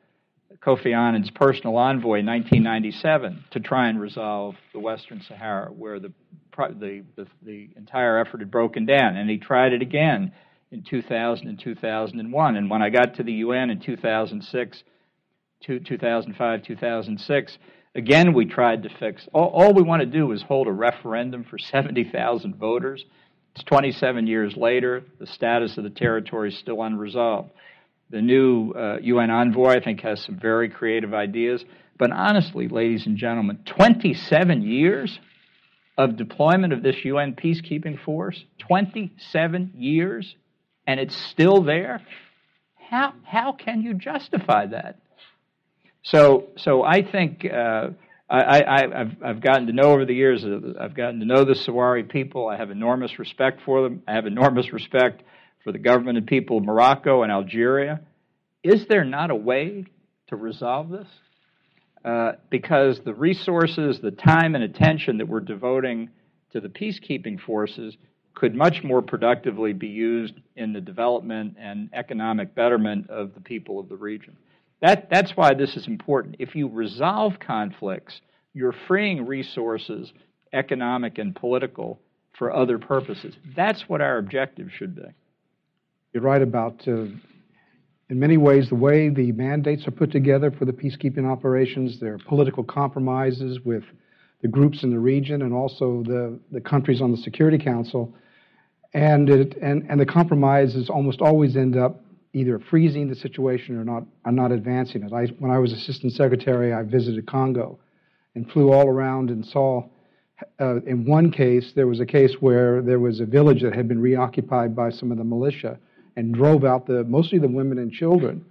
Kofi 0.61 0.93
Annan's 0.93 1.29
personal 1.29 1.77
envoy 1.77 2.19
in 2.19 2.25
1997 2.25 3.45
to 3.51 3.59
try 3.61 3.87
and 3.87 4.01
resolve 4.01 4.55
the 4.73 4.79
Western 4.79 5.21
Sahara, 5.25 5.71
where 5.71 6.01
the, 6.01 6.11
the, 6.57 7.05
the, 7.15 7.27
the 7.43 7.69
entire 7.77 8.19
effort 8.19 8.41
had 8.41 8.51
broken 8.51 8.85
down. 8.85 9.15
And 9.15 9.29
he 9.29 9.37
tried 9.37 9.71
it 9.71 9.81
again 9.81 10.33
in 10.71 10.83
2000 10.83 11.47
and 11.47 11.59
2001. 11.59 12.55
And 12.55 12.69
when 12.69 12.81
I 12.81 12.89
got 12.89 13.15
to 13.15 13.23
the 13.23 13.33
UN 13.33 13.69
in 13.69 13.79
2006, 13.79 14.83
2005, 15.65 16.63
2006, 16.63 17.57
again 17.95 18.33
we 18.33 18.45
tried 18.45 18.83
to 18.83 18.89
fix. 18.99 19.27
All, 19.33 19.47
all 19.47 19.73
we 19.73 19.81
want 19.81 20.01
to 20.01 20.05
do 20.05 20.31
is 20.31 20.41
hold 20.41 20.67
a 20.67 20.71
referendum 20.71 21.43
for 21.43 21.57
70,000 21.59 22.55
voters. 22.55 23.03
It's 23.55 23.63
27 23.63 24.27
years 24.27 24.55
later. 24.55 25.03
The 25.19 25.27
status 25.27 25.77
of 25.77 25.83
the 25.83 25.89
territory 25.89 26.49
is 26.49 26.57
still 26.57 26.81
unresolved. 26.81 27.51
The 28.11 28.21
new 28.21 28.71
uh, 28.71 28.97
UN 29.01 29.29
envoy, 29.29 29.75
I 29.75 29.83
think, 29.83 30.01
has 30.01 30.23
some 30.23 30.39
very 30.39 30.69
creative 30.69 31.13
ideas. 31.13 31.63
But 31.97 32.11
honestly, 32.11 32.67
ladies 32.67 33.05
and 33.05 33.17
gentlemen, 33.17 33.59
27 33.65 34.61
years 34.61 35.19
of 35.97 36.15
deployment 36.15 36.71
of 36.71 36.81
this 36.81 36.95
UN 37.03 37.35
peacekeeping 37.35 38.01
force, 38.01 38.45
27 38.59 39.73
years, 39.75 40.35
and 40.89 40.99
it's 40.99 41.15
still 41.29 41.61
there, 41.61 42.01
how, 42.89 43.13
how 43.23 43.51
can 43.51 43.83
you 43.83 43.93
justify 43.93 44.65
that? 44.65 44.97
So, 46.01 46.47
so 46.57 46.81
I 46.81 47.03
think 47.03 47.45
uh, 47.45 47.89
I, 48.27 48.87
have 48.91 49.17
I've 49.23 49.39
gotten 49.39 49.67
to 49.67 49.73
know 49.73 49.91
over 49.91 50.05
the 50.05 50.15
years, 50.15 50.43
uh, 50.43 50.73
I've 50.81 50.95
gotten 50.95 51.19
to 51.19 51.27
know 51.27 51.45
the 51.45 51.53
Sahrawi 51.53 52.09
people. 52.09 52.47
I 52.47 52.57
have 52.57 52.71
enormous 52.71 53.19
respect 53.19 53.61
for 53.63 53.83
them. 53.83 54.01
I 54.07 54.13
have 54.13 54.25
enormous 54.25 54.73
respect 54.73 55.21
for 55.63 55.71
the 55.71 55.77
government 55.77 56.17
and 56.17 56.25
people 56.25 56.57
of 56.57 56.63
Morocco 56.63 57.21
and 57.21 57.31
Algeria. 57.31 58.01
Is 58.63 58.87
there 58.87 59.05
not 59.05 59.29
a 59.29 59.35
way 59.35 59.85
to 60.29 60.35
resolve 60.35 60.89
this 60.89 61.07
uh, 62.03 62.31
because 62.49 62.99
the 63.05 63.13
resources, 63.13 63.99
the 64.01 64.09
time, 64.09 64.55
and 64.55 64.63
attention 64.63 65.19
that 65.19 65.27
we're 65.27 65.39
devoting 65.39 66.09
to 66.53 66.59
the 66.59 66.69
peacekeeping 66.69 67.39
forces 67.39 67.95
could 68.35 68.55
much 68.55 68.83
more 68.83 69.01
productively 69.01 69.73
be 69.73 69.87
used 69.87 70.33
in 70.55 70.73
the 70.73 70.81
development 70.81 71.55
and 71.59 71.89
economic 71.93 72.55
betterment 72.55 73.09
of 73.09 73.33
the 73.33 73.41
people 73.41 73.79
of 73.79 73.89
the 73.89 73.95
region. 73.95 74.37
That, 74.81 75.09
that's 75.09 75.31
why 75.35 75.53
this 75.53 75.75
is 75.75 75.87
important. 75.87 76.37
If 76.39 76.55
you 76.55 76.69
resolve 76.69 77.33
conflicts, 77.39 78.21
you're 78.53 78.75
freeing 78.87 79.25
resources, 79.25 80.13
economic 80.53 81.17
and 81.17 81.35
political, 81.35 81.99
for 82.37 82.55
other 82.55 82.79
purposes. 82.79 83.35
That's 83.55 83.83
what 83.89 83.99
our 83.99 84.17
objective 84.17 84.69
should 84.75 84.95
be. 84.95 85.03
You're 86.13 86.23
right 86.23 86.41
about, 86.41 86.81
uh, 86.87 87.07
in 88.09 88.19
many 88.19 88.37
ways, 88.37 88.69
the 88.69 88.75
way 88.75 89.09
the 89.09 89.33
mandates 89.33 89.85
are 89.87 89.91
put 89.91 90.11
together 90.11 90.49
for 90.49 90.65
the 90.65 90.71
peacekeeping 90.71 91.29
operations. 91.29 91.99
There 91.99 92.13
are 92.13 92.19
political 92.27 92.63
compromises 92.63 93.59
with 93.65 93.83
the 94.41 94.47
groups 94.47 94.83
in 94.83 94.91
the 94.91 94.99
region 94.99 95.41
and 95.41 95.53
also 95.53 96.03
the, 96.03 96.39
the 96.51 96.61
countries 96.61 97.01
on 97.01 97.11
the 97.11 97.17
Security 97.17 97.57
Council. 97.57 98.13
And, 98.93 99.29
it, 99.29 99.57
and, 99.61 99.85
and 99.89 99.99
the 99.99 100.05
compromises 100.05 100.89
almost 100.89 101.21
always 101.21 101.55
end 101.55 101.77
up 101.77 102.01
either 102.33 102.59
freezing 102.59 103.09
the 103.09 103.15
situation 103.15 103.77
or 103.77 103.83
not, 103.83 104.03
or 104.25 104.31
not 104.31 104.51
advancing 104.51 105.03
it. 105.03 105.13
I, 105.13 105.25
when 105.39 105.51
I 105.51 105.57
was 105.57 105.73
Assistant 105.73 106.13
Secretary, 106.13 106.73
I 106.73 106.83
visited 106.83 107.27
Congo 107.27 107.79
and 108.35 108.49
flew 108.51 108.71
all 108.71 108.87
around 108.87 109.29
and 109.29 109.45
saw. 109.45 109.83
Uh, 110.59 110.81
in 110.83 111.05
one 111.05 111.31
case, 111.31 111.73
there 111.75 111.87
was 111.87 111.99
a 111.99 112.05
case 112.05 112.35
where 112.39 112.81
there 112.81 112.99
was 112.99 113.19
a 113.19 113.25
village 113.25 113.61
that 113.61 113.75
had 113.75 113.87
been 113.87 113.99
reoccupied 113.99 114.75
by 114.75 114.89
some 114.89 115.11
of 115.11 115.17
the 115.17 115.23
militia 115.23 115.77
and 116.15 116.33
drove 116.33 116.63
out 116.63 116.85
the 116.85 117.03
mostly 117.03 117.39
the 117.39 117.47
women 117.47 117.77
and 117.77 117.91
children 117.91 118.45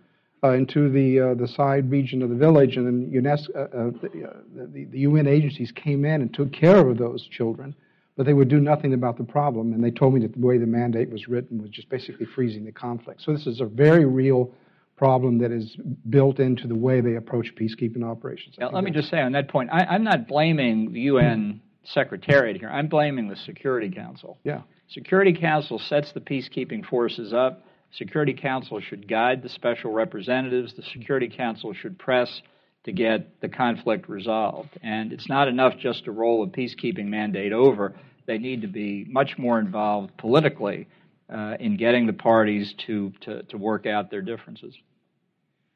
uh, 0.45 0.51
into 0.51 0.89
the 0.91 1.21
uh, 1.21 1.35
the 1.35 1.49
side 1.49 1.91
region 1.91 2.23
of 2.23 2.31
the 2.31 2.37
village, 2.37 2.77
and 2.77 2.87
then 2.87 3.11
UNESCO, 3.11 3.49
uh, 3.57 3.61
uh, 3.61 3.91
the, 4.03 4.67
the, 4.73 4.85
the, 4.85 4.99
UN 5.01 5.27
agencies 5.27 5.73
came 5.73 6.05
in 6.05 6.21
and 6.23 6.33
took 6.33 6.53
care 6.53 6.89
of 6.89 6.99
those 6.99 7.27
children, 7.27 7.75
but 8.17 8.25
they 8.25 8.35
would 8.35 8.49
do 8.49 8.61
nothing 8.61 8.95
about 8.95 9.19
the 9.19 9.25
problem. 9.25 9.73
And 9.73 9.83
they 9.83 9.91
told 9.91 10.15
me 10.15 10.21
that 10.21 10.33
the 10.33 10.47
way 10.47 10.59
the 10.59 10.67
mandate 10.67 11.11
was 11.11 11.27
written 11.29 11.61
was 11.61 11.71
just 11.71 11.89
basically 11.89 12.27
freezing 12.27 12.65
the 12.65 12.73
conflict. 12.73 13.23
So 13.23 13.33
this 13.33 13.47
is 13.47 13.61
a 13.61 13.65
very 13.65 14.05
real 14.05 14.53
problem 14.97 15.39
that 15.39 15.53
is 15.53 15.77
built 16.11 16.41
into 16.41 16.67
the 16.67 16.75
way 16.75 17.01
they 17.01 17.15
approach 17.15 17.55
peacekeeping 17.55 18.05
operations. 18.05 18.57
Now, 18.59 18.71
let 18.71 18.85
me 18.85 18.91
just 18.91 19.09
say 19.09 19.21
on 19.21 19.33
that 19.33 19.49
point, 19.49 19.71
I, 19.73 19.95
am 19.95 20.03
not 20.03 20.27
blaming 20.27 20.93
the 20.93 21.01
UN 21.03 21.61
Secretariat 21.85 22.57
here. 22.59 22.69
I'm 22.69 22.89
blaming 22.89 23.29
the 23.29 23.37
Security 23.37 23.91
Council. 23.91 24.39
Yeah. 24.45 24.63
Security 24.89 25.33
Council 25.33 25.79
sets 25.79 26.13
the 26.13 26.21
peacekeeping 26.21 26.85
forces 26.85 27.33
up. 27.33 27.65
Security 27.93 28.35
Council 28.35 28.81
should 28.81 29.09
guide 29.09 29.43
the 29.43 29.49
special 29.49 29.93
representatives. 29.93 30.75
The 30.75 30.83
Security 30.83 31.29
Council 31.29 31.73
should 31.73 31.99
press 31.99 32.43
to 32.85 32.93
get 32.93 33.41
the 33.41 33.49
conflict 33.49 34.09
resolved. 34.09 34.79
And 34.83 35.13
it's 35.13 35.29
not 35.29 35.49
enough 35.49 35.75
just 35.79 36.05
to 36.05 36.13
roll 36.13 36.43
a 36.43 36.47
peacekeeping 36.47 37.07
mandate 37.07 37.53
over. 37.53 37.95
They 38.27 38.39
need 38.39 38.63
to 38.63 38.69
be 38.69 39.07
much 39.09 39.39
more 39.39 39.59
involved 39.59 40.17
politically 40.19 40.87
uh, 41.33 41.57
in 41.61 41.77
getting 41.77 42.07
the 42.07 42.13
parties 42.13 42.75
to, 42.87 43.13
to, 43.21 43.43
to, 43.45 43.59
work 43.59 43.87
out 43.87 44.11
their 44.11 44.23
differences. 44.23 44.75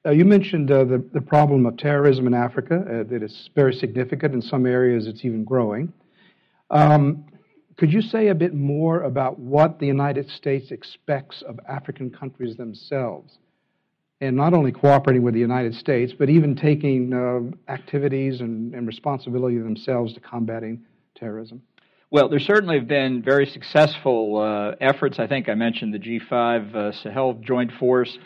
Uh, 0.05 0.11
you 0.11 0.25
mentioned 0.25 0.71
uh, 0.71 0.85
the, 0.85 1.05
the 1.13 1.21
problem 1.21 1.67
of 1.67 1.77
terrorism 1.77 2.27
in 2.27 2.35
Africa, 2.35 2.77
uh, 2.77 3.11
that 3.11 3.23
is 3.23 3.51
very 3.55 3.75
significant. 3.75 4.35
In 4.35 4.41
some 4.41 4.65
areas, 4.65 5.07
it's 5.07 5.25
even 5.25 5.45
growing. 5.45 5.93
Um, 6.71 7.27
could 7.83 7.93
you 7.93 8.01
say 8.01 8.29
a 8.29 8.35
bit 8.37 8.55
more 8.55 9.03
about 9.03 9.41
what 9.41 9.81
the 9.81 9.87
United 9.89 10.31
States 10.31 10.71
expects 10.71 11.43
of 11.43 11.59
African 11.69 12.11
countries 12.11 12.57
themselves? 12.57 13.39
And 14.21 14.37
not 14.37 14.55
only 14.55 14.71
cooperating 14.71 15.25
with 15.25 15.35
the 15.35 15.41
United 15.41 15.75
States, 15.75 16.13
but 16.17 16.31
even 16.31 16.55
taking 16.55 17.13
uh, 17.13 17.73
activities 17.73 18.41
and, 18.41 18.73
and 18.73 18.87
responsibility 18.87 19.59
themselves 19.59 20.15
to 20.15 20.21
combating 20.21 20.85
terrorism? 21.17 21.61
Well, 22.09 22.29
there 22.29 22.39
certainly 22.39 22.79
have 22.79 22.87
been 22.87 23.21
very 23.21 23.47
successful 23.47 24.37
uh, 24.37 24.77
efforts. 24.81 25.19
I 25.19 25.27
think 25.27 25.49
I 25.49 25.55
mentioned 25.55 25.93
the 25.93 25.99
G5 25.99 26.77
uh, 26.77 26.93
Sahel 27.03 27.35
Joint 27.43 27.73
Force. 27.81 28.17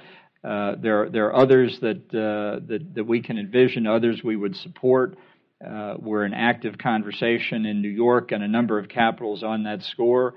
Uh, 0.44 0.74
there, 0.78 1.09
there 1.09 1.28
are 1.28 1.34
others 1.34 1.78
that, 1.80 1.96
uh, 2.11 2.61
that, 2.66 2.94
that 2.94 3.04
we 3.04 3.22
can 3.22 3.38
envision, 3.38 3.86
others 3.86 4.20
we 4.22 4.36
would 4.36 4.54
support. 4.54 5.16
Uh, 5.64 5.94
we're 5.98 6.24
in 6.24 6.34
active 6.34 6.76
conversation 6.76 7.64
in 7.64 7.80
New 7.80 7.88
York 7.88 8.30
and 8.32 8.42
a 8.42 8.48
number 8.48 8.78
of 8.78 8.88
capitals 8.88 9.42
on 9.42 9.62
that 9.64 9.82
score. 9.82 10.34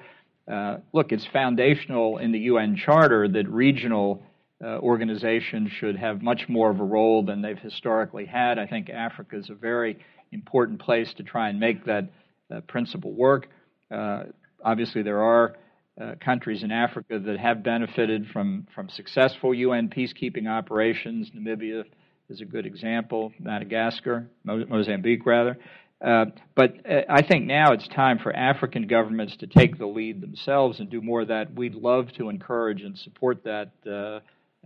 Uh, 0.50 0.78
look, 0.94 1.12
it's 1.12 1.28
foundational 1.34 2.18
in 2.18 2.32
the 2.32 2.40
UN 2.40 2.78
Charter 2.78 3.28
that 3.28 3.48
regional 3.50 4.24
uh, 4.64 4.78
organizations 4.80 5.72
should 5.72 5.98
have 5.98 6.22
much 6.22 6.48
more 6.48 6.72
of 6.72 6.80
a 6.80 6.84
role 6.84 7.24
than 7.24 7.42
they've 7.42 7.60
historically 7.60 8.26
had. 8.26 8.58
I 8.58 8.66
think 8.66 8.90
Africa 8.90 9.38
is 9.38 9.50
a 9.50 9.56
very 9.56 10.00
important 10.32 10.80
place 10.80 11.14
to 11.16 11.24
try 11.24 11.50
and 11.50 11.60
make 11.60 11.86
that 11.86 12.10
uh, 12.54 12.62
principle 12.62 13.14
work. 13.14 13.48
Uh, 13.92 14.24
obviously, 14.64 15.02
there 15.04 15.22
are 15.22 15.56
uh, 16.02 16.16
countries 16.24 16.64
in 16.64 16.72
Africa 16.72 17.20
that 17.20 17.38
have 17.40 17.62
benefited 17.62 18.28
from, 18.32 18.68
from 18.74 18.88
successful 18.90 19.54
UN 19.54 19.90
peacekeeping 19.90 20.48
operations, 20.48 21.30
Namibia, 21.36 21.84
is 22.30 22.42
a 22.42 22.46
good 22.46 22.66
example, 22.66 23.34
Madagascar, 23.40 24.30
Mo- 24.44 24.66
Mozambique 24.68 25.26
rather. 25.26 25.58
Uh, 26.02 26.26
but 26.56 26.76
uh, 26.90 27.02
I 27.10 27.22
think 27.24 27.46
now 27.46 27.74
it's 27.74 27.88
time 27.90 28.20
for 28.20 28.34
African 28.34 28.88
governments 28.88 29.36
to 29.38 29.48
take 29.48 29.78
the 29.78 29.86
lead 29.86 30.22
themselves 30.22 30.80
and 30.80 30.90
do 30.90 31.02
more 31.02 31.22
of 31.22 31.28
that. 31.28 31.54
We'd 31.54 31.76
love 31.76 32.12
to 32.18 32.30
encourage 32.30 32.82
and 32.84 32.98
support 32.98 33.44
that 33.44 33.72
uh, 33.86 34.20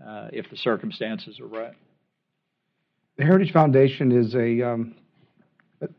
uh 0.04 0.30
if 0.32 0.50
the 0.50 0.58
circumstances 0.58 1.40
are 1.40 1.48
right. 1.48 1.74
The 3.18 3.24
Heritage 3.24 3.54
Foundation 3.54 4.12
is 4.12 4.34
a, 4.36 4.62
um, 4.62 4.96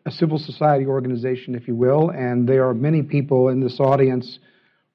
a 0.04 0.10
civil 0.10 0.38
society 0.38 0.84
organization, 0.86 1.54
if 1.54 1.68
you 1.68 1.76
will, 1.76 2.10
and 2.10 2.48
there 2.48 2.68
are 2.68 2.74
many 2.74 3.02
people 3.02 3.48
in 3.48 3.60
this 3.60 3.78
audience 3.78 4.38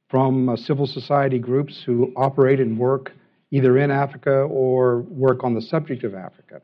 from 0.09 0.49
uh, 0.49 0.55
civil 0.55 0.85
society 0.85 1.39
groups 1.39 1.81
who 1.85 2.11
operate 2.17 2.59
and 2.59 2.77
work 2.77 3.11
either 3.51 3.77
in 3.77 3.91
Africa 3.91 4.31
or 4.31 5.01
work 5.01 5.43
on 5.43 5.53
the 5.53 5.61
subject 5.61 6.03
of 6.03 6.13
Africa. 6.13 6.61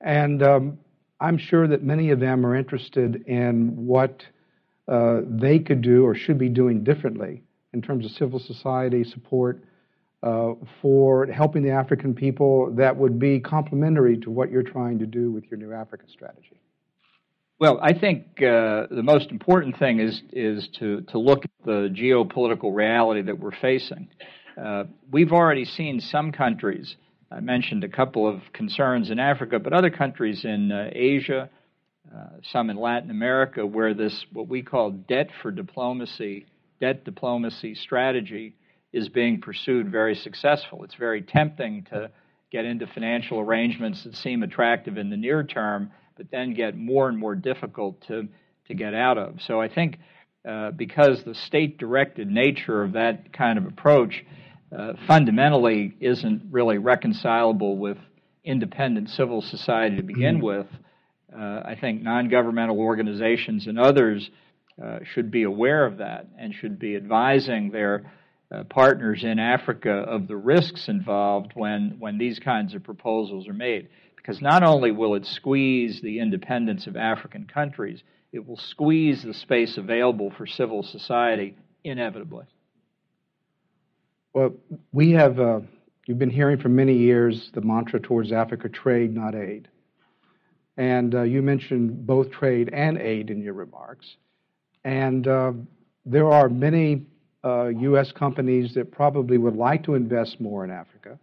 And 0.00 0.42
um, 0.42 0.78
I'm 1.20 1.38
sure 1.38 1.68
that 1.68 1.82
many 1.82 2.10
of 2.10 2.20
them 2.20 2.44
are 2.46 2.56
interested 2.56 3.24
in 3.26 3.86
what 3.86 4.22
uh, 4.88 5.20
they 5.24 5.58
could 5.58 5.82
do 5.82 6.04
or 6.04 6.14
should 6.14 6.38
be 6.38 6.48
doing 6.48 6.82
differently 6.82 7.42
in 7.72 7.82
terms 7.82 8.04
of 8.04 8.10
civil 8.12 8.40
society 8.40 9.04
support 9.04 9.62
uh, 10.22 10.52
for 10.82 11.26
helping 11.26 11.62
the 11.62 11.70
African 11.70 12.14
people 12.14 12.74
that 12.76 12.96
would 12.96 13.18
be 13.18 13.40
complementary 13.40 14.18
to 14.18 14.30
what 14.30 14.50
you're 14.50 14.62
trying 14.62 14.98
to 14.98 15.06
do 15.06 15.30
with 15.30 15.44
your 15.50 15.58
new 15.58 15.72
Africa 15.72 16.04
strategy. 16.12 16.60
Well, 17.58 17.78
I 17.82 17.92
think 17.92 18.24
uh, 18.38 18.86
the 18.90 19.02
most 19.02 19.30
important 19.30 19.78
thing 19.78 20.00
is 20.00 20.20
is 20.32 20.66
to 20.78 21.02
to 21.02 21.18
look 21.18 21.44
at 21.44 21.50
the 21.64 21.94
geopolitical 21.94 22.74
reality 22.74 23.22
that 23.22 23.38
we're 23.38 23.54
facing. 23.60 24.08
Uh, 24.56 24.84
we've 25.10 25.32
already 25.32 25.64
seen 25.64 26.00
some 26.00 26.32
countries. 26.32 26.96
I 27.30 27.40
mentioned 27.40 27.84
a 27.84 27.88
couple 27.88 28.28
of 28.28 28.40
concerns 28.52 29.10
in 29.10 29.18
Africa, 29.18 29.58
but 29.58 29.72
other 29.72 29.90
countries 29.90 30.44
in 30.44 30.72
uh, 30.72 30.90
Asia, 30.92 31.48
uh, 32.12 32.26
some 32.52 32.70
in 32.70 32.76
Latin 32.76 33.10
America, 33.10 33.64
where 33.64 33.94
this 33.94 34.24
what 34.32 34.48
we 34.48 34.62
call 34.62 34.90
debt 34.90 35.28
for 35.40 35.50
diplomacy, 35.50 36.46
debt 36.80 37.04
diplomacy 37.04 37.74
strategy 37.74 38.56
is 38.92 39.08
being 39.08 39.40
pursued 39.40 39.90
very 39.90 40.16
successful. 40.16 40.82
It's 40.82 40.96
very 40.96 41.22
tempting 41.22 41.86
to 41.90 42.10
get 42.50 42.64
into 42.64 42.88
financial 42.88 43.38
arrangements 43.38 44.02
that 44.04 44.16
seem 44.16 44.42
attractive 44.42 44.98
in 44.98 45.10
the 45.10 45.16
near 45.16 45.44
term, 45.44 45.92
but 46.16 46.26
then 46.32 46.54
get 46.54 46.76
more 46.76 47.08
and 47.08 47.16
more 47.16 47.36
difficult 47.36 48.00
to 48.08 48.28
to 48.66 48.74
get 48.74 48.94
out 48.94 49.18
of. 49.18 49.40
So 49.46 49.60
I 49.60 49.68
think 49.68 49.98
uh, 50.48 50.70
because 50.70 51.22
the 51.24 51.34
state 51.34 51.78
directed 51.78 52.30
nature 52.30 52.82
of 52.82 52.92
that 52.92 53.32
kind 53.32 53.58
of 53.58 53.66
approach 53.66 54.24
uh, 54.76 54.92
fundamentally 55.06 55.94
isn't 56.00 56.42
really 56.50 56.78
reconcilable 56.78 57.76
with 57.76 57.98
independent 58.44 59.10
civil 59.10 59.42
society 59.42 59.96
to 59.96 60.02
begin 60.02 60.36
mm-hmm. 60.36 60.46
with. 60.46 60.66
Uh, 61.34 61.62
I 61.64 61.76
think 61.80 62.02
non 62.02 62.28
governmental 62.28 62.78
organizations 62.78 63.66
and 63.66 63.78
others 63.78 64.30
uh, 64.82 65.00
should 65.12 65.30
be 65.30 65.42
aware 65.42 65.84
of 65.84 65.98
that 65.98 66.26
and 66.38 66.54
should 66.54 66.78
be 66.78 66.96
advising 66.96 67.70
their 67.70 68.10
uh, 68.52 68.64
partners 68.64 69.22
in 69.22 69.38
Africa 69.38 69.90
of 69.90 70.26
the 70.26 70.36
risks 70.36 70.88
involved 70.88 71.52
when, 71.54 71.96
when 71.98 72.18
these 72.18 72.38
kinds 72.38 72.74
of 72.74 72.82
proposals 72.82 73.46
are 73.46 73.52
made. 73.52 73.88
Because 74.16 74.40
not 74.40 74.62
only 74.62 74.90
will 74.90 75.14
it 75.14 75.26
squeeze 75.26 76.00
the 76.02 76.18
independence 76.18 76.86
of 76.86 76.96
African 76.96 77.46
countries, 77.46 78.02
it 78.32 78.46
will 78.46 78.56
squeeze 78.56 79.22
the 79.22 79.34
space 79.34 79.76
available 79.76 80.32
for 80.36 80.46
civil 80.46 80.82
society 80.82 81.56
inevitably. 81.84 82.44
Well, 84.32 84.54
we 84.92 85.10
have, 85.12 85.40
uh, 85.40 85.60
you've 86.06 86.18
been 86.18 86.30
hearing 86.30 86.58
for 86.58 86.68
many 86.68 86.96
years 86.96 87.50
the 87.52 87.60
mantra 87.60 87.98
towards 87.98 88.30
Africa 88.30 88.68
trade, 88.68 89.12
not 89.14 89.34
aid. 89.34 89.68
And 90.76 91.14
uh, 91.14 91.22
you 91.22 91.42
mentioned 91.42 92.06
both 92.06 92.30
trade 92.30 92.70
and 92.72 92.96
aid 92.98 93.30
in 93.30 93.42
your 93.42 93.54
remarks. 93.54 94.16
And 94.84 95.26
uh, 95.26 95.52
there 96.06 96.30
are 96.30 96.48
many 96.48 97.06
U.S. 97.44 98.10
Uh, 98.10 98.18
companies 98.18 98.74
that 98.74 98.92
probably 98.92 99.38
would 99.38 99.56
like 99.56 99.82
to 99.84 99.94
invest 99.94 100.40
more 100.40 100.64
in 100.64 100.70
Africa. 100.70 101.18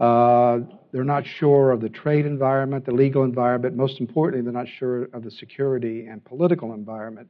Uh, 0.00 0.60
they're 0.92 1.04
not 1.04 1.26
sure 1.26 1.70
of 1.70 1.80
the 1.80 1.88
trade 1.88 2.26
environment, 2.26 2.86
the 2.86 2.92
legal 2.92 3.22
environment. 3.22 3.76
Most 3.76 4.00
importantly, 4.00 4.42
they're 4.42 4.60
not 4.60 4.68
sure 4.78 5.04
of 5.12 5.22
the 5.22 5.30
security 5.30 6.06
and 6.06 6.24
political 6.24 6.72
environment. 6.72 7.28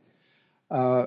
Uh, 0.71 1.07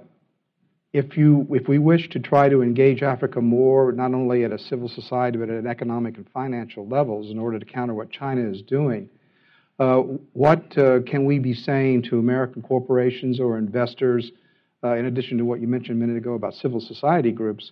if, 0.92 1.18
you, 1.18 1.48
if 1.50 1.68
we 1.68 1.80
wish 1.80 2.10
to 2.10 2.20
try 2.20 2.50
to 2.50 2.62
engage 2.62 3.02
Africa 3.02 3.42
more, 3.42 3.92
not 3.94 4.14
only 4.14 4.44
at 4.44 4.52
a 4.52 4.60
civil 4.60 4.88
society, 4.90 5.38
but 5.38 5.50
at 5.50 5.58
an 5.58 5.66
economic 5.66 6.18
and 6.18 6.30
financial 6.32 6.88
levels 6.88 7.32
in 7.32 7.40
order 7.40 7.58
to 7.58 7.66
counter 7.66 7.94
what 7.94 8.12
China 8.12 8.48
is 8.48 8.62
doing, 8.62 9.10
uh, 9.80 10.02
what 10.34 10.78
uh, 10.78 11.00
can 11.02 11.26
we 11.26 11.40
be 11.40 11.54
saying 11.54 12.04
to 12.04 12.20
American 12.20 12.62
corporations 12.62 13.40
or 13.40 13.58
investors, 13.58 14.32
uh, 14.84 14.96
in 14.96 15.06
addition 15.06 15.38
to 15.38 15.46
what 15.46 15.60
you 15.60 15.68
mentioned 15.68 15.98
a 15.98 16.06
minute 16.06 16.18
ago 16.18 16.34
about 16.34 16.54
civil 16.54 16.80
society 16.80 17.32
groups, 17.32 17.72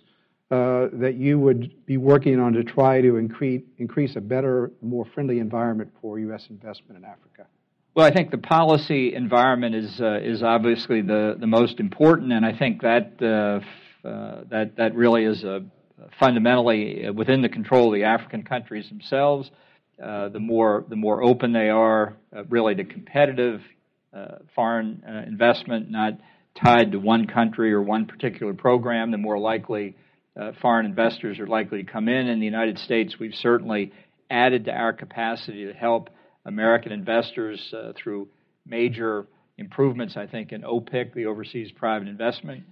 uh, 0.52 0.88
that 0.92 1.14
you 1.14 1.38
would 1.38 1.72
be 1.86 1.96
working 1.96 2.38
on 2.38 2.52
to 2.52 2.62
try 2.62 3.00
to 3.00 3.16
increase, 3.16 3.62
increase 3.78 4.16
a 4.16 4.20
better, 4.20 4.70
more 4.82 5.06
friendly 5.14 5.38
environment 5.38 5.90
for 6.02 6.18
U.S. 6.18 6.46
investment 6.50 6.98
in 6.98 7.06
Africa? 7.06 7.46
Well, 7.94 8.04
I 8.04 8.12
think 8.12 8.30
the 8.30 8.36
policy 8.36 9.14
environment 9.14 9.74
is 9.74 9.98
uh, 9.98 10.20
is 10.22 10.42
obviously 10.42 11.00
the, 11.00 11.36
the 11.40 11.46
most 11.46 11.80
important, 11.80 12.32
and 12.32 12.44
I 12.44 12.54
think 12.54 12.82
that 12.82 13.14
uh, 13.22 14.06
uh, 14.06 14.42
that 14.50 14.76
that 14.76 14.94
really 14.94 15.24
is 15.24 15.42
a 15.42 15.64
fundamentally 16.20 17.08
within 17.08 17.40
the 17.40 17.48
control 17.48 17.88
of 17.88 17.94
the 17.94 18.04
African 18.04 18.42
countries 18.42 18.90
themselves. 18.90 19.50
Uh, 20.02 20.28
the 20.28 20.40
more 20.40 20.84
the 20.86 20.96
more 20.96 21.22
open 21.22 21.54
they 21.54 21.70
are, 21.70 22.14
uh, 22.36 22.44
really 22.44 22.74
to 22.74 22.84
competitive 22.84 23.62
foreign 24.54 25.02
investment, 25.26 25.90
not 25.90 26.12
tied 26.62 26.92
to 26.92 26.98
one 26.98 27.26
country 27.26 27.72
or 27.72 27.80
one 27.80 28.04
particular 28.04 28.52
program, 28.52 29.10
the 29.10 29.16
more 29.16 29.38
likely 29.38 29.96
uh, 30.40 30.52
foreign 30.60 30.86
investors 30.86 31.38
are 31.38 31.46
likely 31.46 31.84
to 31.84 31.90
come 31.90 32.08
in. 32.08 32.28
In 32.28 32.40
the 32.40 32.46
United 32.46 32.78
States, 32.78 33.16
we've 33.18 33.34
certainly 33.34 33.92
added 34.30 34.64
to 34.64 34.72
our 34.72 34.92
capacity 34.92 35.66
to 35.66 35.72
help 35.72 36.08
American 36.44 36.92
investors 36.92 37.72
uh, 37.76 37.92
through 37.96 38.28
major 38.66 39.26
improvements, 39.58 40.16
I 40.16 40.26
think, 40.26 40.52
in 40.52 40.62
OPIC, 40.62 41.14
the 41.14 41.26
Overseas 41.26 41.70
Private 41.72 42.08
Investment 42.08 42.64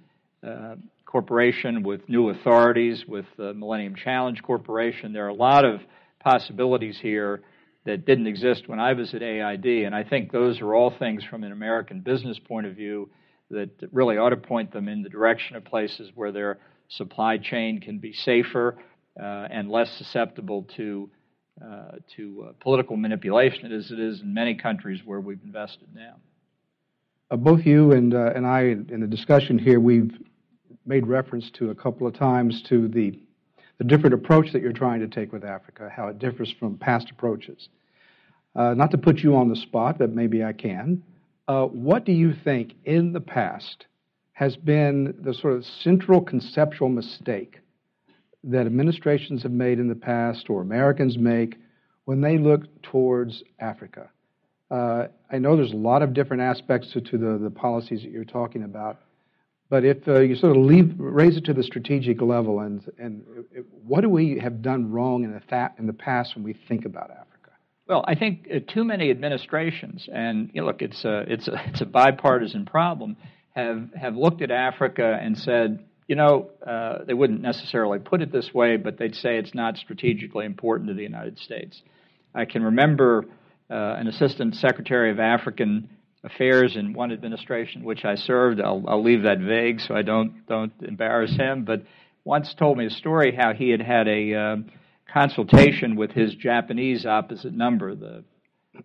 uh, 0.46 0.76
Corporation, 1.04 1.82
with 1.82 2.08
new 2.08 2.30
authorities, 2.30 3.04
with 3.06 3.26
the 3.36 3.52
Millennium 3.52 3.94
Challenge 3.94 4.42
Corporation. 4.42 5.12
There 5.12 5.26
are 5.26 5.28
a 5.28 5.34
lot 5.34 5.64
of 5.64 5.80
possibilities 6.20 6.98
here 7.00 7.42
that 7.84 8.06
didn't 8.06 8.26
exist 8.26 8.68
when 8.68 8.78
I 8.78 8.92
was 8.92 9.12
at 9.14 9.22
AID, 9.22 9.66
and 9.66 9.94
I 9.94 10.04
think 10.04 10.32
those 10.32 10.60
are 10.60 10.74
all 10.74 10.92
things 10.98 11.24
from 11.24 11.44
an 11.44 11.52
American 11.52 12.00
business 12.00 12.38
point 12.38 12.66
of 12.66 12.74
view 12.74 13.10
that 13.50 13.70
really 13.92 14.16
ought 14.16 14.30
to 14.30 14.36
point 14.36 14.72
them 14.72 14.88
in 14.88 15.02
the 15.02 15.08
direction 15.08 15.56
of 15.56 15.64
places 15.64 16.10
where 16.14 16.30
they're 16.30 16.58
supply 16.90 17.38
chain 17.38 17.80
can 17.80 17.98
be 17.98 18.12
safer 18.12 18.76
uh, 19.18 19.48
and 19.50 19.70
less 19.70 19.90
susceptible 19.96 20.66
to 20.76 21.10
uh, 21.64 21.92
to 22.16 22.46
uh, 22.48 22.52
political 22.60 22.96
manipulation 22.96 23.70
as 23.70 23.90
it 23.90 23.98
is 23.98 24.22
in 24.22 24.32
many 24.32 24.54
countries 24.54 25.02
where 25.04 25.20
we've 25.20 25.42
invested 25.44 25.88
now. 25.94 26.14
Uh, 27.30 27.36
both 27.36 27.66
you 27.66 27.92
and 27.92 28.14
uh, 28.14 28.32
and 28.34 28.46
I, 28.46 28.62
in 28.62 29.00
the 29.00 29.06
discussion 29.06 29.58
here, 29.58 29.78
we've 29.78 30.12
made 30.86 31.06
reference 31.06 31.50
to 31.52 31.70
a 31.70 31.74
couple 31.74 32.06
of 32.06 32.14
times 32.14 32.62
to 32.68 32.88
the 32.88 33.18
the 33.78 33.84
different 33.84 34.14
approach 34.14 34.52
that 34.52 34.62
you're 34.62 34.72
trying 34.72 35.00
to 35.00 35.08
take 35.08 35.32
with 35.32 35.44
Africa, 35.44 35.90
how 35.94 36.08
it 36.08 36.18
differs 36.18 36.52
from 36.58 36.76
past 36.76 37.10
approaches. 37.10 37.68
Uh, 38.54 38.74
not 38.74 38.90
to 38.90 38.98
put 38.98 39.18
you 39.18 39.36
on 39.36 39.48
the 39.48 39.56
spot, 39.56 39.98
but 39.98 40.10
maybe 40.10 40.42
I 40.42 40.52
can. 40.52 41.02
what 41.46 42.04
do 42.04 42.12
you 42.12 42.32
think 42.32 42.74
in 42.84 43.12
the 43.12 43.20
past 43.20 43.86
has 44.40 44.56
been 44.56 45.14
the 45.22 45.34
sort 45.34 45.52
of 45.52 45.62
central 45.82 46.18
conceptual 46.18 46.88
mistake 46.88 47.60
that 48.42 48.64
administrations 48.64 49.42
have 49.42 49.52
made 49.52 49.78
in 49.78 49.86
the 49.86 49.94
past 49.94 50.48
or 50.48 50.62
Americans 50.62 51.18
make 51.18 51.56
when 52.06 52.22
they 52.22 52.38
look 52.38 52.62
towards 52.82 53.42
Africa. 53.58 54.08
Uh, 54.70 55.08
I 55.30 55.36
know 55.36 55.56
there's 55.56 55.74
a 55.74 55.76
lot 55.76 56.00
of 56.00 56.14
different 56.14 56.42
aspects 56.42 56.90
to, 56.94 57.02
to 57.02 57.18
the, 57.18 57.38
the 57.38 57.50
policies 57.50 58.00
that 58.02 58.10
you're 58.10 58.24
talking 58.24 58.62
about, 58.62 59.00
but 59.68 59.84
if 59.84 60.08
uh, 60.08 60.20
you 60.20 60.34
sort 60.36 60.56
of 60.56 60.62
leave, 60.62 60.94
raise 60.96 61.36
it 61.36 61.44
to 61.44 61.52
the 61.52 61.62
strategic 61.62 62.22
level, 62.22 62.60
and, 62.60 62.90
and 62.98 63.22
what 63.86 64.00
do 64.00 64.08
we 64.08 64.38
have 64.38 64.62
done 64.62 64.90
wrong 64.90 65.22
in 65.22 65.32
the, 65.32 65.70
in 65.78 65.86
the 65.86 65.92
past 65.92 66.34
when 66.34 66.44
we 66.44 66.56
think 66.66 66.86
about 66.86 67.10
Africa? 67.10 67.50
Well, 67.86 68.06
I 68.08 68.14
think 68.14 68.48
uh, 68.50 68.60
too 68.72 68.84
many 68.84 69.10
administrations, 69.10 70.08
and 70.10 70.50
you 70.54 70.62
know, 70.62 70.66
look, 70.66 70.80
it's 70.80 71.04
a, 71.04 71.24
it's, 71.30 71.46
a, 71.46 71.62
it's 71.66 71.82
a 71.82 71.86
bipartisan 71.86 72.64
problem 72.64 73.18
have 73.50 73.92
have 73.94 74.16
looked 74.16 74.42
at 74.42 74.50
Africa 74.50 75.18
and 75.20 75.36
said, 75.36 75.84
you 76.06 76.16
know, 76.16 76.50
uh, 76.66 77.04
they 77.04 77.14
wouldn't 77.14 77.40
necessarily 77.40 77.98
put 77.98 78.22
it 78.22 78.32
this 78.32 78.52
way, 78.52 78.76
but 78.76 78.98
they'd 78.98 79.14
say 79.14 79.38
it's 79.38 79.54
not 79.54 79.76
strategically 79.76 80.44
important 80.46 80.88
to 80.88 80.94
the 80.94 81.02
United 81.02 81.38
States. 81.38 81.82
I 82.34 82.44
can 82.44 82.62
remember 82.62 83.26
uh, 83.70 83.74
an 83.74 84.08
assistant 84.08 84.56
secretary 84.56 85.10
of 85.10 85.20
African 85.20 85.88
Affairs 86.22 86.76
in 86.76 86.92
one 86.92 87.12
administration 87.12 87.82
which 87.82 88.04
I 88.04 88.14
served. 88.14 88.60
I'll, 88.60 88.84
I'll 88.86 89.02
leave 89.02 89.22
that 89.22 89.38
vague 89.38 89.80
so 89.80 89.94
I 89.94 90.02
don't 90.02 90.46
don't 90.46 90.72
embarrass 90.82 91.34
him. 91.34 91.64
But 91.64 91.82
once 92.24 92.52
told 92.54 92.76
me 92.76 92.86
a 92.86 92.90
story 92.90 93.34
how 93.34 93.54
he 93.54 93.70
had 93.70 93.80
had 93.80 94.06
a 94.06 94.34
uh, 94.34 94.56
consultation 95.12 95.96
with 95.96 96.10
his 96.10 96.34
Japanese 96.34 97.06
opposite 97.06 97.54
number, 97.54 97.94
the 97.94 98.24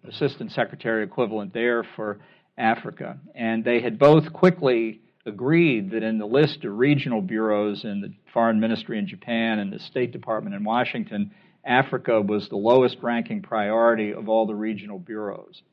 assistant 0.08 0.52
secretary 0.52 1.04
equivalent 1.04 1.54
there 1.54 1.84
for 1.96 2.20
Africa. 2.58 3.18
And 3.34 3.64
they 3.64 3.82
had 3.82 4.00
both 4.00 4.32
quickly 4.34 5.02
agreed 5.26 5.92
that 5.92 6.04
in 6.04 6.18
the 6.18 6.26
list 6.26 6.64
of 6.64 6.78
regional 6.78 7.22
bureaus 7.22 7.84
in 7.84 8.02
the 8.02 8.14
Foreign 8.32 8.60
Ministry 8.60 9.00
in 9.00 9.08
Japan 9.08 9.60
and 9.60 9.74
the 9.74 9.80
State 9.80 10.12
Department 10.12 10.56
in 10.56 10.64
Washington, 10.64 11.32
Africa 11.66 12.22
was 12.22 12.48
the 12.48 12.58
lowest 12.58 12.98
ranking 13.02 13.42
priority 13.42 14.14
of 14.14 14.30
all 14.30 14.46
the 14.46 14.56
regional 14.56 15.00
bureaus. 15.00 15.64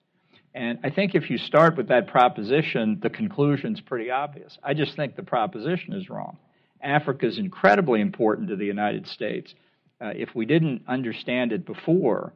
And 0.54 0.78
I 0.84 0.90
think 0.90 1.14
if 1.14 1.30
you 1.30 1.38
start 1.38 1.76
with 1.76 1.88
that 1.88 2.08
proposition, 2.08 2.98
the 3.02 3.10
conclusion's 3.10 3.80
pretty 3.80 4.10
obvious. 4.10 4.58
I 4.62 4.74
just 4.74 4.96
think 4.96 5.16
the 5.16 5.22
proposition 5.22 5.92
is 5.94 6.10
wrong. 6.10 6.38
Africa 6.82 7.26
is 7.26 7.38
incredibly 7.38 8.00
important 8.00 8.48
to 8.48 8.56
the 8.56 8.66
United 8.66 9.06
States. 9.06 9.54
Uh, 10.00 10.12
if 10.14 10.34
we 10.34 10.46
didn't 10.46 10.82
understand 10.88 11.52
it 11.52 11.64
before, 11.64 12.32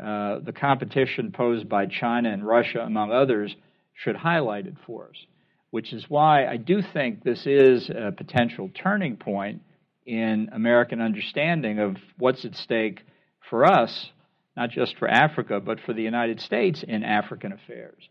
uh, 0.00 0.40
the 0.40 0.52
competition 0.52 1.32
posed 1.32 1.68
by 1.68 1.86
China 1.86 2.30
and 2.30 2.46
Russia, 2.46 2.80
among 2.80 3.10
others, 3.10 3.56
should 3.96 4.16
highlight 4.16 4.66
it 4.66 4.76
for 4.86 5.08
us, 5.08 5.26
which 5.70 5.92
is 5.92 6.04
why 6.08 6.46
I 6.46 6.56
do 6.58 6.82
think 6.82 7.22
this 7.24 7.46
is 7.46 7.90
a 7.90 8.12
potential 8.12 8.70
turning 8.74 9.16
point 9.16 9.62
in 10.04 10.50
American 10.52 11.00
understanding 11.00 11.80
of 11.80 11.96
what's 12.18 12.44
at 12.44 12.54
stake 12.54 13.00
for 13.50 13.64
us, 13.64 14.10
not 14.56 14.70
just 14.70 14.96
for 14.98 15.08
Africa, 15.08 15.60
but 15.60 15.80
for 15.80 15.92
the 15.92 16.02
United 16.02 16.40
States 16.40 16.84
in 16.86 17.02
African 17.02 17.52
affairs. 17.52 18.08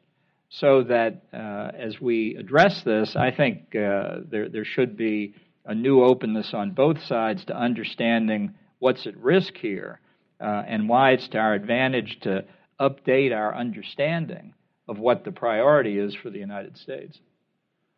So 0.49 0.83
that 0.83 1.23
uh, 1.33 1.71
as 1.77 1.99
we 2.01 2.35
address 2.35 2.81
this, 2.83 3.15
I 3.15 3.31
think 3.31 3.75
uh, 3.75 4.17
there, 4.29 4.49
there 4.49 4.65
should 4.65 4.97
be 4.97 5.35
a 5.65 5.73
new 5.73 6.03
openness 6.03 6.53
on 6.53 6.71
both 6.71 7.01
sides 7.03 7.45
to 7.45 7.57
understanding 7.57 8.53
what's 8.79 9.07
at 9.07 9.17
risk 9.17 9.55
here 9.57 9.99
uh, 10.39 10.63
and 10.67 10.89
why 10.89 11.11
it's 11.11 11.27
to 11.29 11.37
our 11.37 11.53
advantage 11.53 12.19
to 12.21 12.45
update 12.79 13.35
our 13.35 13.55
understanding 13.55 14.53
of 14.87 14.99
what 14.99 15.23
the 15.23 15.31
priority 15.31 15.97
is 15.97 16.15
for 16.15 16.29
the 16.29 16.39
United 16.39 16.77
States. 16.77 17.19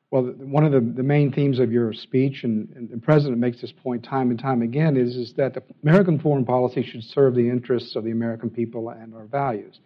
Well, 0.10 0.24
one 0.24 0.64
of 0.64 0.72
the, 0.72 0.80
the 0.80 1.04
main 1.04 1.34
themes 1.34 1.60
of 1.60 1.72
your 1.72 1.92
speech, 1.92 2.46
and, 2.46 2.70
and, 2.76 2.90
the 2.90 2.98
president 2.98 3.40
makes 3.40 3.60
this 3.60 3.74
point 3.74 4.04
time 4.04 4.30
and 4.30 4.40
time 4.40 4.62
again, 4.62 4.96
is, 4.96 5.18
is 5.18 5.34
that 5.36 5.62
American 5.84 6.18
foreign 6.18 6.46
policy 6.46 6.82
should 6.82 7.04
serve 7.04 7.36
the 7.36 7.50
interests 7.50 7.98
of 7.98 8.06
the 8.06 8.12
American 8.12 8.50
people 8.50 8.88
and 8.90 9.14
our 9.14 9.26
values. 9.26 9.80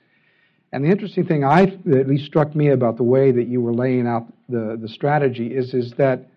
And 0.72 0.86
the 0.86 0.90
interesting 0.90 1.26
thing 1.26 1.44
I 1.44 1.64
at 1.64 2.08
least 2.08 2.26
struck 2.26 2.56
me 2.56 2.70
about 2.70 2.98
the 2.98 3.04
way 3.04 3.32
that 3.32 3.48
you 3.48 3.62
were 3.62 3.74
laying 3.74 4.08
out 4.08 4.32
the, 4.48 4.78
the 4.80 4.88
strategy 4.88 5.48
is, 5.48 5.74
is 5.74 5.94
that 5.98 6.30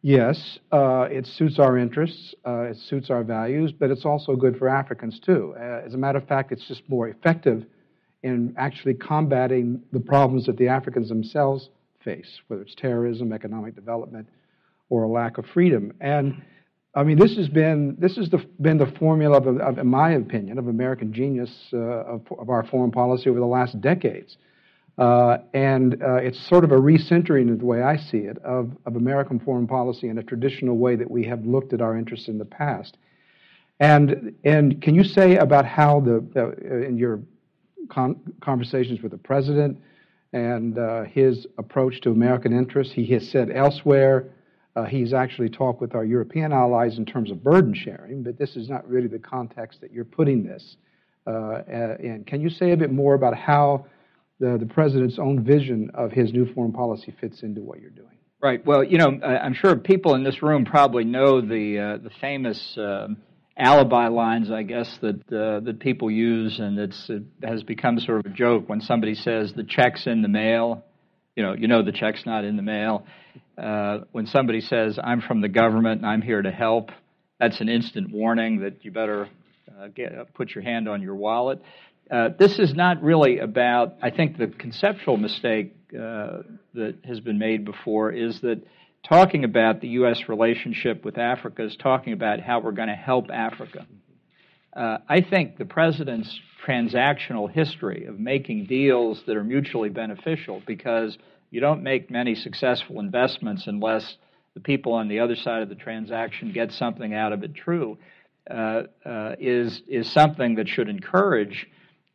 yes, 0.00 0.58
uh, 0.70 1.08
it 1.10 1.26
suits 1.26 1.58
our 1.58 1.76
interests, 1.76 2.34
uh, 2.46 2.62
it 2.62 2.76
suits 2.88 3.10
our 3.10 3.24
values, 3.24 3.72
but 3.72 3.90
it's 3.90 4.04
also 4.04 4.36
good 4.36 4.56
for 4.58 4.68
Africans 4.68 5.18
too. 5.18 5.54
Uh, 5.58 5.82
as 5.84 5.94
a 5.94 5.98
matter 5.98 6.18
of 6.18 6.28
fact, 6.28 6.52
it's 6.52 6.66
just 6.68 6.82
more 6.88 7.08
effective 7.08 7.64
in 8.24 8.54
actually 8.56 8.94
combating 8.94 9.80
the 9.92 10.00
problems 10.00 10.46
that 10.46 10.56
the 10.56 10.66
Africans 10.66 11.10
themselves 11.10 11.68
face, 12.02 12.40
whether 12.48 12.62
it's 12.62 12.74
terrorism, 12.74 13.32
economic 13.32 13.74
development, 13.74 14.26
or 14.88 15.04
a 15.04 15.08
lack 15.08 15.36
of 15.36 15.44
freedom. 15.52 15.92
And 16.00 16.42
I 16.94 17.02
mean, 17.02 17.18
this 17.18 17.36
has 17.36 17.48
been 17.48 17.96
this 17.98 18.16
has 18.16 18.30
the, 18.30 18.38
been 18.60 18.78
the 18.78 18.92
formula, 18.98 19.36
of, 19.36 19.60
of, 19.60 19.78
in 19.78 19.86
my 19.86 20.12
opinion, 20.12 20.58
of 20.58 20.68
American 20.68 21.12
genius 21.12 21.50
uh, 21.74 21.76
of, 21.76 22.22
of, 22.38 22.48
our 22.48 22.64
foreign 22.64 22.90
policy 22.90 23.28
over 23.28 23.40
the 23.40 23.46
last 23.46 23.78
decades. 23.82 24.38
Uh, 24.96 25.38
and 25.52 26.02
uh, 26.02 26.14
it's 26.14 26.48
sort 26.48 26.64
of 26.64 26.72
a 26.72 26.76
recentering, 26.76 27.52
of 27.52 27.58
the 27.58 27.64
way 27.66 27.82
I 27.82 27.96
see 27.96 28.18
it, 28.18 28.38
of, 28.38 28.70
of 28.86 28.96
American 28.96 29.40
foreign 29.40 29.66
policy 29.66 30.08
in 30.08 30.18
a 30.18 30.22
traditional 30.22 30.78
way 30.78 30.94
that 30.96 31.10
we 31.10 31.24
have 31.24 31.44
looked 31.44 31.72
at 31.72 31.82
our 31.82 31.98
interests 31.98 32.28
in 32.28 32.38
the 32.38 32.44
past. 32.44 32.96
And 33.80 34.34
and 34.44 34.80
can 34.80 34.94
you 34.94 35.04
say 35.04 35.36
about 35.36 35.66
how 35.66 36.00
the 36.00 36.24
uh, 36.36 36.86
in 36.86 36.96
your 36.96 37.20
con- 37.88 38.20
conversations 38.40 39.02
with 39.02 39.12
the 39.12 39.18
president 39.18 39.78
and 40.32 40.78
uh, 40.78 41.04
his 41.04 41.46
approach 41.58 42.00
to 42.00 42.10
American 42.10 42.52
interests. 42.52 42.92
He 42.92 43.06
has 43.14 43.28
said 43.28 43.50
elsewhere 43.50 44.30
Uh, 44.76 44.84
he's 44.84 45.12
actually 45.14 45.48
talked 45.48 45.80
with 45.80 45.94
our 45.94 46.04
European 46.04 46.52
allies 46.52 46.98
in 46.98 47.04
terms 47.04 47.30
of 47.30 47.36
burden 47.44 47.72
sharing, 47.72 48.24
but 48.24 48.36
this 48.36 48.56
is 48.56 48.68
not 48.68 48.82
really 48.88 49.06
the 49.06 49.20
context 49.20 49.80
that 49.80 49.92
you're 49.92 50.04
putting 50.18 50.42
this 50.42 50.76
uh, 51.28 51.62
in. 52.00 52.24
Can 52.26 52.40
you 52.40 52.50
say 52.50 52.72
a 52.72 52.76
bit 52.76 52.90
more 52.90 53.14
about 53.14 53.36
how 53.36 53.86
the, 54.40 54.58
the 54.58 54.66
president's 54.66 55.18
own 55.18 55.44
vision 55.44 55.90
of 55.94 56.10
his 56.10 56.32
new 56.32 56.46
foreign 56.52 56.72
policy 56.72 57.14
fits 57.20 57.42
into 57.44 57.60
what 57.62 57.80
you're 57.80 57.98
doing? 58.02 58.18
Right. 58.42 58.66
Well, 58.66 58.82
you 58.82 58.98
know, 58.98 59.10
I'm 59.44 59.54
sure 59.54 59.76
people 59.76 60.16
in 60.16 60.24
this 60.24 60.42
room 60.42 60.64
probably 60.64 61.04
know 61.04 61.40
the 61.40 61.78
uh, 61.78 61.96
the 61.98 62.10
famous 62.20 62.76
uh, 62.76 63.08
alibi 63.56 64.08
lines, 64.08 64.50
I 64.50 64.62
guess 64.62 64.98
that 65.00 65.32
uh, 65.32 65.60
that 65.60 65.80
people 65.80 66.10
use, 66.10 66.58
and 66.58 66.78
it's 66.78 67.08
it 67.08 67.22
has 67.42 67.62
become 67.62 67.98
sort 67.98 68.24
of 68.24 68.32
a 68.32 68.34
joke 68.34 68.68
when 68.68 68.80
somebody 68.80 69.14
says 69.14 69.52
the 69.54 69.64
check's 69.64 70.06
in 70.06 70.22
the 70.22 70.28
mail. 70.28 70.84
You 71.36 71.42
know, 71.42 71.54
you 71.54 71.68
know 71.68 71.84
the 71.84 71.92
check's 71.92 72.24
not 72.26 72.44
in 72.44 72.56
the 72.56 72.62
mail. 72.62 73.06
Uh, 73.56 74.00
when 74.12 74.26
somebody 74.26 74.60
says 74.60 74.98
I'm 75.02 75.20
from 75.20 75.40
the 75.40 75.48
government 75.48 76.00
and 76.00 76.10
I'm 76.10 76.22
here 76.22 76.42
to 76.42 76.50
help, 76.50 76.90
that's 77.38 77.60
an 77.60 77.68
instant 77.68 78.12
warning 78.12 78.60
that 78.60 78.84
you 78.84 78.90
better 78.90 79.28
uh, 79.78 79.88
get, 79.88 80.34
put 80.34 80.54
your 80.54 80.62
hand 80.62 80.88
on 80.88 81.02
your 81.02 81.14
wallet. 81.14 81.60
Uh, 82.10 82.28
this 82.38 82.58
is 82.58 82.74
not 82.74 83.02
really 83.02 83.38
about. 83.38 83.94
I 84.02 84.10
think 84.10 84.36
the 84.36 84.48
conceptual 84.48 85.16
mistake 85.16 85.74
uh, 85.94 86.42
that 86.74 86.96
has 87.04 87.20
been 87.20 87.38
made 87.38 87.64
before 87.64 88.10
is 88.12 88.40
that 88.42 88.62
talking 89.04 89.44
about 89.44 89.80
the 89.80 89.88
U.S. 89.88 90.28
relationship 90.28 91.04
with 91.04 91.18
Africa 91.18 91.64
is 91.64 91.76
talking 91.76 92.12
about 92.12 92.40
how 92.40 92.60
we're 92.60 92.72
going 92.72 92.88
to 92.88 92.94
help 92.94 93.30
Africa. 93.30 93.86
Uh, 94.74 94.98
I 95.08 95.20
think 95.20 95.56
the 95.56 95.66
president's 95.66 96.40
transactional 96.66 97.50
history 97.50 98.06
of 98.06 98.18
making 98.18 98.66
deals 98.66 99.22
that 99.26 99.36
are 99.36 99.44
mutually 99.44 99.90
beneficial, 99.90 100.62
because 100.66 101.16
you 101.50 101.60
don't 101.60 101.82
make 101.82 102.10
many 102.10 102.34
successful 102.34 102.98
investments 102.98 103.66
unless 103.66 104.16
the 104.54 104.60
people 104.60 104.94
on 104.94 105.08
the 105.08 105.20
other 105.20 105.36
side 105.36 105.62
of 105.62 105.68
the 105.68 105.74
transaction 105.74 106.52
get 106.52 106.72
something 106.72 107.14
out 107.14 107.32
of 107.32 107.44
it 107.44 107.54
true, 107.54 107.98
uh, 108.50 108.82
uh, 109.04 109.34
is 109.38 109.82
is 109.86 110.10
something 110.12 110.56
that 110.56 110.68
should 110.68 110.88
encourage 110.88 111.66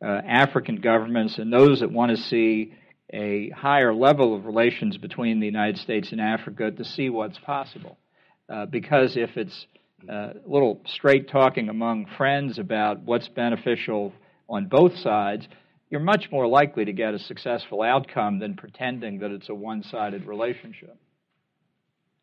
uh, 0.02 0.06
African 0.26 0.76
governments 0.76 1.38
and 1.38 1.52
those 1.52 1.80
that 1.80 1.90
want 1.90 2.10
to 2.10 2.16
see 2.16 2.74
a 3.12 3.50
higher 3.50 3.94
level 3.94 4.36
of 4.36 4.44
relations 4.44 4.96
between 4.96 5.40
the 5.40 5.46
United 5.46 5.78
States 5.78 6.12
and 6.12 6.20
Africa 6.20 6.70
to 6.70 6.84
see 6.84 7.10
what's 7.10 7.38
possible. 7.38 7.98
Uh, 8.48 8.66
because 8.66 9.16
if 9.16 9.36
it's 9.36 9.66
uh, 10.08 10.12
a 10.12 10.34
little 10.46 10.80
straight 10.86 11.28
talking 11.28 11.68
among 11.68 12.06
friends 12.16 12.58
about 12.58 13.00
what's 13.00 13.28
beneficial 13.28 14.12
on 14.48 14.66
both 14.66 14.96
sides, 14.96 15.46
you're 15.90 16.00
much 16.00 16.28
more 16.30 16.46
likely 16.46 16.84
to 16.84 16.92
get 16.92 17.14
a 17.14 17.18
successful 17.18 17.82
outcome 17.82 18.38
than 18.38 18.54
pretending 18.54 19.18
that 19.18 19.30
it's 19.30 19.48
a 19.48 19.54
one 19.54 19.82
sided 19.82 20.24
relationship. 20.26 20.96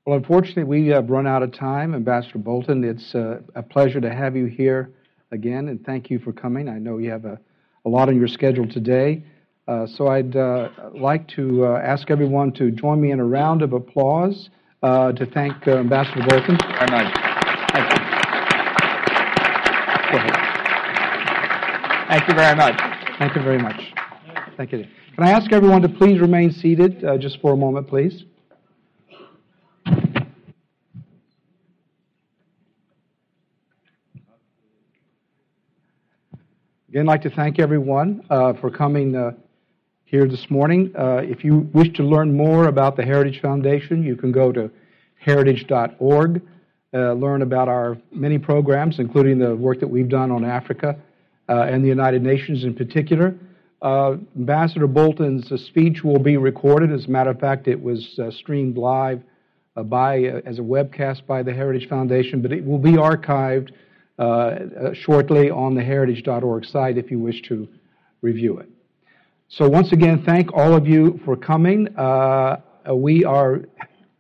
Well, 0.06 0.16
unfortunately, 0.16 0.64
we 0.64 0.88
have 0.88 1.10
run 1.10 1.28
out 1.28 1.44
of 1.44 1.52
time. 1.52 1.94
Ambassador 1.94 2.40
Bolton, 2.40 2.84
it's 2.86 3.14
uh, 3.14 3.42
a 3.56 3.62
pleasure 3.62 4.00
to 4.00 4.14
have 4.14 4.38
you 4.38 4.46
here 4.46 4.94
again, 5.32 5.68
and 5.68 5.86
thank 5.86 6.10
you 6.10 6.20
for 6.20 6.32
coming. 6.32 6.70
I 6.70 6.80
know 6.80 6.98
you 6.98 7.12
have 7.12 7.26
a, 7.26 7.38
a 7.86 7.90
lot 7.90 8.08
on 8.08 8.16
your 8.16 8.30
schedule 8.30 8.68
today. 8.68 9.26
Uh, 9.68 9.86
so 9.86 10.08
I'd 10.08 10.36
uh, 10.36 10.70
like 10.94 11.28
to 11.30 11.66
uh, 11.66 11.82
ask 11.84 12.10
everyone 12.10 12.54
to 12.54 12.72
join 12.72 13.02
me 13.02 13.12
in 13.12 13.20
a 13.20 13.26
round 13.26 13.62
of 13.62 13.74
applause 13.74 14.50
uh, 14.82 15.12
to 15.12 15.26
thank 15.26 15.68
uh, 15.68 15.72
Ambassador 15.78 16.22
Bolton. 16.26 16.58
Very 16.58 16.90
much. 16.90 17.14
Thank 17.74 17.92
you. 17.92 18.00
Go 20.10 20.18
ahead. 20.18 20.38
Thank 22.08 22.28
you 22.30 22.34
very 22.34 22.56
much. 22.56 22.80
Thank 23.20 23.36
you 23.36 23.42
very 23.42 23.58
much. 23.58 23.94
Thank 24.56 24.72
you. 24.72 24.86
Can 25.16 25.26
I 25.26 25.32
ask 25.32 25.52
everyone 25.52 25.82
to 25.82 25.90
please 25.90 26.22
remain 26.22 26.52
seated 26.52 27.04
just 27.20 27.42
for 27.42 27.52
a 27.52 27.58
moment, 27.58 27.90
please? 27.90 28.24
Again, 36.88 37.10
I'd 37.10 37.12
like 37.12 37.22
to 37.24 37.30
thank 37.30 37.60
everyone 37.60 38.24
uh, 38.30 38.54
for 38.54 38.72
coming 38.72 39.14
uh, 39.14 39.32
here 40.08 40.26
this 40.26 40.50
morning. 40.50 40.90
Uh, 40.98 41.18
if 41.18 41.44
you 41.44 41.70
wish 41.74 41.92
to 41.94 42.02
learn 42.02 42.36
more 42.36 42.70
about 42.70 42.96
the 42.96 43.04
Heritage 43.04 43.42
Foundation, 43.42 44.04
you 44.04 44.16
can 44.16 44.32
go 44.32 44.54
to 44.54 44.72
heritage.org, 45.20 46.42
uh, 46.94 47.12
learn 47.12 47.42
about 47.42 47.68
our 47.68 47.98
many 48.14 48.38
programs, 48.38 49.00
including 49.00 49.38
the 49.38 49.54
work 49.54 49.82
that 49.82 49.88
we've 49.88 50.08
done 50.08 50.32
on 50.32 50.46
Africa 50.46 50.98
uh, 51.50 51.64
and 51.64 51.84
the 51.84 51.90
United 51.90 52.24
Nations 52.24 52.64
in 52.64 52.74
particular. 52.74 53.36
Uh, 53.82 54.16
Ambassador 54.38 54.88
Bolton's 54.88 55.52
uh, 55.52 55.58
speech 55.58 56.06
will 56.06 56.20
be 56.20 56.38
recorded. 56.38 56.90
As 56.94 57.06
a 57.06 57.10
matter 57.10 57.32
of 57.32 57.40
fact, 57.42 57.68
it 57.68 57.80
was 57.80 58.18
streamed 58.32 58.78
live 58.78 59.22
by 59.76 60.20
as 60.46 60.58
a 60.58 60.62
webcast 60.62 61.26
by 61.28 61.44
the 61.44 61.54
Heritage 61.54 61.90
Foundation, 61.90 62.42
but 62.42 62.54
it 62.54 62.66
will 62.66 62.80
be 62.80 62.94
archived 62.94 63.72
shortly 64.96 65.52
on 65.52 65.76
the 65.76 65.84
heritage.org 65.84 66.64
site 66.64 66.98
if 66.98 67.12
you 67.12 67.20
wish 67.20 67.42
to 67.44 67.68
review 68.22 68.58
it. 68.60 68.70
So 69.50 69.68
once 69.70 69.94
again, 69.94 70.24
thank 70.26 70.52
all 70.54 70.76
of 70.76 70.86
you 70.88 71.20
for 71.24 71.38
coming. 71.38 71.88
Uh, 71.98 72.58
we 72.94 73.24
are 73.24 73.62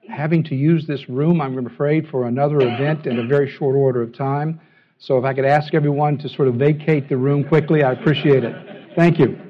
having 0.09 0.41
to 0.45 0.55
use 0.55 0.87
this 0.87 1.09
room, 1.09 1.41
I'm 1.41 1.65
afraid, 1.65 2.07
for 2.09 2.27
another 2.27 2.61
event 2.61 3.05
in 3.07 3.19
a 3.19 3.27
very 3.27 3.49
short 3.49 3.75
order 3.75 4.01
of 4.01 4.13
time. 4.13 4.61
So 4.99 5.17
if 5.17 5.25
I 5.25 5.33
could 5.33 5.45
ask 5.45 5.73
everyone 5.73 6.17
to 6.19 6.29
sort 6.29 6.47
of 6.47 6.55
vacate 6.55 7.09
the 7.09 7.17
room 7.17 7.43
quickly, 7.43 7.83
I 7.83 7.91
appreciate 7.91 8.43
it. 8.43 8.55
Thank 8.95 9.19
you. 9.19 9.46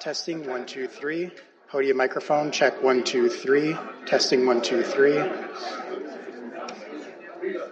Testing 0.00 0.48
one, 0.48 0.66
two, 0.66 0.88
three. 0.88 1.30
Podium 1.68 1.96
microphone, 1.96 2.50
check 2.50 2.82
one, 2.82 3.04
two, 3.04 3.28
three. 3.28 3.76
Testing 4.04 4.44
one, 4.46 4.60
two, 4.60 4.82
three. 4.82 5.16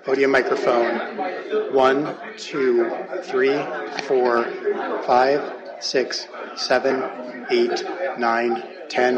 Podium 0.05 0.31
microphone, 0.31 1.75
one, 1.75 2.17
two, 2.39 2.89
three, 3.25 3.61
four, 4.05 4.45
five, 5.07 5.43
six, 5.81 6.29
seven, 6.57 7.03
eight, 7.51 7.83
nine, 8.17 8.63
ten, 8.89 9.17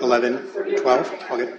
eleven, 0.00 0.46
twelve. 0.76 1.12
All 1.30 1.38
good. 1.38 1.58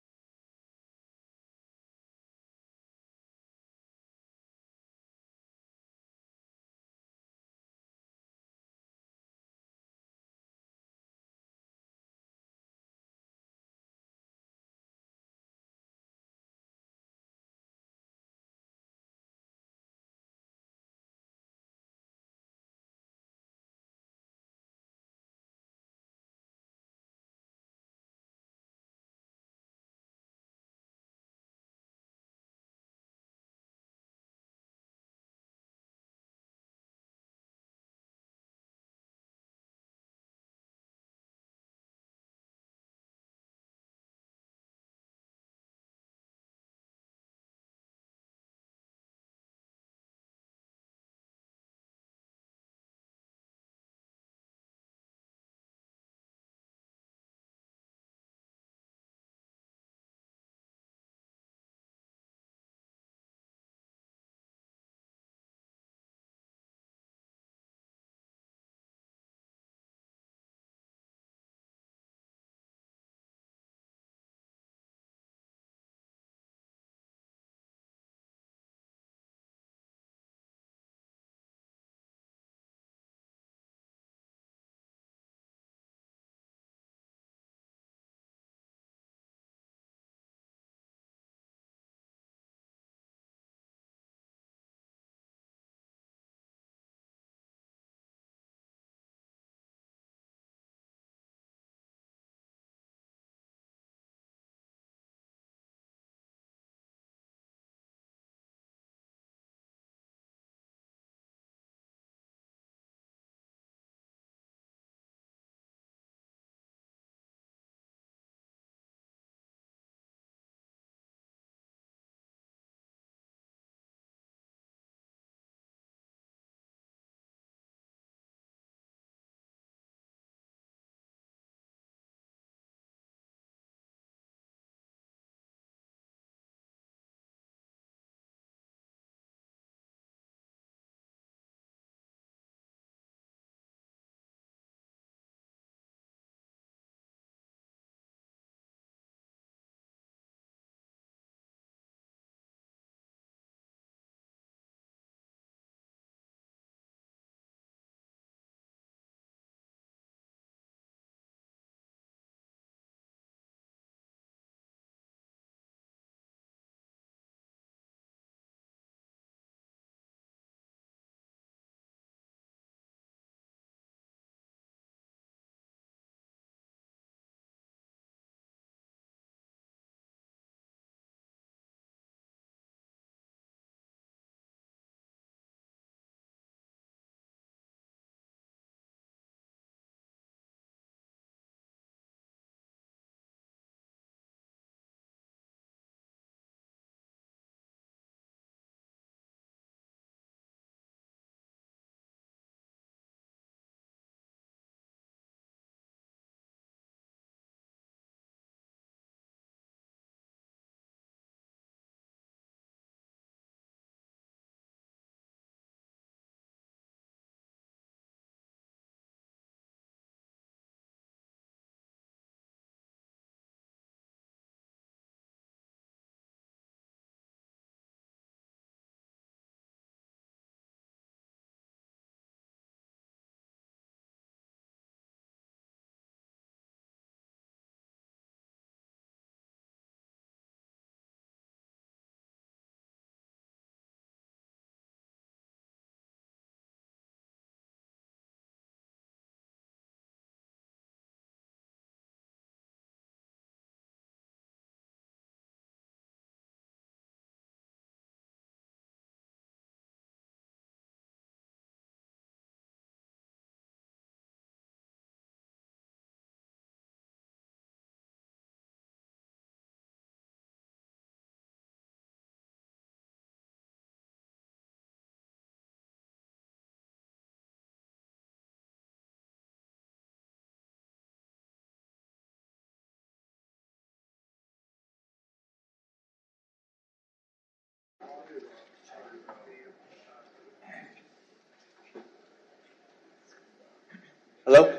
Hello? 294.45 294.73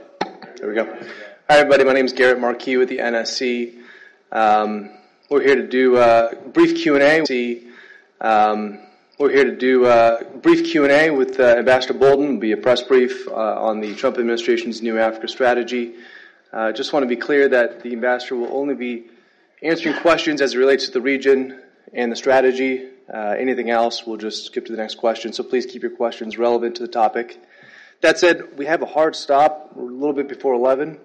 There 0.57 0.69
we 0.69 0.75
go. 0.75 0.85
Hi, 1.49 1.59
everybody. 1.59 1.85
My 1.85 1.93
name 1.93 2.05
is 2.05 2.13
Garrett 2.13 2.39
Marquis 2.39 2.77
with 2.77 2.89
the 2.89 2.99
NSC. 2.99 3.81
Um, 4.31 4.91
we're 5.31 5.43
here 5.43 5.55
to 5.55 5.67
do 5.67 5.97
a 5.97 6.37
brief 6.53 6.77
Q&A. 6.77 7.63
Um, 8.21 8.81
we're 9.19 9.31
here 9.31 9.45
to 9.45 9.57
do 9.57 9.87
a 9.87 10.25
brief 10.43 10.71
Q&A 10.71 11.11
with 11.11 11.41
uh, 11.41 11.55
Ambassador 11.57 11.95
Bolton. 11.95 12.27
It'll 12.27 12.39
be 12.39 12.53
a 12.53 12.57
press 12.57 12.83
brief 12.83 13.27
uh, 13.29 13.33
on 13.33 13.81
the 13.81 13.95
Trump 13.95 14.19
administration's 14.19 14.83
new 14.83 14.99
Africa 14.99 15.29
strategy. 15.29 15.95
I 16.53 16.69
uh, 16.69 16.73
just 16.73 16.93
want 16.93 17.05
to 17.05 17.09
be 17.09 17.17
clear 17.17 17.49
that 17.49 17.83
the 17.83 17.93
ambassador 17.93 18.37
will 18.37 18.55
only 18.55 18.75
be 18.75 19.05
answering 19.63 19.97
questions 20.01 20.43
as 20.43 20.55
it 20.55 20.59
relates 20.59 20.87
to 20.87 20.93
the 20.93 21.01
region 21.01 21.63
and 21.95 22.13
the 22.13 22.17
strategy. 22.17 22.91
Uh, 23.13 23.35
anything 23.39 23.71
else, 23.71 24.07
we'll 24.07 24.17
just 24.17 24.47
skip 24.47 24.67
to 24.67 24.73
the 24.73 24.79
next 24.79 24.97
question. 24.97 25.33
So 25.33 25.43
please 25.43 25.67
keep 25.67 25.83
your 25.83 25.91
questions 25.91 26.39
relevant 26.39 26.77
to 26.77 26.83
the 26.83 26.89
topic. 26.89 27.41
That 28.03 28.19
said, 28.19 28.59
we 28.59 28.67
have 28.67 28.83
a 28.83 28.87
hard 28.87 29.15
stop. 29.15 29.71
We're 29.75 29.91
a 29.91 29.95
little 29.95 30.13
bit 30.13 30.29
before 30.29 30.55
11. 30.55 30.99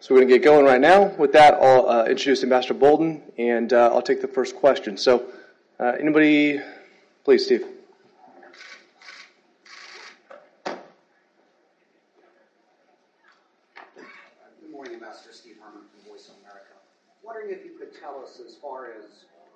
So 0.00 0.14
we're 0.14 0.20
going 0.20 0.28
to 0.28 0.38
get 0.38 0.44
going 0.44 0.64
right 0.64 0.80
now. 0.80 1.06
With 1.16 1.32
that, 1.32 1.54
I'll 1.54 1.88
uh, 1.88 2.04
introduce 2.04 2.44
Ambassador 2.44 2.74
Bolton, 2.74 3.22
and 3.36 3.72
uh, 3.72 3.90
I'll 3.92 4.02
take 4.02 4.20
the 4.20 4.28
first 4.28 4.54
question. 4.54 4.96
So, 4.96 5.24
uh, 5.80 5.94
anybody, 5.98 6.60
please, 7.24 7.46
Steve. 7.46 7.64
Good 10.64 10.76
morning, 14.70 14.94
Ambassador 14.94 15.32
Steve 15.32 15.56
Herman 15.60 15.82
from 15.90 16.12
Voice 16.12 16.28
of 16.28 16.34
America. 16.42 16.74
Wondering 17.24 17.50
if 17.50 17.64
you 17.64 17.72
could 17.76 17.98
tell 17.98 18.22
us, 18.22 18.40
as 18.46 18.54
far 18.54 18.92
as 18.92 19.07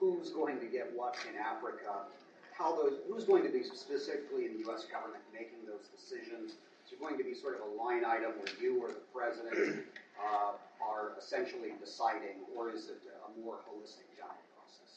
who's 0.03 0.31
going 0.31 0.59
to 0.59 0.67
get 0.67 0.91
what 0.97 1.17
in 1.31 1.39
Africa, 1.39 2.11
how 2.59 2.75
those, 2.75 2.95
who's 3.09 3.23
going 3.23 3.45
to 3.45 3.49
be 3.49 3.63
specifically 3.63 4.47
in 4.47 4.55
the 4.55 4.59
U.S. 4.67 4.85
government 4.91 5.23
making 5.33 5.63
those 5.65 5.87
decisions? 5.95 6.59
Is 6.85 6.93
it 6.93 7.01
going 7.01 7.17
to 7.19 7.25
be 7.25 7.35
sort 7.35 7.55
of 7.55 7.61
a 7.71 7.81
line 7.81 8.05
item 8.05 8.33
where 8.37 8.51
you 8.61 8.83
or 8.83 8.89
the 8.89 9.07
president 9.15 9.85
uh, 10.19 10.53
are 10.85 11.13
essentially 11.17 11.71
deciding, 11.79 12.43
or 12.57 12.71
is 12.71 12.87
it 12.87 13.01
a 13.07 13.41
more 13.41 13.55
holistic 13.55 14.11
general 14.17 14.35
process? 14.59 14.91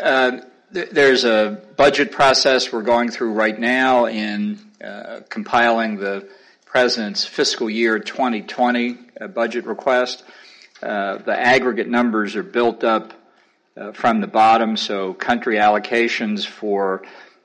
Uh, 0.00 0.48
th- 0.74 0.90
there's 0.90 1.24
a 1.24 1.62
budget 1.76 2.10
process 2.10 2.72
we're 2.72 2.82
going 2.82 3.12
through 3.12 3.32
right 3.32 3.58
now 3.58 4.06
in 4.06 4.58
uh, 4.84 5.20
compiling 5.28 5.96
the 5.96 6.28
president's 6.66 7.24
fiscal 7.24 7.70
year 7.70 8.00
2020 8.00 8.98
uh, 9.20 9.28
budget 9.28 9.64
request. 9.64 10.24
Uh, 10.82 11.18
the 11.18 11.38
aggregate 11.38 11.88
numbers 11.88 12.34
are 12.34 12.42
built 12.42 12.82
up 12.82 13.14
uh, 13.76 13.92
from 13.92 14.20
the 14.20 14.26
bottom, 14.26 14.76
so 14.76 15.12
country 15.14 15.56
allocations 15.56 16.46
for 16.46 17.02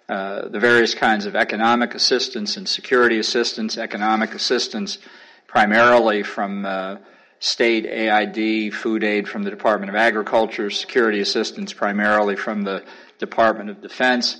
uh, 0.07 0.47
the 0.47 0.59
various 0.59 0.93
kinds 0.93 1.25
of 1.25 1.35
economic 1.35 1.95
assistance 1.95 2.57
and 2.57 2.67
security 2.67 3.19
assistance, 3.19 3.77
economic 3.77 4.33
assistance 4.33 4.97
primarily 5.47 6.23
from 6.23 6.65
uh, 6.65 6.97
state 7.39 7.85
AID, 7.85 8.73
food 8.73 9.03
aid 9.03 9.27
from 9.27 9.43
the 9.43 9.49
Department 9.49 9.89
of 9.89 9.95
Agriculture, 9.95 10.69
security 10.69 11.19
assistance 11.19 11.73
primarily 11.73 12.35
from 12.35 12.63
the 12.63 12.83
Department 13.17 13.69
of 13.69 13.81
Defense, 13.81 14.37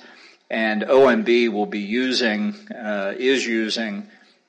and 0.50 0.84
OMB 0.84 1.52
will 1.52 1.66
be 1.66 1.80
using, 1.80 2.56
uh, 2.72 3.14
is 3.18 3.46
using 3.46 4.08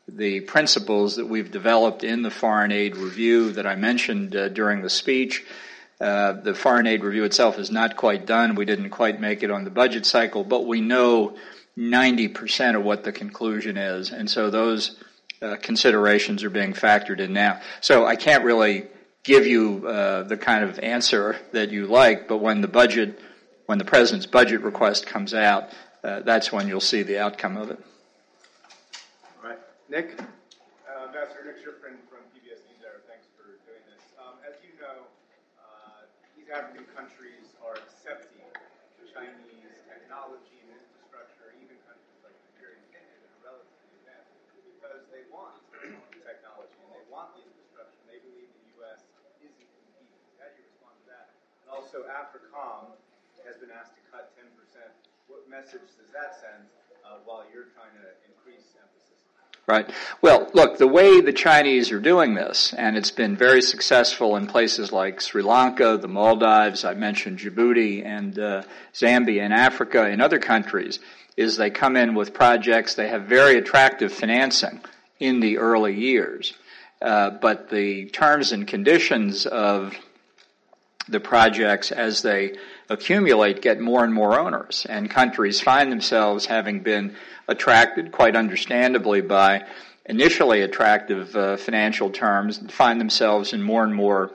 the 0.09 0.41
principles 0.41 1.17
that 1.17 1.27
we've 1.27 1.51
developed 1.51 2.03
in 2.03 2.23
the 2.23 2.31
foreign 2.31 2.73
aid 2.73 2.97
review 2.97 3.53
that 3.53 3.67
I 3.67 3.77
mentioned 3.77 4.35
uh, 4.35 4.49
during 4.49 4.83
the 4.83 4.91
speech 4.91 5.45
uh, 6.01 6.33
the 6.33 6.55
foreign 6.55 6.87
aid 6.87 7.05
review 7.05 7.25
itself 7.25 7.59
is 7.59 7.71
not 7.71 7.97
quite 7.97 8.27
done. 8.27 8.55
We 8.55 8.65
didn't 8.65 8.91
quite 8.91 9.21
make 9.21 9.43
it 9.43 9.51
on 9.51 9.65
the 9.65 9.71
budget 9.71 10.07
cycle, 10.07 10.45
but 10.45 10.67
we 10.67 10.81
know 10.81 11.37
90% 11.77 12.77
of 12.77 12.83
what 12.83 13.05
the 13.05 13.13
conclusion 13.13 13.77
is. 13.77 14.11
And 14.11 14.29
so 14.29 14.51
those 14.51 14.97
uh, 15.43 15.57
considerations 15.61 16.43
are 16.45 16.51
being 16.51 16.73
factored 16.73 17.21
in 17.21 17.33
now. 17.33 17.61
So 17.81 18.07
I 18.07 18.17
can't 18.17 18.45
really 18.45 18.87
give 19.25 19.47
you 19.47 19.87
uh, 19.87 20.23
the 20.23 20.37
kind 20.37 20.65
of 20.65 20.79
answer 20.79 21.37
that 21.53 21.71
you 21.71 21.87
like, 21.87 22.29
but 22.29 22.39
when 22.39 22.61
the 22.61 22.69
budget, 22.69 23.21
when 23.67 23.79
the 23.79 23.85
president's 23.85 24.27
budget 24.27 24.63
request 24.63 25.07
comes 25.07 25.35
out, 25.35 25.71
uh, 26.03 26.21
that's 26.21 26.51
when 26.51 26.67
you'll 26.67 26.81
see 26.81 27.03
the 27.03 27.19
outcome 27.19 27.57
of 27.57 27.71
it. 27.71 27.79
All 29.43 29.51
right. 29.51 29.59
Nick? 29.91 30.19
Ambassador 31.11 31.43
Nick 31.45 31.59
Schifrin 31.59 31.99
from 32.09 32.23
PBS 32.31 32.63
NewsHour. 32.71 33.03
Thanks 33.11 33.27
for 33.37 33.59
doing 33.67 33.83
this. 33.91 34.01
Um, 34.17 34.39
as 34.47 34.55
you 34.63 34.73
know, 34.81 35.11
African 36.51 36.83
countries 36.99 37.55
are 37.63 37.79
accepting 37.79 38.43
Chinese 39.15 39.71
technology 39.87 40.59
and 40.67 40.83
infrastructure, 40.83 41.55
even 41.63 41.79
countries 41.87 42.19
like 42.27 42.35
Nigeria 42.51 42.75
and 42.75 42.91
Kenya 42.91 43.17
that 43.23 43.31
are 43.39 43.55
relatively 43.55 43.95
advanced, 44.03 44.35
because 44.59 45.03
they 45.15 45.23
want 45.31 45.63
the 45.71 46.19
technology 46.27 46.75
and 46.83 46.91
they 46.91 47.07
want 47.07 47.39
the 47.39 47.47
infrastructure. 47.47 48.03
They 48.11 48.19
believe 48.27 48.51
the 48.51 48.67
U.S. 48.83 48.99
isn't 49.47 49.71
competing. 49.79 50.19
How 50.43 50.51
do 50.51 50.59
you 50.59 50.67
respond 50.67 50.99
to 50.99 51.07
that? 51.15 51.27
And 51.63 51.69
also, 51.71 52.03
AFRICOM 52.11 52.99
has 53.47 53.55
been 53.63 53.71
asked 53.71 53.95
to 53.95 54.03
cut 54.11 54.35
10%. 54.35 54.51
What 55.31 55.47
message 55.47 55.87
does 56.03 56.11
that 56.11 56.35
send 56.35 56.67
uh, 57.07 57.23
while 57.23 57.47
you're 57.55 57.71
trying 57.79 57.95
to 57.95 58.11
increase 58.27 58.75
emphasis? 58.75 59.20
Right. 59.67 59.89
Well, 60.21 60.51
look, 60.53 60.79
the 60.79 60.89
way 60.89 61.21
the 61.21 61.33
Chinese 61.33 61.93
are 61.93 62.01
doing 62.01 62.35
this, 62.35 62.75
and 62.77 62.97
it's 62.97 63.13
been 63.13 63.37
very 63.37 63.63
successful 63.63 64.35
in 64.35 64.49
places 64.49 64.91
like 64.91 65.21
Sri 65.21 65.43
Lanka, 65.43 65.97
the 65.97 66.09
Maldives, 66.09 66.85
I 66.85 66.95
mentioned 66.95 67.39
Djibouti 67.39 68.05
and 68.05 68.37
uh, 68.37 68.63
Zambia 68.93 69.43
and 69.43 69.55
Africa 69.55 70.03
and 70.03 70.21
other 70.21 70.41
countries, 70.41 70.99
is 71.37 71.57
they 71.57 71.71
come 71.71 71.97
in 71.97 72.15
with 72.15 72.35
projects, 72.35 72.95
they 72.95 73.09
have 73.09 73.25
very 73.25 73.59
attractive 73.59 74.13
financing 74.13 74.81
in 75.21 75.39
the 75.39 75.59
early 75.59 75.95
years. 75.95 76.55
Uh, 77.01 77.31
but 77.31 77.71
the 77.71 78.07
terms 78.07 78.53
and 78.53 78.67
conditions 78.67 79.47
of 79.47 79.95
the 81.09 81.21
projects 81.21 81.93
as 81.93 82.23
they 82.23 82.57
accumulate 82.91 83.63
get 83.63 83.81
more 83.81 84.05
and 84.05 84.13
more 84.13 84.39
onerous, 84.39 84.85
and 84.85 85.09
countries 85.09 85.61
find 85.61 85.91
themselves 85.91 86.47
having 86.47 86.81
been 86.81 87.15
attracted, 87.49 88.13
quite 88.13 88.37
understandably, 88.37 89.21
by 89.21 89.65
initially 90.05 90.61
attractive 90.63 91.35
uh, 91.37 91.57
financial 91.57 92.11
terms, 92.11 92.59
find 92.71 93.01
themselves 93.01 93.53
in 93.53 93.63
more 93.63 93.85
and 93.85 93.95
more 93.95 94.33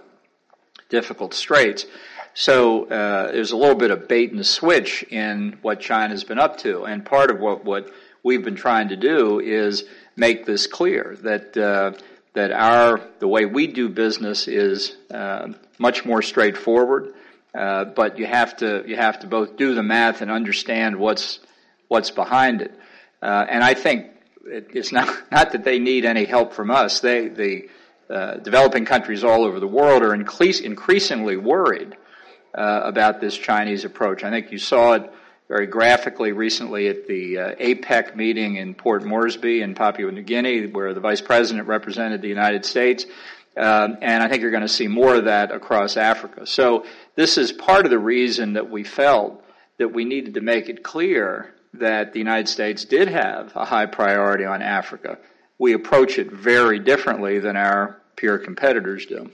difficult 0.90 1.34
straits. 1.34 1.86
So 2.34 2.86
uh, 2.86 3.32
there's 3.32 3.52
a 3.52 3.58
little 3.58 3.76
bit 3.76 3.92
of 3.92 4.08
bait 4.08 4.32
and 4.32 4.46
switch 4.46 5.04
in 5.04 5.58
what 5.62 5.82
China's 5.82 6.24
been 6.24 6.40
up 6.40 6.58
to, 6.60 6.86
and 6.86 7.06
part 7.06 7.30
of 7.32 7.40
what 7.40 7.66
what 7.66 7.92
we've 8.24 8.44
been 8.44 8.56
trying 8.56 8.90
to 8.90 8.96
do 8.96 9.40
is 9.40 9.84
make 10.16 10.46
this 10.46 10.66
clear 10.66 11.18
that 11.22 11.58
uh, 11.58 11.92
that 12.34 12.52
our 12.52 13.02
the 13.20 13.28
way 13.28 13.46
we 13.46 13.68
do 13.68 13.90
business 13.90 14.48
is 14.48 14.96
uh, 15.12 15.50
much 15.78 16.06
more 16.06 16.22
straightforward. 16.22 17.14
Uh, 17.56 17.86
but 17.86 18.20
you 18.20 18.26
have 18.26 18.58
to 18.58 18.84
you 18.86 18.96
have 18.96 19.20
to 19.20 19.28
both 19.28 19.56
do 19.56 19.74
the 19.76 19.84
math 19.84 20.22
and 20.22 20.30
understand 20.30 20.98
what's 20.98 21.40
what's 21.88 22.12
behind 22.12 22.62
it. 22.62 22.74
Uh, 23.22 23.46
and 23.50 23.64
I 23.64 23.74
think 23.74 24.08
it, 24.46 24.68
it's 24.74 24.92
not 24.92 25.08
not 25.32 25.52
that 25.54 25.64
they 25.64 25.80
need 25.80 26.06
any 26.06 26.26
help 26.26 26.54
from 26.54 26.70
us. 26.70 27.00
They 27.00 27.30
the 27.30 27.70
uh, 28.10 28.36
developing 28.36 28.86
countries 28.86 29.24
all 29.24 29.44
over 29.46 29.60
the 29.60 29.68
world 29.68 30.04
are 30.04 30.14
increase, 30.14 30.60
increasingly 30.60 31.38
worried 31.38 31.96
uh, 32.54 32.82
about 32.84 33.20
this 33.20 33.36
Chinese 33.36 33.84
approach. 33.84 34.24
I 34.24 34.30
think 34.30 34.52
you 34.52 34.60
saw 34.60 34.94
it 34.94 35.12
very 35.48 35.68
graphically 35.68 36.32
recently 36.32 36.88
at 36.88 37.08
the 37.08 37.38
uh, 37.38 37.56
APEC 37.56 38.16
meeting 38.16 38.56
in 38.58 38.74
Port 38.74 39.04
Moresby 39.04 39.62
in 39.62 39.76
Papua 39.76 40.12
New 40.12 40.24
Guinea, 40.24 40.68
where 40.68 40.94
the 40.94 41.00
vice 41.00 41.22
president 41.22 41.68
represented 41.68 42.22
the 42.22 42.28
United 42.28 42.66
States. 42.66 43.06
Um, 43.58 43.98
and 44.02 44.22
I 44.22 44.28
think 44.28 44.42
you're 44.42 44.52
going 44.52 44.64
to 44.64 44.68
see 44.68 44.88
more 44.88 45.16
of 45.16 45.26
that 45.26 45.52
across 45.52 45.96
Africa. 45.96 46.46
So 46.46 46.86
this 47.16 47.38
is 47.38 47.52
part 47.52 47.86
of 47.86 47.92
the 47.92 48.00
reason 48.00 48.54
that 48.54 48.70
we 48.70 48.84
felt 48.84 49.42
that 49.78 49.94
we 49.94 50.06
needed 50.06 50.34
to 50.34 50.42
make 50.42 50.68
it 50.70 50.84
clear 50.84 51.54
that 51.74 52.14
the 52.14 52.20
United 52.20 52.50
States 52.50 52.86
did 52.86 53.08
have 53.08 53.56
a 53.56 53.66
high 53.66 53.86
priority 53.86 54.46
on 54.46 54.62
Africa. 54.62 55.18
We 55.58 55.74
approach 55.74 56.18
it 56.18 56.32
very 56.32 56.80
differently 56.80 57.40
than 57.40 57.56
our 57.56 58.02
peer 58.16 58.38
competitors 58.38 59.06
do. 59.06 59.32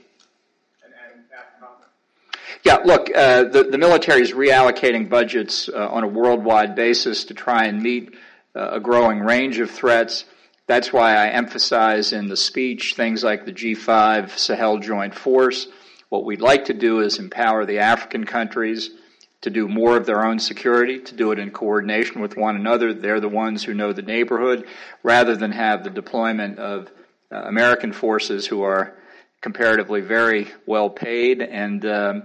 Yeah, 2.64 2.76
look, 2.84 3.10
uh, 3.12 3.44
the, 3.44 3.64
the 3.64 3.78
military 3.78 4.22
is 4.22 4.30
reallocating 4.30 5.08
budgets 5.08 5.68
uh, 5.68 5.88
on 5.88 6.04
a 6.04 6.06
worldwide 6.06 6.76
basis 6.76 7.24
to 7.24 7.34
try 7.34 7.64
and 7.64 7.82
meet 7.82 8.14
uh, 8.54 8.70
a 8.74 8.80
growing 8.80 9.18
range 9.18 9.58
of 9.58 9.68
threats. 9.68 10.24
That's 10.66 10.92
why 10.92 11.16
I 11.16 11.28
emphasize 11.28 12.12
in 12.12 12.28
the 12.28 12.36
speech 12.36 12.94
things 12.94 13.24
like 13.24 13.44
the 13.44 13.52
G5 13.52 14.38
Sahel 14.38 14.78
Joint 14.78 15.14
Force. 15.14 15.66
What 16.08 16.24
we'd 16.24 16.40
like 16.40 16.66
to 16.66 16.74
do 16.74 17.00
is 17.00 17.18
empower 17.18 17.66
the 17.66 17.80
African 17.80 18.24
countries 18.24 18.90
to 19.40 19.50
do 19.50 19.66
more 19.66 19.96
of 19.96 20.06
their 20.06 20.24
own 20.24 20.38
security, 20.38 21.00
to 21.00 21.14
do 21.16 21.32
it 21.32 21.38
in 21.40 21.50
coordination 21.50 22.20
with 22.20 22.36
one 22.36 22.54
another. 22.54 22.94
They're 22.94 23.18
the 23.18 23.28
ones 23.28 23.64
who 23.64 23.74
know 23.74 23.92
the 23.92 24.02
neighborhood, 24.02 24.66
rather 25.02 25.36
than 25.36 25.50
have 25.50 25.82
the 25.82 25.90
deployment 25.90 26.60
of 26.60 26.88
uh, 27.32 27.36
American 27.36 27.92
forces 27.92 28.46
who 28.46 28.62
are 28.62 28.94
comparatively 29.40 30.00
very 30.00 30.48
well 30.64 30.88
paid 30.88 31.42
and 31.42 31.84
um, 31.84 32.22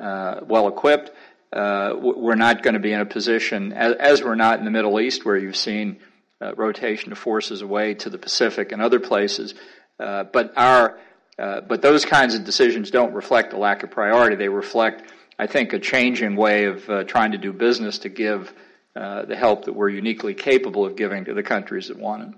uh, 0.00 0.40
well 0.46 0.66
equipped. 0.68 1.10
uh, 1.52 1.94
we're 1.94 2.34
not 2.34 2.62
going 2.62 2.74
to 2.74 2.80
be 2.80 2.92
in 2.92 3.00
a 3.00 3.06
position, 3.06 3.74
as, 3.74 3.94
as, 3.96 4.22
we're 4.22 4.34
not 4.34 4.58
in 4.58 4.64
the 4.64 4.70
Middle 4.70 4.98
East, 4.98 5.26
where 5.26 5.36
you've 5.36 5.56
seen 5.56 5.98
uh, 6.40 6.54
rotation 6.54 7.12
of 7.12 7.18
forces 7.18 7.62
away 7.62 7.94
to 7.94 8.10
the 8.10 8.18
Pacific 8.18 8.72
and 8.72 8.82
other 8.82 9.00
places. 9.00 9.54
Uh, 9.98 10.24
but 10.24 10.52
our, 10.56 10.98
uh, 11.38 11.60
but 11.62 11.82
those 11.82 12.04
kinds 12.04 12.34
of 12.34 12.44
decisions 12.44 12.90
don't 12.90 13.14
reflect 13.14 13.52
a 13.52 13.56
lack 13.56 13.82
of 13.82 13.90
priority. 13.90 14.36
They 14.36 14.48
reflect, 14.48 15.10
I 15.38 15.46
think, 15.46 15.72
a 15.72 15.78
changing 15.78 16.36
way 16.36 16.64
of 16.64 16.88
uh, 16.88 17.04
trying 17.04 17.32
to 17.32 17.38
do 17.38 17.52
business 17.52 17.98
to 18.00 18.08
give 18.08 18.52
uh, 18.94 19.24
the 19.26 19.36
help 19.36 19.66
that 19.66 19.72
we're 19.72 19.90
uniquely 19.90 20.34
capable 20.34 20.84
of 20.84 20.96
giving 20.96 21.24
to 21.26 21.34
the 21.34 21.42
countries 21.42 21.88
that 21.88 21.98
want 21.98 22.22
it. 22.22 22.34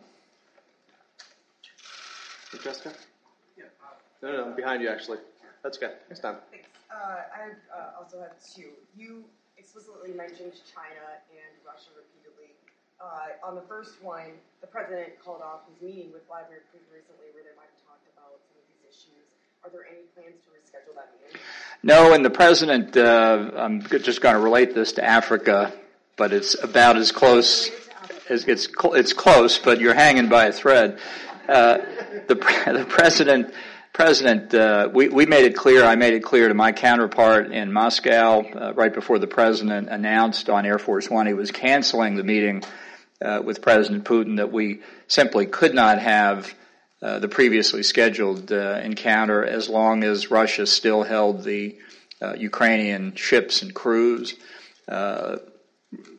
Jessica? 2.62 2.92
Yeah. 3.56 3.64
No, 4.22 4.32
no, 4.32 4.44
I'm 4.46 4.56
behind 4.56 4.82
you 4.82 4.88
actually. 4.88 5.18
That's 5.62 5.78
good. 5.78 5.92
Next 6.08 6.20
time. 6.20 6.36
Thanks. 6.50 6.66
Uh, 6.90 6.94
I 6.96 7.50
uh, 7.76 8.00
also 8.00 8.20
have 8.20 8.32
two. 8.42 8.70
You 8.96 9.24
explicitly 9.56 10.12
mentioned 10.12 10.52
China 10.74 11.22
and 11.30 11.52
Russia 11.66 11.90
repeatedly. 11.94 12.17
Uh, 13.00 13.46
on 13.46 13.54
the 13.54 13.62
first 13.62 14.02
one, 14.02 14.26
the 14.60 14.66
president 14.66 15.10
called 15.24 15.40
off 15.40 15.60
his 15.68 15.80
meeting 15.80 16.12
with 16.12 16.26
Vladimir 16.26 16.62
Putin 16.74 16.90
recently 16.92 17.30
where 17.32 17.44
they 17.44 17.54
might 17.56 17.70
have 17.70 17.86
talked 17.86 18.06
about 18.12 18.42
some 18.50 18.58
of 18.58 18.66
these 18.66 18.90
issues. 18.90 19.24
Are 19.62 19.70
there 19.70 19.86
any 19.86 20.02
plans 20.14 20.42
to 20.44 20.50
reschedule 20.50 20.96
that 20.96 21.14
meeting? 21.22 21.40
No, 21.84 22.12
and 22.12 22.24
the 22.24 22.30
president, 22.30 22.96
uh, 22.96 23.50
I'm 23.56 23.82
just 23.82 24.20
going 24.20 24.34
to 24.34 24.40
relate 24.40 24.74
this 24.74 24.92
to 24.92 25.04
Africa, 25.04 25.72
but 26.16 26.32
it's 26.32 26.60
about 26.60 26.96
as 26.96 27.12
close 27.12 27.70
as 28.28 28.44
it's, 28.46 28.68
it's 28.84 29.12
close, 29.12 29.58
but 29.58 29.80
you're 29.80 29.94
hanging 29.94 30.28
by 30.28 30.46
a 30.46 30.52
thread. 30.52 30.98
Uh, 31.48 31.78
the, 32.26 32.34
the 32.34 32.86
president 32.88 33.54
President, 33.94 34.54
uh, 34.54 34.88
we, 34.94 35.08
we 35.08 35.26
made 35.26 35.44
it 35.44 35.56
clear, 35.56 35.82
I 35.82 35.96
made 35.96 36.14
it 36.14 36.22
clear 36.22 36.46
to 36.46 36.54
my 36.54 36.70
counterpart 36.70 37.50
in 37.50 37.72
Moscow 37.72 38.42
uh, 38.42 38.72
right 38.74 38.94
before 38.94 39.18
the 39.18 39.26
president 39.26 39.88
announced 39.88 40.48
on 40.48 40.64
Air 40.64 40.78
Force 40.78 41.10
One 41.10 41.26
he 41.26 41.32
was 41.32 41.50
canceling 41.50 42.14
the 42.14 42.22
meeting 42.22 42.62
uh, 43.22 43.42
with 43.44 43.62
President 43.62 44.04
Putin 44.04 44.36
that 44.36 44.52
we 44.52 44.80
simply 45.06 45.46
could 45.46 45.74
not 45.74 45.98
have 45.98 46.54
uh, 47.00 47.18
the 47.18 47.28
previously 47.28 47.82
scheduled 47.82 48.50
uh, 48.50 48.80
encounter 48.82 49.44
as 49.44 49.68
long 49.68 50.02
as 50.04 50.30
Russia 50.30 50.66
still 50.66 51.02
held 51.02 51.44
the 51.44 51.76
uh, 52.20 52.34
Ukrainian 52.34 53.14
ships 53.14 53.62
and 53.62 53.74
crews. 53.74 54.34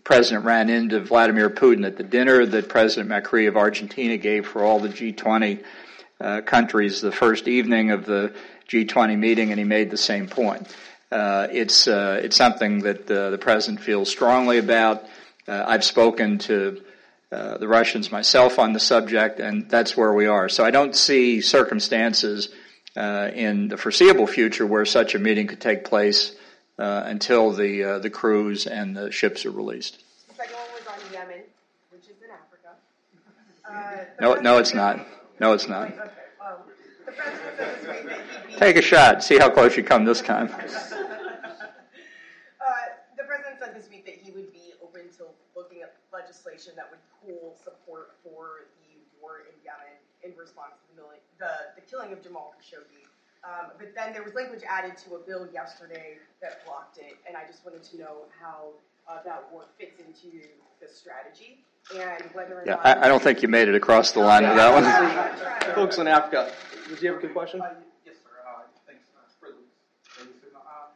President 0.03 0.43
ran 0.43 0.69
into 0.69 0.99
Vladimir 0.99 1.51
Putin 1.51 1.85
at 1.85 1.95
the 1.95 2.03
dinner 2.03 2.43
that 2.43 2.67
President 2.67 3.11
Macri 3.11 3.47
of 3.47 3.55
Argentina 3.55 4.17
gave 4.17 4.47
for 4.47 4.63
all 4.63 4.79
the 4.79 4.89
G20 4.89 5.63
uh, 6.19 6.41
countries 6.41 6.99
the 6.99 7.11
first 7.11 7.47
evening 7.47 7.91
of 7.91 8.05
the 8.05 8.33
G20 8.67 9.17
meeting, 9.17 9.51
and 9.51 9.59
he 9.59 9.65
made 9.65 9.91
the 9.91 9.97
same 9.97 10.27
point. 10.27 10.67
Uh, 11.11 11.47
it's 11.51 11.87
uh, 11.87 12.19
it's 12.23 12.35
something 12.35 12.79
that 12.79 13.09
uh, 13.09 13.29
the 13.29 13.37
president 13.37 13.81
feels 13.81 14.09
strongly 14.09 14.57
about. 14.57 15.05
Uh, 15.47 15.63
I've 15.67 15.83
spoken 15.83 16.39
to 16.39 16.81
uh, 17.31 17.57
the 17.57 17.67
Russians 17.67 18.11
myself 18.11 18.59
on 18.59 18.73
the 18.73 18.79
subject, 18.79 19.39
and 19.39 19.69
that's 19.69 19.95
where 19.95 20.13
we 20.13 20.25
are. 20.25 20.49
So 20.49 20.63
I 20.65 20.71
don't 20.71 20.95
see 20.95 21.41
circumstances 21.41 22.49
in 22.95 23.67
the 23.67 23.77
foreseeable 23.77 24.27
future 24.27 24.65
where 24.65 24.85
such 24.85 25.15
a 25.15 25.19
meeting 25.19 25.47
could 25.47 25.61
take 25.61 25.85
place 25.85 26.35
until 26.77 27.51
the 27.51 27.99
the 28.01 28.09
crews 28.09 28.67
and 28.67 28.95
the 28.95 29.11
ships 29.11 29.45
are 29.45 29.51
released. 29.51 30.03
The 30.27 30.35
second 30.35 30.55
one 30.55 30.65
was 30.73 30.87
on 30.87 31.13
Yemen, 31.13 31.43
which 31.91 32.03
is 32.03 32.17
in 32.23 32.29
Africa. 32.31 34.11
no, 34.19 34.35
no, 34.35 34.57
it's 34.57 34.73
not. 34.73 35.05
No, 35.39 35.53
it's 35.53 35.67
not. 35.67 35.93
Take 38.57 38.75
a 38.75 38.81
shot. 38.81 39.23
See 39.23 39.37
how 39.37 39.49
close 39.49 39.77
you 39.77 39.83
come 39.83 40.05
this 40.05 40.21
time. 40.21 40.49
Uh, 42.59 42.75
the 43.17 43.23
president 43.23 43.57
said 43.57 43.73
this 43.73 43.89
week 43.89 44.05
that 44.05 44.13
he 44.21 44.29
would 44.29 44.51
be 44.53 44.75
open 44.83 45.09
to 45.17 45.25
looking 45.55 45.81
at 45.81 45.95
legislation 46.13 46.73
that 46.75 46.85
would 46.91 46.99
pool 47.23 47.55
support 47.63 48.13
for 48.21 48.67
the 48.83 48.99
war 49.17 49.47
in 49.47 49.55
Yemen 49.63 49.95
in 50.21 50.28
response 50.39 50.79
to 50.87 50.95
the, 50.95 51.07
the, 51.37 51.51
the 51.75 51.83
killing 51.83 52.15
of 52.15 52.23
Jamal 52.23 52.55
Khashoggi. 52.55 53.03
Um, 53.43 53.71
but 53.77 53.95
then 53.95 54.11
there 54.11 54.23
was 54.23 54.33
language 54.33 54.63
added 54.67 54.97
to 55.07 55.15
a 55.15 55.19
bill 55.19 55.47
yesterday 55.53 56.19
that 56.41 56.65
blocked 56.65 56.97
it, 56.97 57.15
and 57.27 57.37
I 57.37 57.45
just 57.47 57.63
wanted 57.63 57.83
to 57.83 57.99
know 57.99 58.27
how 58.39 58.71
uh, 59.07 59.23
that 59.23 59.47
work 59.51 59.71
fits 59.79 59.99
into 59.99 60.43
the 60.79 60.87
strategy 60.87 61.63
and 61.95 62.23
whether 62.33 62.61
or 62.61 62.63
yeah, 62.65 62.77
not. 62.77 62.85
I, 62.85 63.05
I, 63.05 63.07
don't 63.07 63.21
think 63.21 63.41
you 63.41 63.49
made 63.49 63.67
it 63.67 63.75
across 63.75 64.11
the 64.11 64.21
line 64.21 64.45
with 64.45 64.55
that 64.55 64.69
one. 64.69 64.85
Folks 65.75 65.97
in 65.97 66.07
Africa, 66.07 66.53
did 66.87 67.01
you 67.01 67.09
have 67.09 67.17
a 67.17 67.21
good 67.21 67.33
question? 67.33 67.61
Uh, 67.61 67.73
yes, 68.05 68.21
sir. 68.21 68.37
Uh, 68.45 68.69
thanks, 68.85 69.09
uh, 69.17 69.25
President. 69.41 69.65
Uh, 70.53 70.93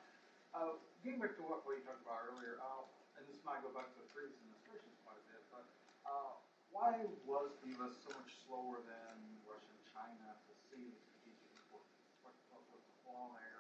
uh, 0.54 0.78
getting 1.02 1.18
back 1.18 1.34
to 1.34 1.44
what 1.50 1.66
we 1.66 1.82
talked 1.82 2.06
about 2.06 2.22
earlier, 2.30 2.62
uh, 2.62 2.86
and 3.18 3.26
this 3.26 3.42
might 3.42 3.66
go 3.66 3.74
back 3.74 3.90
to 3.90 3.98
the 3.98 4.10
previous 4.14 4.38
administration 4.38 4.94
quite 5.02 5.18
a 5.18 5.26
bit, 5.34 5.42
but 5.50 5.66
uh, 6.06 6.38
why 6.70 6.94
was 7.26 7.50
the 7.66 7.74
U.S. 7.82 7.98
so 8.06 8.14
much 8.14 8.30
slower 8.46 8.78
than 8.86 9.16
Russia 9.50 9.74
and 9.74 9.84
China 9.90 10.38
to 10.46 10.52
see 10.70 10.94
the 10.94 11.02
strategic 11.02 11.50
importance? 11.66 12.06
What, 12.22 12.38
what 12.54 12.62
was 12.70 12.82
the 12.86 12.96
flaw 13.02 13.34
there? 13.34 13.54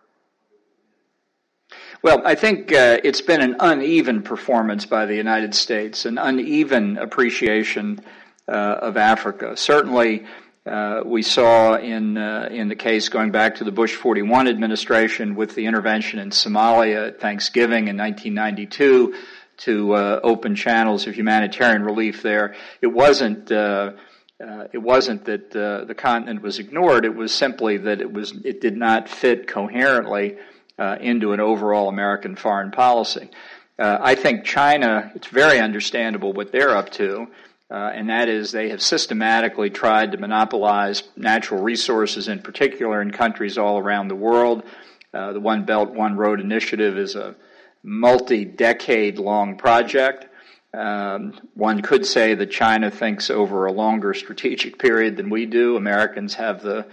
Well, 2.04 2.22
I 2.26 2.36
think 2.36 2.74
uh, 2.74 3.00
it's 3.02 3.22
been 3.22 3.40
an 3.40 3.56
uneven 3.62 4.24
performance 4.24 4.86
by 4.86 5.06
the 5.06 5.16
United 5.16 5.56
States, 5.56 6.04
an 6.04 6.18
uneven 6.18 6.98
appreciation 6.98 8.02
uh, 8.46 8.52
of 8.52 8.98
Africa. 8.98 9.56
Certainly, 9.56 10.26
uh, 10.66 11.04
we 11.06 11.22
saw 11.22 11.76
in 11.76 12.18
uh, 12.18 12.50
in 12.52 12.68
the 12.68 12.76
case 12.76 13.08
going 13.08 13.32
back 13.32 13.56
to 13.56 13.64
the 13.64 13.72
Bush 13.72 13.96
41 13.96 14.50
administration 14.50 15.36
with 15.36 15.56
the 15.56 15.66
intervention 15.66 16.20
in 16.20 16.32
Somalia 16.32 17.08
at 17.08 17.22
Thanksgiving 17.22 17.88
in 17.88 17.96
1992 17.96 19.16
to 19.60 19.94
uh, 19.94 20.20
open 20.24 20.56
channels 20.58 21.08
of 21.08 21.16
humanitarian 21.16 21.84
relief 21.84 22.22
there. 22.22 22.54
It 22.82 22.88
wasn't. 22.88 23.50
Uh, 23.50 23.94
it 24.74 24.80
wasn't 24.80 25.24
that 25.24 25.52
the 25.52 25.96
continent 25.98 26.42
was 26.42 26.60
ignored. 26.60 27.06
It 27.06 27.16
was 27.16 27.34
simply 27.34 27.78
that 27.78 28.02
it 28.02 28.12
was. 28.12 28.34
It 28.44 28.60
did 28.60 28.76
not 28.76 29.08
fit 29.08 29.48
coherently 29.48 30.36
uh, 30.78 30.98
into 31.00 31.34
an 31.34 31.40
overall 31.40 31.90
American 31.90 32.36
foreign 32.36 32.72
policy. 32.72 33.30
Uh, 33.78 33.98
I 34.02 34.16
think 34.16 34.46
China, 34.46 35.12
it's 35.16 35.28
very 35.28 35.60
understandable 35.60 36.34
what 36.34 36.52
they're 36.52 36.76
up 36.76 36.92
to, 36.92 37.28
uh, 37.72 37.92
and 37.94 38.10
that 38.10 38.30
is 38.30 38.52
they 38.52 38.70
have 38.70 38.82
systematically 38.82 39.70
tried 39.70 40.12
to 40.12 40.18
monopolize 40.18 41.04
natural 41.16 41.62
resources, 41.62 42.28
in 42.28 42.40
particular 42.40 43.02
in 43.02 43.12
countries 43.12 43.58
all 43.58 43.80
around 43.80 44.10
the 44.10 44.16
world. 44.16 44.64
Uh, 45.14 45.34
the 45.34 45.40
One 45.40 45.66
Belt, 45.66 45.92
One 45.92 46.16
Road 46.16 46.40
initiative 46.40 46.98
is 46.98 47.16
a 47.16 47.36
multi 47.84 48.46
decade 48.46 49.18
long 49.18 49.58
project. 49.58 50.28
Um, 50.74 51.40
one 51.54 51.82
could 51.82 52.06
say 52.06 52.34
that 52.34 52.50
China 52.50 52.90
thinks 52.90 53.30
over 53.30 53.66
a 53.66 53.72
longer 53.72 54.14
strategic 54.14 54.80
period 54.80 55.18
than 55.18 55.30
we 55.30 55.46
do. 55.46 55.76
Americans 55.76 56.34
have 56.36 56.64
the 56.64 56.88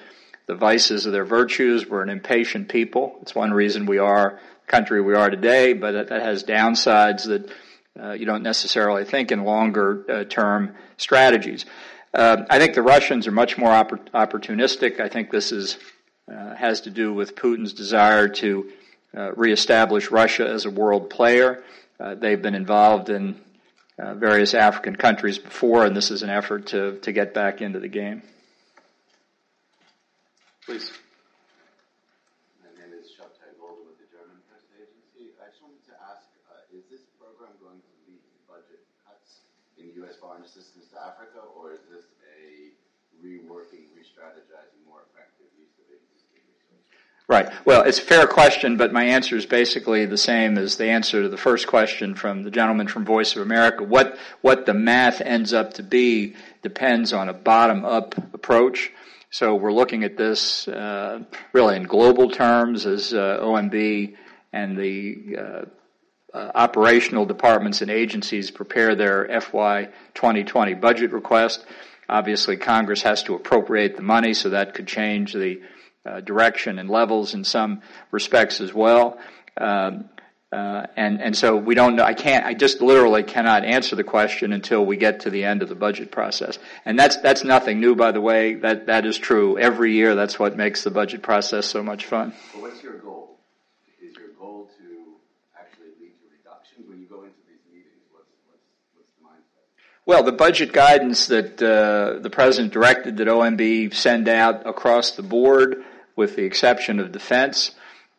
the 0.51 0.57
vices 0.57 1.07
of 1.07 1.13
their 1.13 1.25
virtues. 1.25 1.89
We're 1.89 2.03
an 2.03 2.09
impatient 2.09 2.69
people. 2.69 3.17
It's 3.23 3.37
one 3.37 3.53
reason 3.53 3.87
we 3.87 3.99
are 3.99 4.41
the 4.67 4.71
country 4.73 5.01
we 5.01 5.15
are 5.15 5.31
today, 5.31 5.75
but 5.75 6.09
that 6.09 6.23
has 6.23 6.43
downsides 6.43 7.27
that 7.27 7.53
uh, 8.03 8.13
you 8.15 8.27
don't 8.27 8.43
necessarily 8.43 9.05
think 9.05 9.31
in 9.31 9.45
longer 9.45 10.05
uh, 10.11 10.25
term 10.25 10.75
strategies. 10.97 11.67
Uh, 12.13 12.39
I 12.51 12.59
think 12.59 12.75
the 12.75 12.83
Russians 12.83 13.29
are 13.29 13.31
much 13.31 13.59
more 13.59 13.71
oppor- 13.71 14.11
opportunistic. 14.11 14.99
I 14.99 15.09
think 15.09 15.31
this 15.31 15.53
is 15.53 15.79
uh, 16.29 16.57
has 16.57 16.81
to 16.81 16.91
do 16.91 17.15
with 17.15 17.37
Putin's 17.37 17.73
desire 17.73 18.27
to 18.27 18.73
uh, 19.17 19.33
reestablish 19.35 20.11
Russia 20.11 20.49
as 20.49 20.67
a 20.67 20.71
world 20.71 21.11
player. 21.11 21.63
Uh, 22.01 22.17
they've 22.17 22.43
been 22.43 22.57
involved 22.57 23.09
in 23.09 23.41
various 23.99 24.55
African 24.55 24.97
countries 24.97 25.39
before, 25.39 25.87
and 25.87 25.97
this 25.97 26.11
is 26.11 26.25
an 26.25 26.31
effort 26.31 26.67
to 26.67 26.99
to 27.03 27.13
get 27.13 27.35
back 27.35 27.63
into 27.63 27.79
the 27.79 27.89
game. 27.89 28.23
Please. 30.71 30.95
My 32.63 32.71
name 32.79 32.95
is 32.95 33.11
Shabtai 33.19 33.59
Golder 33.59 33.91
with 33.91 33.99
the 33.99 34.07
German 34.07 34.39
Press 34.47 34.63
Agency. 34.79 35.35
I 35.43 35.51
just 35.51 35.59
wanted 35.67 35.83
to 35.91 35.99
ask, 35.99 36.31
uh, 36.47 36.63
is 36.71 36.87
this 36.87 37.03
program 37.19 37.51
going 37.59 37.83
to 37.83 37.93
lead 38.07 38.23
to 38.23 38.35
budget 38.47 38.79
cuts 39.03 39.51
in 39.83 39.91
U.S. 40.07 40.15
foreign 40.23 40.47
assistance 40.47 40.87
to 40.95 40.99
Africa, 41.03 41.43
or 41.59 41.75
is 41.75 41.83
this 41.91 42.07
a 42.23 42.71
reworking, 43.19 43.91
re-strategizing 43.99 44.87
more 44.87 45.03
effective 45.11 45.51
use 45.59 45.75
of 45.83 45.91
existing 45.91 46.39
resources? 46.47 46.87
Right. 47.27 47.51
Well, 47.67 47.83
it's 47.83 47.99
a 47.99 48.07
fair 48.07 48.31
question, 48.31 48.79
but 48.79 48.95
my 48.95 49.03
answer 49.03 49.35
is 49.35 49.51
basically 49.51 50.07
the 50.07 50.23
same 50.23 50.55
as 50.55 50.77
the 50.77 50.87
answer 50.87 51.27
to 51.27 51.29
the 51.29 51.37
first 51.37 51.67
question 51.67 52.15
from 52.15 52.45
the 52.45 52.51
gentleman 52.55 52.87
from 52.87 53.05
Voice 53.05 53.35
of 53.35 53.43
America. 53.43 53.83
What 53.83 54.17
what 54.41 54.67
the 54.67 54.75
math 54.75 55.21
ends 55.21 55.53
up 55.53 55.75
to 55.75 55.83
be 55.83 56.37
depends 56.63 57.13
on 57.13 57.29
a 57.29 57.35
bottom-up 57.35 58.15
approach. 58.33 58.93
So 59.33 59.55
we're 59.55 59.73
looking 59.73 60.03
at 60.03 60.17
this 60.17 60.67
uh, 60.67 61.21
really 61.53 61.77
in 61.77 61.85
global 61.85 62.31
terms 62.31 62.85
as 62.85 63.15
uh, 63.15 63.39
OMB 63.41 64.17
and 64.53 64.77
the 64.77 65.37
uh, 65.39 65.65
uh, 66.37 66.51
operational 66.53 67.27
departments 67.27 67.81
and 67.81 67.93
agencies 67.93 68.51
prepare 68.51 68.97
their 68.97 69.41
FY 69.41 69.91
2020 70.15 70.75
budget 70.75 71.13
request. 71.13 71.65
Obviously, 72.09 72.57
Congress 72.57 73.03
has 73.03 73.23
to 73.23 73.37
appropriate 73.37 73.95
the 73.95 74.03
money, 74.03 74.35
so 74.35 74.49
that 74.51 74.75
could 74.75 74.89
change 74.89 75.33
the 75.33 75.61
uh, 76.05 76.19
direction 76.21 76.81
and 76.81 76.91
levels 76.91 77.33
in 77.33 77.45
some 77.45 77.83
respects 78.11 78.61
as 78.61 78.75
well. 78.75 79.21
Um, 79.57 80.09
Uh, 80.53 80.85
and 80.97 81.23
and 81.23 81.37
so 81.37 81.57
we 81.57 81.77
don't 81.77 81.95
know. 81.95 82.03
I 82.03 82.15
can't. 82.15 82.45
I 82.45 82.55
just 82.55 82.81
literally 82.81 83.23
cannot 83.23 83.65
answer 83.65 83.95
the 83.95 84.03
question 84.03 84.53
until 84.53 84.85
we 84.85 84.97
get 84.97 85.21
to 85.21 85.31
the 85.31 85.45
end 85.45 85.63
of 85.63 85.69
the 85.69 85.77
budget 85.77 86.11
process. 86.11 86.59
And 86.85 86.99
that's 86.99 87.17
that's 87.19 87.45
nothing 87.45 87.79
new, 87.79 87.95
by 87.95 88.11
the 88.11 88.21
way. 88.21 88.55
That 88.55 88.87
that 88.87 89.07
is 89.07 89.17
true 89.17 89.59
every 89.59 89.93
year. 89.93 90.17
That's 90.17 90.41
what 90.41 90.57
makes 90.57 90.83
the 90.83 90.91
budget 90.91 91.23
process 91.23 91.67
so 91.67 91.85
much 91.85 92.07
fun. 92.07 92.35
Well, 92.53 92.63
what's 92.63 92.83
your 92.83 92.99
goal? 92.99 93.39
Is 94.03 94.17
your 94.17 94.31
goal 94.41 94.69
to 94.77 95.15
actually 95.57 95.91
lead 96.01 96.15
to 96.19 96.27
reductions 96.37 96.89
when 96.89 96.99
you 96.99 97.07
go 97.07 97.23
into 97.23 97.39
these 97.47 97.63
meetings? 97.73 98.03
What's 98.11 98.27
what's 98.49 98.65
what's 98.97 99.09
the 99.21 99.25
mindset? 99.25 100.05
Well, 100.05 100.25
the 100.25 100.33
budget 100.33 100.73
guidance 100.73 101.29
that 101.29 101.63
uh, 101.63 102.19
the 102.19 102.31
president 102.31 102.73
directed 102.73 103.19
that 103.19 103.29
OMB 103.29 103.95
send 103.95 104.29
out 104.29 104.67
across 104.67 105.13
the 105.13 105.23
board, 105.23 105.85
with 106.17 106.35
the 106.35 106.43
exception 106.43 106.99
of 106.99 107.13
defense 107.13 107.71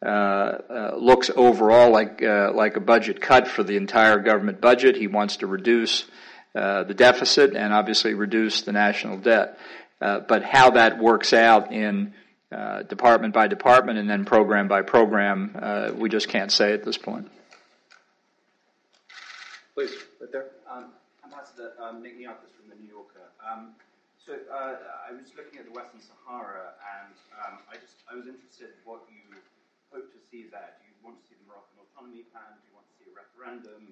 looks 0.03 1.29
overall 1.35 1.91
like 1.91 2.21
uh, 2.23 2.51
like 2.53 2.75
a 2.75 2.79
budget 2.79 3.21
cut 3.21 3.47
for 3.47 3.63
the 3.63 3.77
entire 3.77 4.19
government 4.19 4.61
budget. 4.61 4.95
He 4.95 5.07
wants 5.07 5.37
to 5.37 5.47
reduce 5.47 6.05
the 6.53 6.93
deficit 6.95 7.55
and 7.55 7.73
obviously 7.73 8.13
reduce 8.13 8.63
the 8.63 8.71
national 8.71 9.17
debt. 9.17 9.57
but 9.99 10.43
how 10.43 10.71
that 10.71 10.99
works 10.99 11.33
out 11.33 11.71
in 11.71 12.13
department 12.89 13.33
by 13.33 13.47
department 13.47 13.99
and 13.99 14.09
then 14.09 14.25
program 14.25 14.67
by 14.67 14.81
program, 14.81 15.95
we 15.97 16.09
just 16.09 16.27
can't 16.27 16.51
say 16.51 16.73
at 16.73 16.83
this 16.83 16.97
point. 16.97 17.29
Please, 19.73 19.95
right 20.19 20.31
there. 20.31 20.51
Um, 20.67 20.91
Ambassador 21.23 21.71
um, 21.79 22.03
Nick 22.03 22.19
Niarchos 22.19 22.51
from 22.59 22.67
the 22.67 22.75
New 22.75 22.91
Yorker. 22.91 23.23
Um, 23.39 23.71
so 24.19 24.35
uh, 24.51 24.77
I 25.07 25.15
was 25.15 25.31
looking 25.33 25.57
at 25.57 25.65
the 25.65 25.71
Western 25.71 26.03
Sahara, 26.03 26.75
and 26.99 27.15
um, 27.39 27.63
I 27.71 27.79
just 27.79 27.95
I 28.11 28.19
was 28.19 28.27
interested 28.27 28.75
in 28.75 28.79
what 28.83 29.07
you 29.07 29.23
hope 29.91 30.07
to 30.11 30.19
see 30.31 30.47
there? 30.47 30.71
Do 30.79 30.87
you 30.87 30.95
want 31.03 31.19
to 31.19 31.23
see 31.27 31.35
the 31.35 31.45
Moroccan 31.45 31.75
autonomy 31.83 32.23
plan? 32.31 32.47
Do 32.55 32.63
you 32.71 32.75
want 32.75 32.87
to 32.87 32.95
see 32.95 33.05
a 33.11 33.13
referendum? 33.13 33.91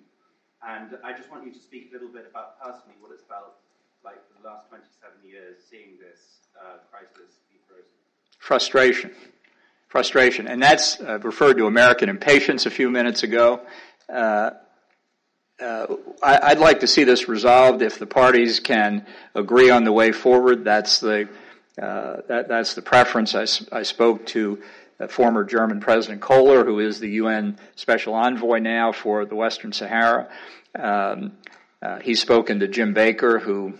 And 0.64 0.96
I 1.04 1.12
just 1.16 1.30
want 1.30 1.46
you 1.46 1.52
to 1.52 1.60
speak 1.60 1.92
a 1.92 1.94
little 1.94 2.12
bit 2.12 2.28
about 2.32 2.60
personally 2.60 2.96
what 3.04 3.12
it's 3.12 3.24
felt 3.28 3.60
like 4.04 4.20
for 4.32 4.42
the 4.42 4.48
last 4.48 4.68
27 4.72 5.20
years 5.28 5.60
seeing 5.70 6.00
this 6.00 6.48
uh, 6.56 6.80
crisis 6.92 7.44
be 7.52 7.60
frozen. 7.68 7.92
Frustration. 8.40 9.12
Frustration. 9.88 10.48
And 10.48 10.64
that's 10.64 11.00
uh, 11.00 11.20
referred 11.20 11.58
to 11.58 11.68
American 11.68 12.10
impatience 12.10 12.66
a 12.66 12.72
few 12.72 12.90
minutes 12.90 13.24
ago. 13.24 13.62
Uh, 14.08 14.52
uh, 15.60 15.88
I, 16.24 16.54
would 16.54 16.60
like 16.60 16.80
to 16.82 16.88
see 16.88 17.04
this 17.04 17.28
resolved 17.28 17.82
if 17.82 18.00
the 18.00 18.06
parties 18.06 18.62
can 18.62 19.06
agree 19.36 19.70
on 19.70 19.84
the 19.84 19.92
way 19.92 20.14
forward. 20.14 20.64
That's 20.64 21.00
the 21.00 21.28
uh, 21.82 22.22
that, 22.28 22.48
that's 22.48 22.74
the 22.76 22.82
preference. 22.82 23.36
I, 23.36 23.46
I 23.78 23.84
spoke 23.84 24.26
to 24.28 24.62
former 25.08 25.44
German 25.44 25.80
President 25.80 26.22
Kohler, 26.22 26.66
who 26.66 26.80
is 26.80 27.00
the 27.00 27.10
UN 27.12 27.58
Special 27.76 28.14
Envoy 28.14 28.60
now 28.60 28.92
for 28.92 29.26
the 29.26 29.36
Western 29.36 29.72
Sahara. 29.72 30.30
Um, 30.78 31.34
uh, 31.82 32.00
he's 32.00 32.20
spoken 32.20 32.60
to 32.60 32.68
Jim 32.68 32.94
Baker, 32.94 33.40
who 33.40 33.74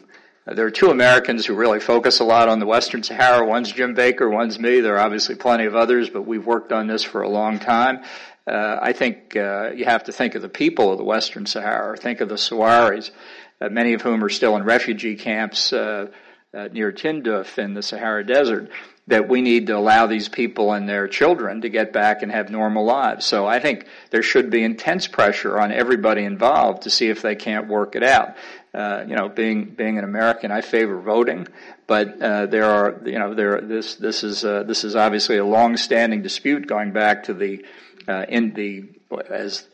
uh, 0.48 0.54
there 0.54 0.66
are 0.66 0.72
two 0.72 0.90
Americans 0.90 1.46
who 1.46 1.54
really 1.54 1.82
focus 1.82 2.22
a 2.22 2.24
lot 2.24 2.48
on 2.48 2.60
the 2.60 2.66
Western 2.66 3.04
Sahara. 3.04 3.46
One's 3.46 3.72
Jim 3.72 3.94
Baker, 3.94 4.30
one's 4.30 4.58
me. 4.58 4.80
There 4.80 4.96
are 4.96 5.06
obviously 5.06 5.36
plenty 5.36 5.66
of 5.66 5.76
others, 5.76 6.10
but 6.10 6.22
we've 6.22 6.46
worked 6.46 6.72
on 6.72 6.88
this 6.88 7.04
for 7.04 7.22
a 7.22 7.30
long 7.30 7.60
time. 7.60 8.04
Uh, 8.48 8.80
I 8.82 8.94
think 8.94 9.36
uh, 9.36 9.72
you 9.72 9.86
have 9.86 10.06
to 10.06 10.12
think 10.14 10.36
of 10.36 10.42
the 10.42 10.50
people 10.50 10.92
of 10.92 10.98
the 10.98 11.04
Western 11.04 11.46
Sahara. 11.46 11.98
Think 11.98 12.22
of 12.22 12.30
the 12.30 12.36
Sahrawis, 12.36 13.12
uh, 13.60 13.70
many 13.70 13.94
of 13.94 14.02
whom 14.02 14.24
are 14.24 14.30
still 14.30 14.56
in 14.56 14.64
refugee 14.64 15.16
camps 15.16 15.74
near 15.74 16.92
Tindouf 16.92 17.60
in 17.60 17.74
the 17.74 17.84
Sahara 17.84 18.26
Desert 18.26 18.72
that 19.10 19.28
we 19.28 19.42
need 19.42 19.68
to 19.68 19.76
allow 19.76 20.06
these 20.06 20.30
people 20.30 20.72
and 20.72 20.88
their 20.88 21.08
children 21.08 21.62
to 21.62 21.70
get 21.70 21.92
back 21.92 22.22
and 22.22 22.32
have 22.32 22.52
normal 22.52 22.86
lives. 22.86 23.26
So 23.26 23.48
I 23.48 23.60
think 23.60 23.88
there 24.12 24.22
should 24.22 24.52
be 24.52 24.64
intense 24.64 25.08
pressure 25.08 25.60
on 25.60 25.72
everybody 25.72 26.24
involved 26.24 26.84
to 26.84 26.92
see 26.92 27.10
if 27.10 27.24
they 27.24 27.36
can't 27.36 27.68
work 27.68 27.96
it 27.96 28.04
out. 28.04 28.36
Uh, 28.72 29.04
you 29.08 29.16
know, 29.16 29.28
being 29.28 29.66
being 29.66 29.98
an 29.98 30.04
American, 30.04 30.52
I 30.52 30.62
favor 30.62 31.02
voting, 31.02 31.48
but 31.88 32.22
uh, 32.22 32.46
there 32.46 32.66
are 32.66 33.02
you 33.04 33.18
know 33.18 33.34
there 33.34 33.62
this 33.62 33.96
this 33.96 34.24
is 34.24 34.46
uh, 34.46 34.62
this 34.62 34.84
is 34.84 34.96
obviously 34.96 35.38
a 35.38 35.46
long-standing 35.46 36.22
dispute 36.22 36.68
going 36.68 36.92
back 36.92 37.24
to 37.24 37.34
the 37.34 37.66
uh, 38.08 38.26
in 38.30 38.54
the 38.54 38.90
as 39.28 39.68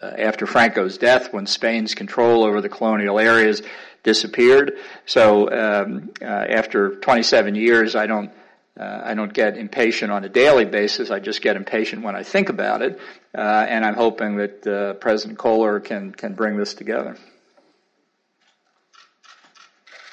uh, 0.00 0.06
after 0.16 0.46
Franco's 0.46 0.96
death 0.96 1.30
when 1.34 1.46
Spain's 1.46 1.94
control 1.94 2.42
over 2.42 2.62
the 2.62 2.70
colonial 2.70 3.18
areas 3.18 3.60
disappeared. 4.02 4.78
So 5.04 5.50
um, 5.50 6.10
uh, 6.22 6.24
after 6.24 6.96
27 6.96 7.54
years, 7.54 7.94
I 7.94 8.06
don't 8.06 8.30
uh, 8.78 9.02
I 9.04 9.14
don't 9.14 9.32
get 9.32 9.56
impatient 9.56 10.12
on 10.12 10.24
a 10.24 10.28
daily 10.28 10.64
basis. 10.64 11.10
I 11.10 11.18
just 11.18 11.42
get 11.42 11.56
impatient 11.56 12.02
when 12.02 12.14
I 12.14 12.22
think 12.22 12.48
about 12.48 12.82
it. 12.82 13.00
Uh, 13.36 13.40
and 13.40 13.84
I'm 13.84 13.94
hoping 13.94 14.36
that 14.36 14.66
uh, 14.66 14.94
President 14.94 15.38
Kohler 15.38 15.80
can, 15.80 16.12
can 16.12 16.34
bring 16.34 16.56
this 16.56 16.74
together. 16.74 17.16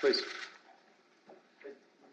Please. 0.02 0.22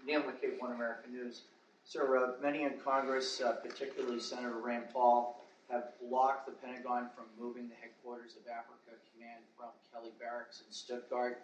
Neil 0.06 0.20
McCabe, 0.20 0.60
One 0.60 0.72
American 0.72 1.12
News. 1.12 1.42
Sir, 1.84 2.16
uh, 2.18 2.42
many 2.42 2.64
in 2.64 2.74
Congress, 2.84 3.40
uh, 3.40 3.52
particularly 3.52 4.20
Senator 4.20 4.58
Rand 4.58 4.84
Paul, 4.92 5.42
have 5.70 5.84
blocked 6.06 6.46
the 6.46 6.52
Pentagon 6.52 7.08
from 7.16 7.24
moving 7.38 7.68
the 7.68 7.74
headquarters 7.80 8.32
of 8.32 8.46
Africa 8.46 9.00
Command 9.14 9.40
from 9.56 9.68
Kelly 9.90 10.12
Barracks 10.20 10.62
in 10.66 10.72
Stuttgart 10.72 11.42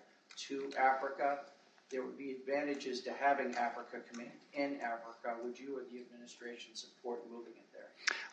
to 0.48 0.70
Africa 0.78 1.40
there 1.90 2.02
would 2.02 2.18
be 2.18 2.32
advantages 2.32 3.00
to 3.00 3.12
having 3.12 3.54
Africa 3.54 3.98
Command 4.10 4.30
in 4.52 4.78
Africa. 4.82 5.36
Would 5.42 5.58
you 5.58 5.78
or 5.78 5.82
the 5.90 6.00
administration 6.00 6.74
support 6.74 7.20
moving 7.30 7.54
it 7.56 7.72
there? 7.72 7.88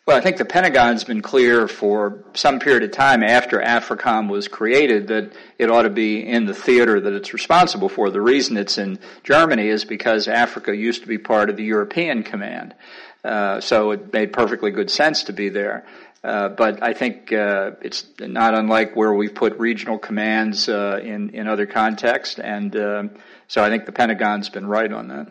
Well, 0.05 0.17
I 0.17 0.21
think 0.21 0.37
the 0.37 0.45
Pentagon's 0.45 1.03
been 1.03 1.21
clear 1.21 1.67
for 1.67 2.25
some 2.33 2.59
period 2.59 2.83
of 2.83 2.91
time 2.91 3.23
after 3.23 3.59
AFRICOM 3.59 4.29
was 4.29 4.47
created 4.47 5.07
that 5.07 5.31
it 5.57 5.71
ought 5.71 5.83
to 5.83 5.89
be 5.89 6.19
in 6.19 6.45
the 6.45 6.53
theater 6.53 6.99
that 6.99 7.13
it's 7.13 7.33
responsible 7.33 7.89
for. 7.89 8.09
The 8.09 8.21
reason 8.21 8.57
it's 8.57 8.77
in 8.77 8.99
Germany 9.23 9.69
is 9.69 9.85
because 9.85 10.27
Africa 10.27 10.75
used 10.75 11.01
to 11.03 11.07
be 11.07 11.17
part 11.17 11.49
of 11.49 11.55
the 11.55 11.63
European 11.63 12.23
Command. 12.23 12.75
Uh, 13.23 13.59
so 13.61 13.91
it 13.91 14.13
made 14.13 14.33
perfectly 14.33 14.69
good 14.69 14.91
sense 14.91 15.23
to 15.23 15.33
be 15.33 15.49
there. 15.49 15.85
Uh, 16.25 16.49
but 16.49 16.81
I 16.81 16.93
think 16.93 17.31
uh, 17.31 17.77
it's 17.83 18.03
not 18.19 18.55
unlike 18.55 18.95
where 18.95 19.13
we 19.13 19.29
put 19.29 19.59
regional 19.59 19.99
commands 19.99 20.67
uh, 20.67 20.99
in 21.03 21.29
in 21.37 21.47
other 21.47 21.67
contexts, 21.67 22.39
and 22.39 22.75
um, 22.75 23.11
so 23.47 23.63
I 23.63 23.69
think 23.69 23.85
the 23.85 23.91
Pentagon's 23.91 24.49
been 24.49 24.65
right 24.65 24.91
on 24.91 25.07
that. 25.09 25.27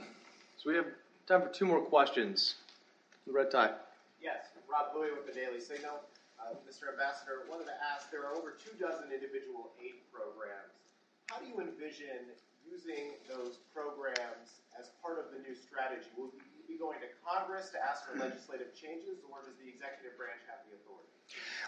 So 0.57 0.71
we 0.71 0.77
have 0.77 0.87
time 1.27 1.43
for 1.43 1.49
two 1.49 1.67
more 1.67 1.81
questions. 1.81 2.55
The 3.27 3.33
red 3.33 3.51
tie. 3.51 3.75
Yes, 4.23 4.55
Rob 4.71 4.95
Bluey 4.95 5.11
with 5.11 5.27
the 5.27 5.35
Daily 5.35 5.59
Signal. 5.59 5.99
Uh, 6.39 6.55
Mr. 6.63 6.95
Ambassador, 6.95 7.43
wanted 7.51 7.67
to 7.67 7.77
ask 7.91 8.13
there 8.13 8.31
are 8.31 8.37
over 8.39 8.55
two 8.55 8.79
dozen 8.79 9.11
individual 9.11 9.75
aid 9.83 9.99
programs. 10.15 10.79
How 11.27 11.43
do 11.43 11.51
you 11.51 11.59
envision 11.59 12.31
using 12.69 13.15
those 13.29 13.59
programs 13.75 14.61
as 14.79 14.91
part 15.03 15.19
of 15.19 15.33
the 15.33 15.41
new 15.49 15.55
strategy? 15.55 16.07
Will 16.17 16.33
you 16.35 16.65
be 16.69 16.79
going 16.79 16.99
to 17.01 17.09
Congress 17.25 17.71
to 17.71 17.79
ask 17.83 18.07
for 18.07 18.19
legislative 18.19 18.75
changes, 18.75 19.23
or 19.31 19.39
does 19.45 19.55
the 19.63 19.69
executive 19.69 20.17
branch 20.19 20.41
have 20.49 20.61
the 20.69 20.77
authority? 20.77 21.09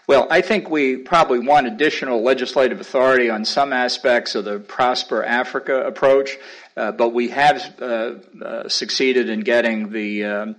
Well, 0.07 0.27
I 0.29 0.41
think 0.41 0.69
we 0.69 0.97
probably 0.97 1.39
want 1.39 1.67
additional 1.67 2.23
legislative 2.23 2.79
authority 2.79 3.29
on 3.29 3.43
some 3.43 3.73
aspects 3.73 4.35
of 4.35 4.45
the 4.45 4.59
Prosper 4.59 5.23
Africa 5.23 5.81
approach, 5.81 6.37
uh, 6.77 6.91
but 6.91 7.09
we 7.13 7.29
have 7.29 7.81
uh, 7.81 7.85
uh, 8.41 8.69
succeeded 8.69 9.29
in 9.29 9.41
getting 9.41 9.91
the 9.91 10.23
um, 10.23 10.55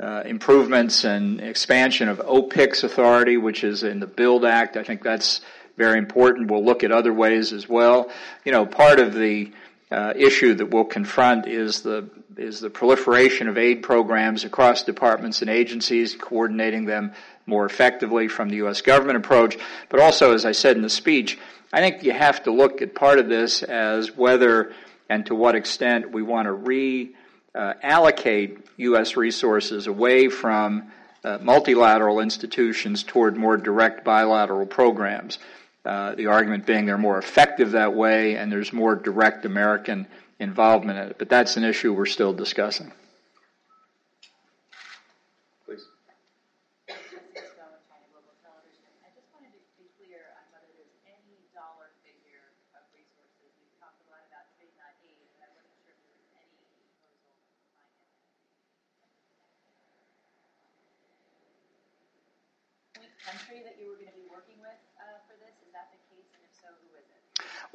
uh, 0.00 0.22
improvements 0.24 1.04
and 1.04 1.40
expansion 1.40 2.08
of 2.08 2.18
OPIC's 2.20 2.84
authority, 2.84 3.36
which 3.36 3.64
is 3.64 3.82
in 3.82 4.00
the 4.00 4.06
Build 4.06 4.44
Act. 4.44 4.76
I 4.76 4.82
think 4.82 5.02
that's 5.02 5.40
very 5.76 5.98
important. 5.98 6.50
We'll 6.50 6.64
look 6.64 6.84
at 6.84 6.92
other 6.92 7.12
ways 7.12 7.52
as 7.52 7.68
well. 7.68 8.10
You 8.44 8.52
know, 8.52 8.64
part 8.66 8.98
of 8.98 9.14
the 9.14 9.52
uh, 9.90 10.12
issue 10.16 10.54
that 10.54 10.66
we'll 10.66 10.84
confront 10.84 11.46
is 11.46 11.82
the 11.82 12.08
is 12.36 12.60
the 12.60 12.68
proliferation 12.68 13.48
of 13.48 13.56
aid 13.56 13.82
programs 13.82 14.44
across 14.44 14.82
departments 14.82 15.40
and 15.40 15.50
agencies, 15.50 16.14
coordinating 16.14 16.84
them 16.84 17.12
more 17.46 17.64
effectively 17.64 18.28
from 18.28 18.50
the 18.50 18.56
U.S. 18.56 18.82
government 18.82 19.16
approach. 19.16 19.56
But 19.88 20.00
also, 20.00 20.34
as 20.34 20.44
I 20.44 20.52
said 20.52 20.76
in 20.76 20.82
the 20.82 20.90
speech, 20.90 21.38
I 21.72 21.80
think 21.80 22.02
you 22.02 22.12
have 22.12 22.42
to 22.44 22.50
look 22.50 22.82
at 22.82 22.94
part 22.94 23.18
of 23.18 23.28
this 23.28 23.62
as 23.62 24.14
whether 24.14 24.72
and 25.08 25.24
to 25.26 25.34
what 25.34 25.54
extent 25.54 26.10
we 26.10 26.22
want 26.22 26.46
to 26.46 27.12
reallocate 27.54 28.58
uh, 28.58 28.60
U.S. 28.76 29.16
resources 29.16 29.86
away 29.86 30.28
from 30.28 30.90
uh, 31.24 31.38
multilateral 31.40 32.20
institutions 32.20 33.02
toward 33.02 33.36
more 33.36 33.56
direct 33.56 34.04
bilateral 34.04 34.66
programs. 34.66 35.38
Uh, 35.86 36.14
the 36.16 36.26
argument 36.26 36.66
being 36.66 36.84
they're 36.84 36.98
more 36.98 37.18
effective 37.18 37.72
that 37.72 37.94
way 37.94 38.36
and 38.36 38.50
there's 38.50 38.72
more 38.72 38.96
direct 38.96 39.44
American 39.44 40.06
involvement 40.40 40.98
in 40.98 41.08
it. 41.10 41.18
But 41.18 41.28
that's 41.28 41.56
an 41.56 41.64
issue 41.64 41.92
we're 41.92 42.06
still 42.06 42.32
discussing. 42.32 42.92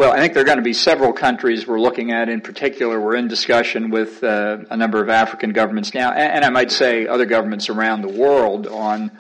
Well, 0.02 0.14
I 0.14 0.18
think 0.18 0.34
there 0.34 0.42
are 0.42 0.46
going 0.48 0.58
to 0.58 0.64
be 0.64 0.74
several 0.74 1.14
countries 1.14 1.68
we're 1.68 1.80
looking 1.80 2.12
at. 2.12 2.28
In 2.28 2.42
particular, 2.42 3.00
we're 3.00 3.18
in 3.18 3.28
discussion 3.28 3.92
with 3.92 4.24
uh, 4.24 4.58
a 4.72 4.76
number 4.76 5.00
of 5.00 5.10
African 5.10 5.54
governments 5.54 5.94
now, 5.94 6.12
and, 6.12 6.38
and, 6.38 6.44
I 6.44 6.50
might 6.50 6.72
say 6.72 7.06
other 7.06 7.28
governments 7.28 7.70
around 7.70 8.02
the 8.02 8.08
world 8.08 8.66
on 8.66 9.12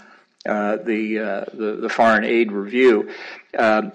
uh, 0.43 0.77
the, 0.77 1.19
uh, 1.19 1.45
the, 1.53 1.77
the 1.81 1.87
foreign 1.87 2.23
aid 2.23 2.51
review. 2.51 3.11
Um, 3.55 3.91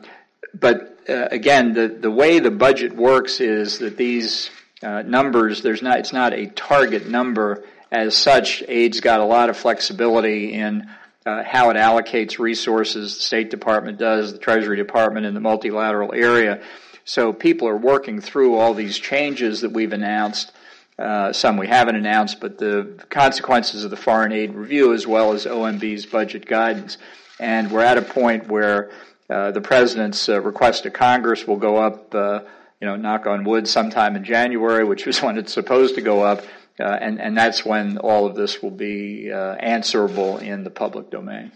but 0.55 1.01
uh, 1.09 1.27
again, 1.33 1.73
the 1.73 1.89
the 1.89 2.09
way 2.09 2.39
the 2.39 2.53
budget 2.53 2.95
works 2.95 3.41
is 3.41 3.81
that 3.81 3.97
these 3.97 4.51
uh, 4.81 5.03
numbers 5.03 5.63
there's 5.63 5.83
not 5.83 5.99
it's 5.99 6.13
not 6.13 6.35
a 6.35 6.47
target 6.47 7.09
number 7.09 7.65
as 7.91 8.17
such. 8.17 8.63
Aid's 8.69 9.01
got 9.01 9.19
a 9.19 9.25
lot 9.25 9.51
of 9.51 9.57
flexibility 9.57 10.53
in 10.53 10.89
uh, 11.27 11.43
how 11.43 11.71
it 11.71 11.75
allocates 11.75 12.39
resources. 12.39 13.17
The 13.17 13.23
State 13.23 13.51
Department 13.51 13.99
does, 13.99 14.33
the 14.33 14.39
Treasury 14.39 14.77
Department 14.77 15.27
in 15.27 15.35
the 15.35 15.41
multilateral 15.41 16.15
area. 16.15 16.63
So 17.05 17.33
people 17.33 17.69
are 17.69 17.77
working 17.77 18.21
through 18.21 18.57
all 18.57 18.75
these 18.75 18.99
changes 18.99 19.61
that 19.61 19.73
we've 19.73 19.93
announced. 19.93 20.53
Uh, 20.99 21.33
some 21.33 21.57
we 21.57 21.67
haven't 21.67 21.97
announced, 21.97 22.41
but 22.41 22.59
the 22.59 23.05
consequences 23.11 23.85
of 23.85 23.91
the 23.91 23.97
foreign 23.97 24.33
aid 24.33 24.55
review 24.55 24.95
as 24.95 25.07
well 25.07 25.33
as 25.33 25.45
OMB's 25.45 26.07
budget 26.07 26.47
guidance. 26.47 26.97
And 27.39 27.71
we're 27.71 27.83
at 27.83 27.99
a 27.99 28.03
point 28.03 28.49
where 28.49 28.91
uh, 29.29 29.51
the 29.51 29.61
president's 29.61 30.29
uh, 30.29 30.41
request 30.41 30.85
to 30.85 30.91
Congress 30.91 31.47
will 31.47 31.59
go 31.59 31.77
up, 31.77 32.15
uh, 32.15 32.41
you 32.81 32.87
know, 32.87 32.97
knock 32.97 33.27
on 33.27 33.45
wood, 33.45 33.69
sometime 33.69 34.17
in 34.17 34.25
January, 34.25 34.85
which 34.85 35.07
is 35.07 35.21
when 35.23 35.37
it's 35.37 35.53
supposed 35.53 35.97
to 35.97 36.01
go 36.01 36.23
up. 36.23 36.45
Uh, 36.79 36.85
and, 36.85 37.21
and 37.21 37.37
that's 37.37 37.65
when 37.65 37.99
all 37.99 38.27
of 38.27 38.35
this 38.35 38.63
will 38.63 38.71
be 38.71 39.33
uh, 39.33 39.55
answerable 39.55 40.37
in 40.39 40.63
the 40.65 40.71
public 40.71 41.11
domain. 41.11 41.53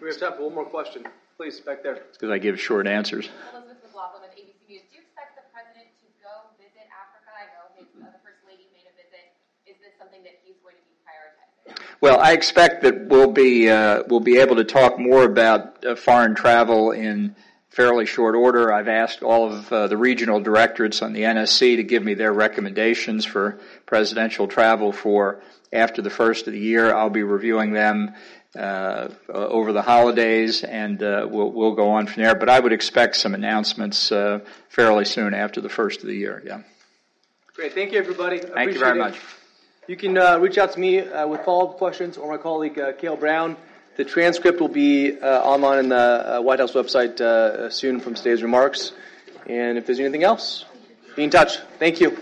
We 0.00 0.08
have 0.08 0.18
time 0.18 0.32
for 0.36 0.44
one 0.46 0.54
more 0.54 0.64
question. 0.64 1.04
Please, 1.36 1.60
back 1.60 1.82
there. 1.82 2.02
Because 2.12 2.30
I 2.30 2.38
give 2.38 2.60
short 2.60 2.88
answers. 2.88 3.28
Elizabeth 3.54 3.78
McLaughlin 3.84 4.22
with 4.22 4.30
ABC 4.32 4.68
News. 4.68 4.82
Do 4.90 4.96
you 4.96 5.02
expect 5.02 5.36
the 5.36 5.46
president 5.54 5.86
to 6.02 6.06
go 6.18 6.50
visit 6.58 6.90
Africa? 6.90 7.30
I 7.30 7.46
know 7.54 7.70
his, 7.78 7.86
uh, 8.02 8.10
the 8.10 8.18
First 8.26 8.42
Lady 8.46 8.66
made 8.74 8.90
a 8.90 8.94
visit. 8.98 9.30
Is 9.64 9.76
this 9.78 9.94
something 9.96 10.22
that 10.24 10.42
he's 10.42 10.58
going 10.62 10.74
to 10.74 10.82
be 10.90 10.98
prioritizing? 11.06 11.78
Well, 12.00 12.18
I 12.18 12.32
expect 12.32 12.82
that 12.82 13.06
we'll 13.06 13.30
be, 13.30 13.70
uh, 13.70 14.02
we'll 14.08 14.20
be 14.20 14.38
able 14.38 14.56
to 14.56 14.64
talk 14.64 14.98
more 14.98 15.22
about 15.22 15.84
uh, 15.86 15.94
foreign 15.94 16.34
travel 16.34 16.90
in 16.90 17.36
fairly 17.72 18.04
short 18.04 18.34
order. 18.34 18.72
I've 18.72 18.88
asked 18.88 19.22
all 19.22 19.50
of 19.50 19.72
uh, 19.72 19.86
the 19.86 19.96
regional 19.96 20.40
directorates 20.40 21.00
on 21.00 21.14
the 21.14 21.22
NSC 21.22 21.76
to 21.76 21.82
give 21.82 22.04
me 22.04 22.14
their 22.14 22.32
recommendations 22.32 23.24
for 23.24 23.58
presidential 23.86 24.46
travel 24.46 24.92
for 24.92 25.40
after 25.72 26.02
the 26.02 26.10
first 26.10 26.46
of 26.46 26.52
the 26.52 26.60
year. 26.60 26.94
I'll 26.94 27.08
be 27.08 27.22
reviewing 27.22 27.72
them 27.72 28.14
uh, 28.54 29.08
over 29.30 29.72
the 29.72 29.80
holidays, 29.80 30.62
and 30.62 31.02
uh, 31.02 31.26
we'll, 31.30 31.50
we'll 31.50 31.74
go 31.74 31.92
on 31.92 32.06
from 32.06 32.22
there. 32.22 32.34
But 32.34 32.50
I 32.50 32.60
would 32.60 32.74
expect 32.74 33.16
some 33.16 33.34
announcements 33.34 34.12
uh, 34.12 34.40
fairly 34.68 35.06
soon 35.06 35.32
after 35.32 35.62
the 35.62 35.70
first 35.70 36.00
of 36.00 36.06
the 36.06 36.14
year. 36.14 36.42
Yeah. 36.44 36.60
Great. 37.54 37.72
Thank 37.72 37.92
you, 37.92 37.98
everybody. 37.98 38.38
Thank 38.38 38.50
Appreciate 38.50 38.74
you 38.74 38.80
very 38.80 38.98
it. 38.98 39.02
much. 39.02 39.18
You 39.88 39.96
can 39.96 40.18
uh, 40.18 40.38
reach 40.38 40.58
out 40.58 40.72
to 40.72 40.80
me 40.80 41.00
uh, 41.00 41.26
with 41.26 41.40
follow-up 41.44 41.78
questions 41.78 42.18
or 42.18 42.30
my 42.30 42.36
colleague 42.36 42.78
uh, 42.78 42.92
Kale 42.92 43.16
Brown. 43.16 43.56
The 43.94 44.04
transcript 44.04 44.58
will 44.58 44.68
be 44.68 45.20
uh, 45.20 45.42
online 45.42 45.78
on 45.78 45.88
the 45.90 46.36
uh, 46.36 46.40
White 46.40 46.60
House 46.60 46.72
website 46.72 47.20
uh, 47.20 47.68
soon 47.68 48.00
from 48.00 48.14
today's 48.14 48.42
remarks. 48.42 48.92
And 49.46 49.76
if 49.76 49.84
there's 49.84 50.00
anything 50.00 50.24
else, 50.24 50.64
be 51.14 51.24
in 51.24 51.30
touch. 51.30 51.58
Thank 51.78 52.00
you. 52.00 52.16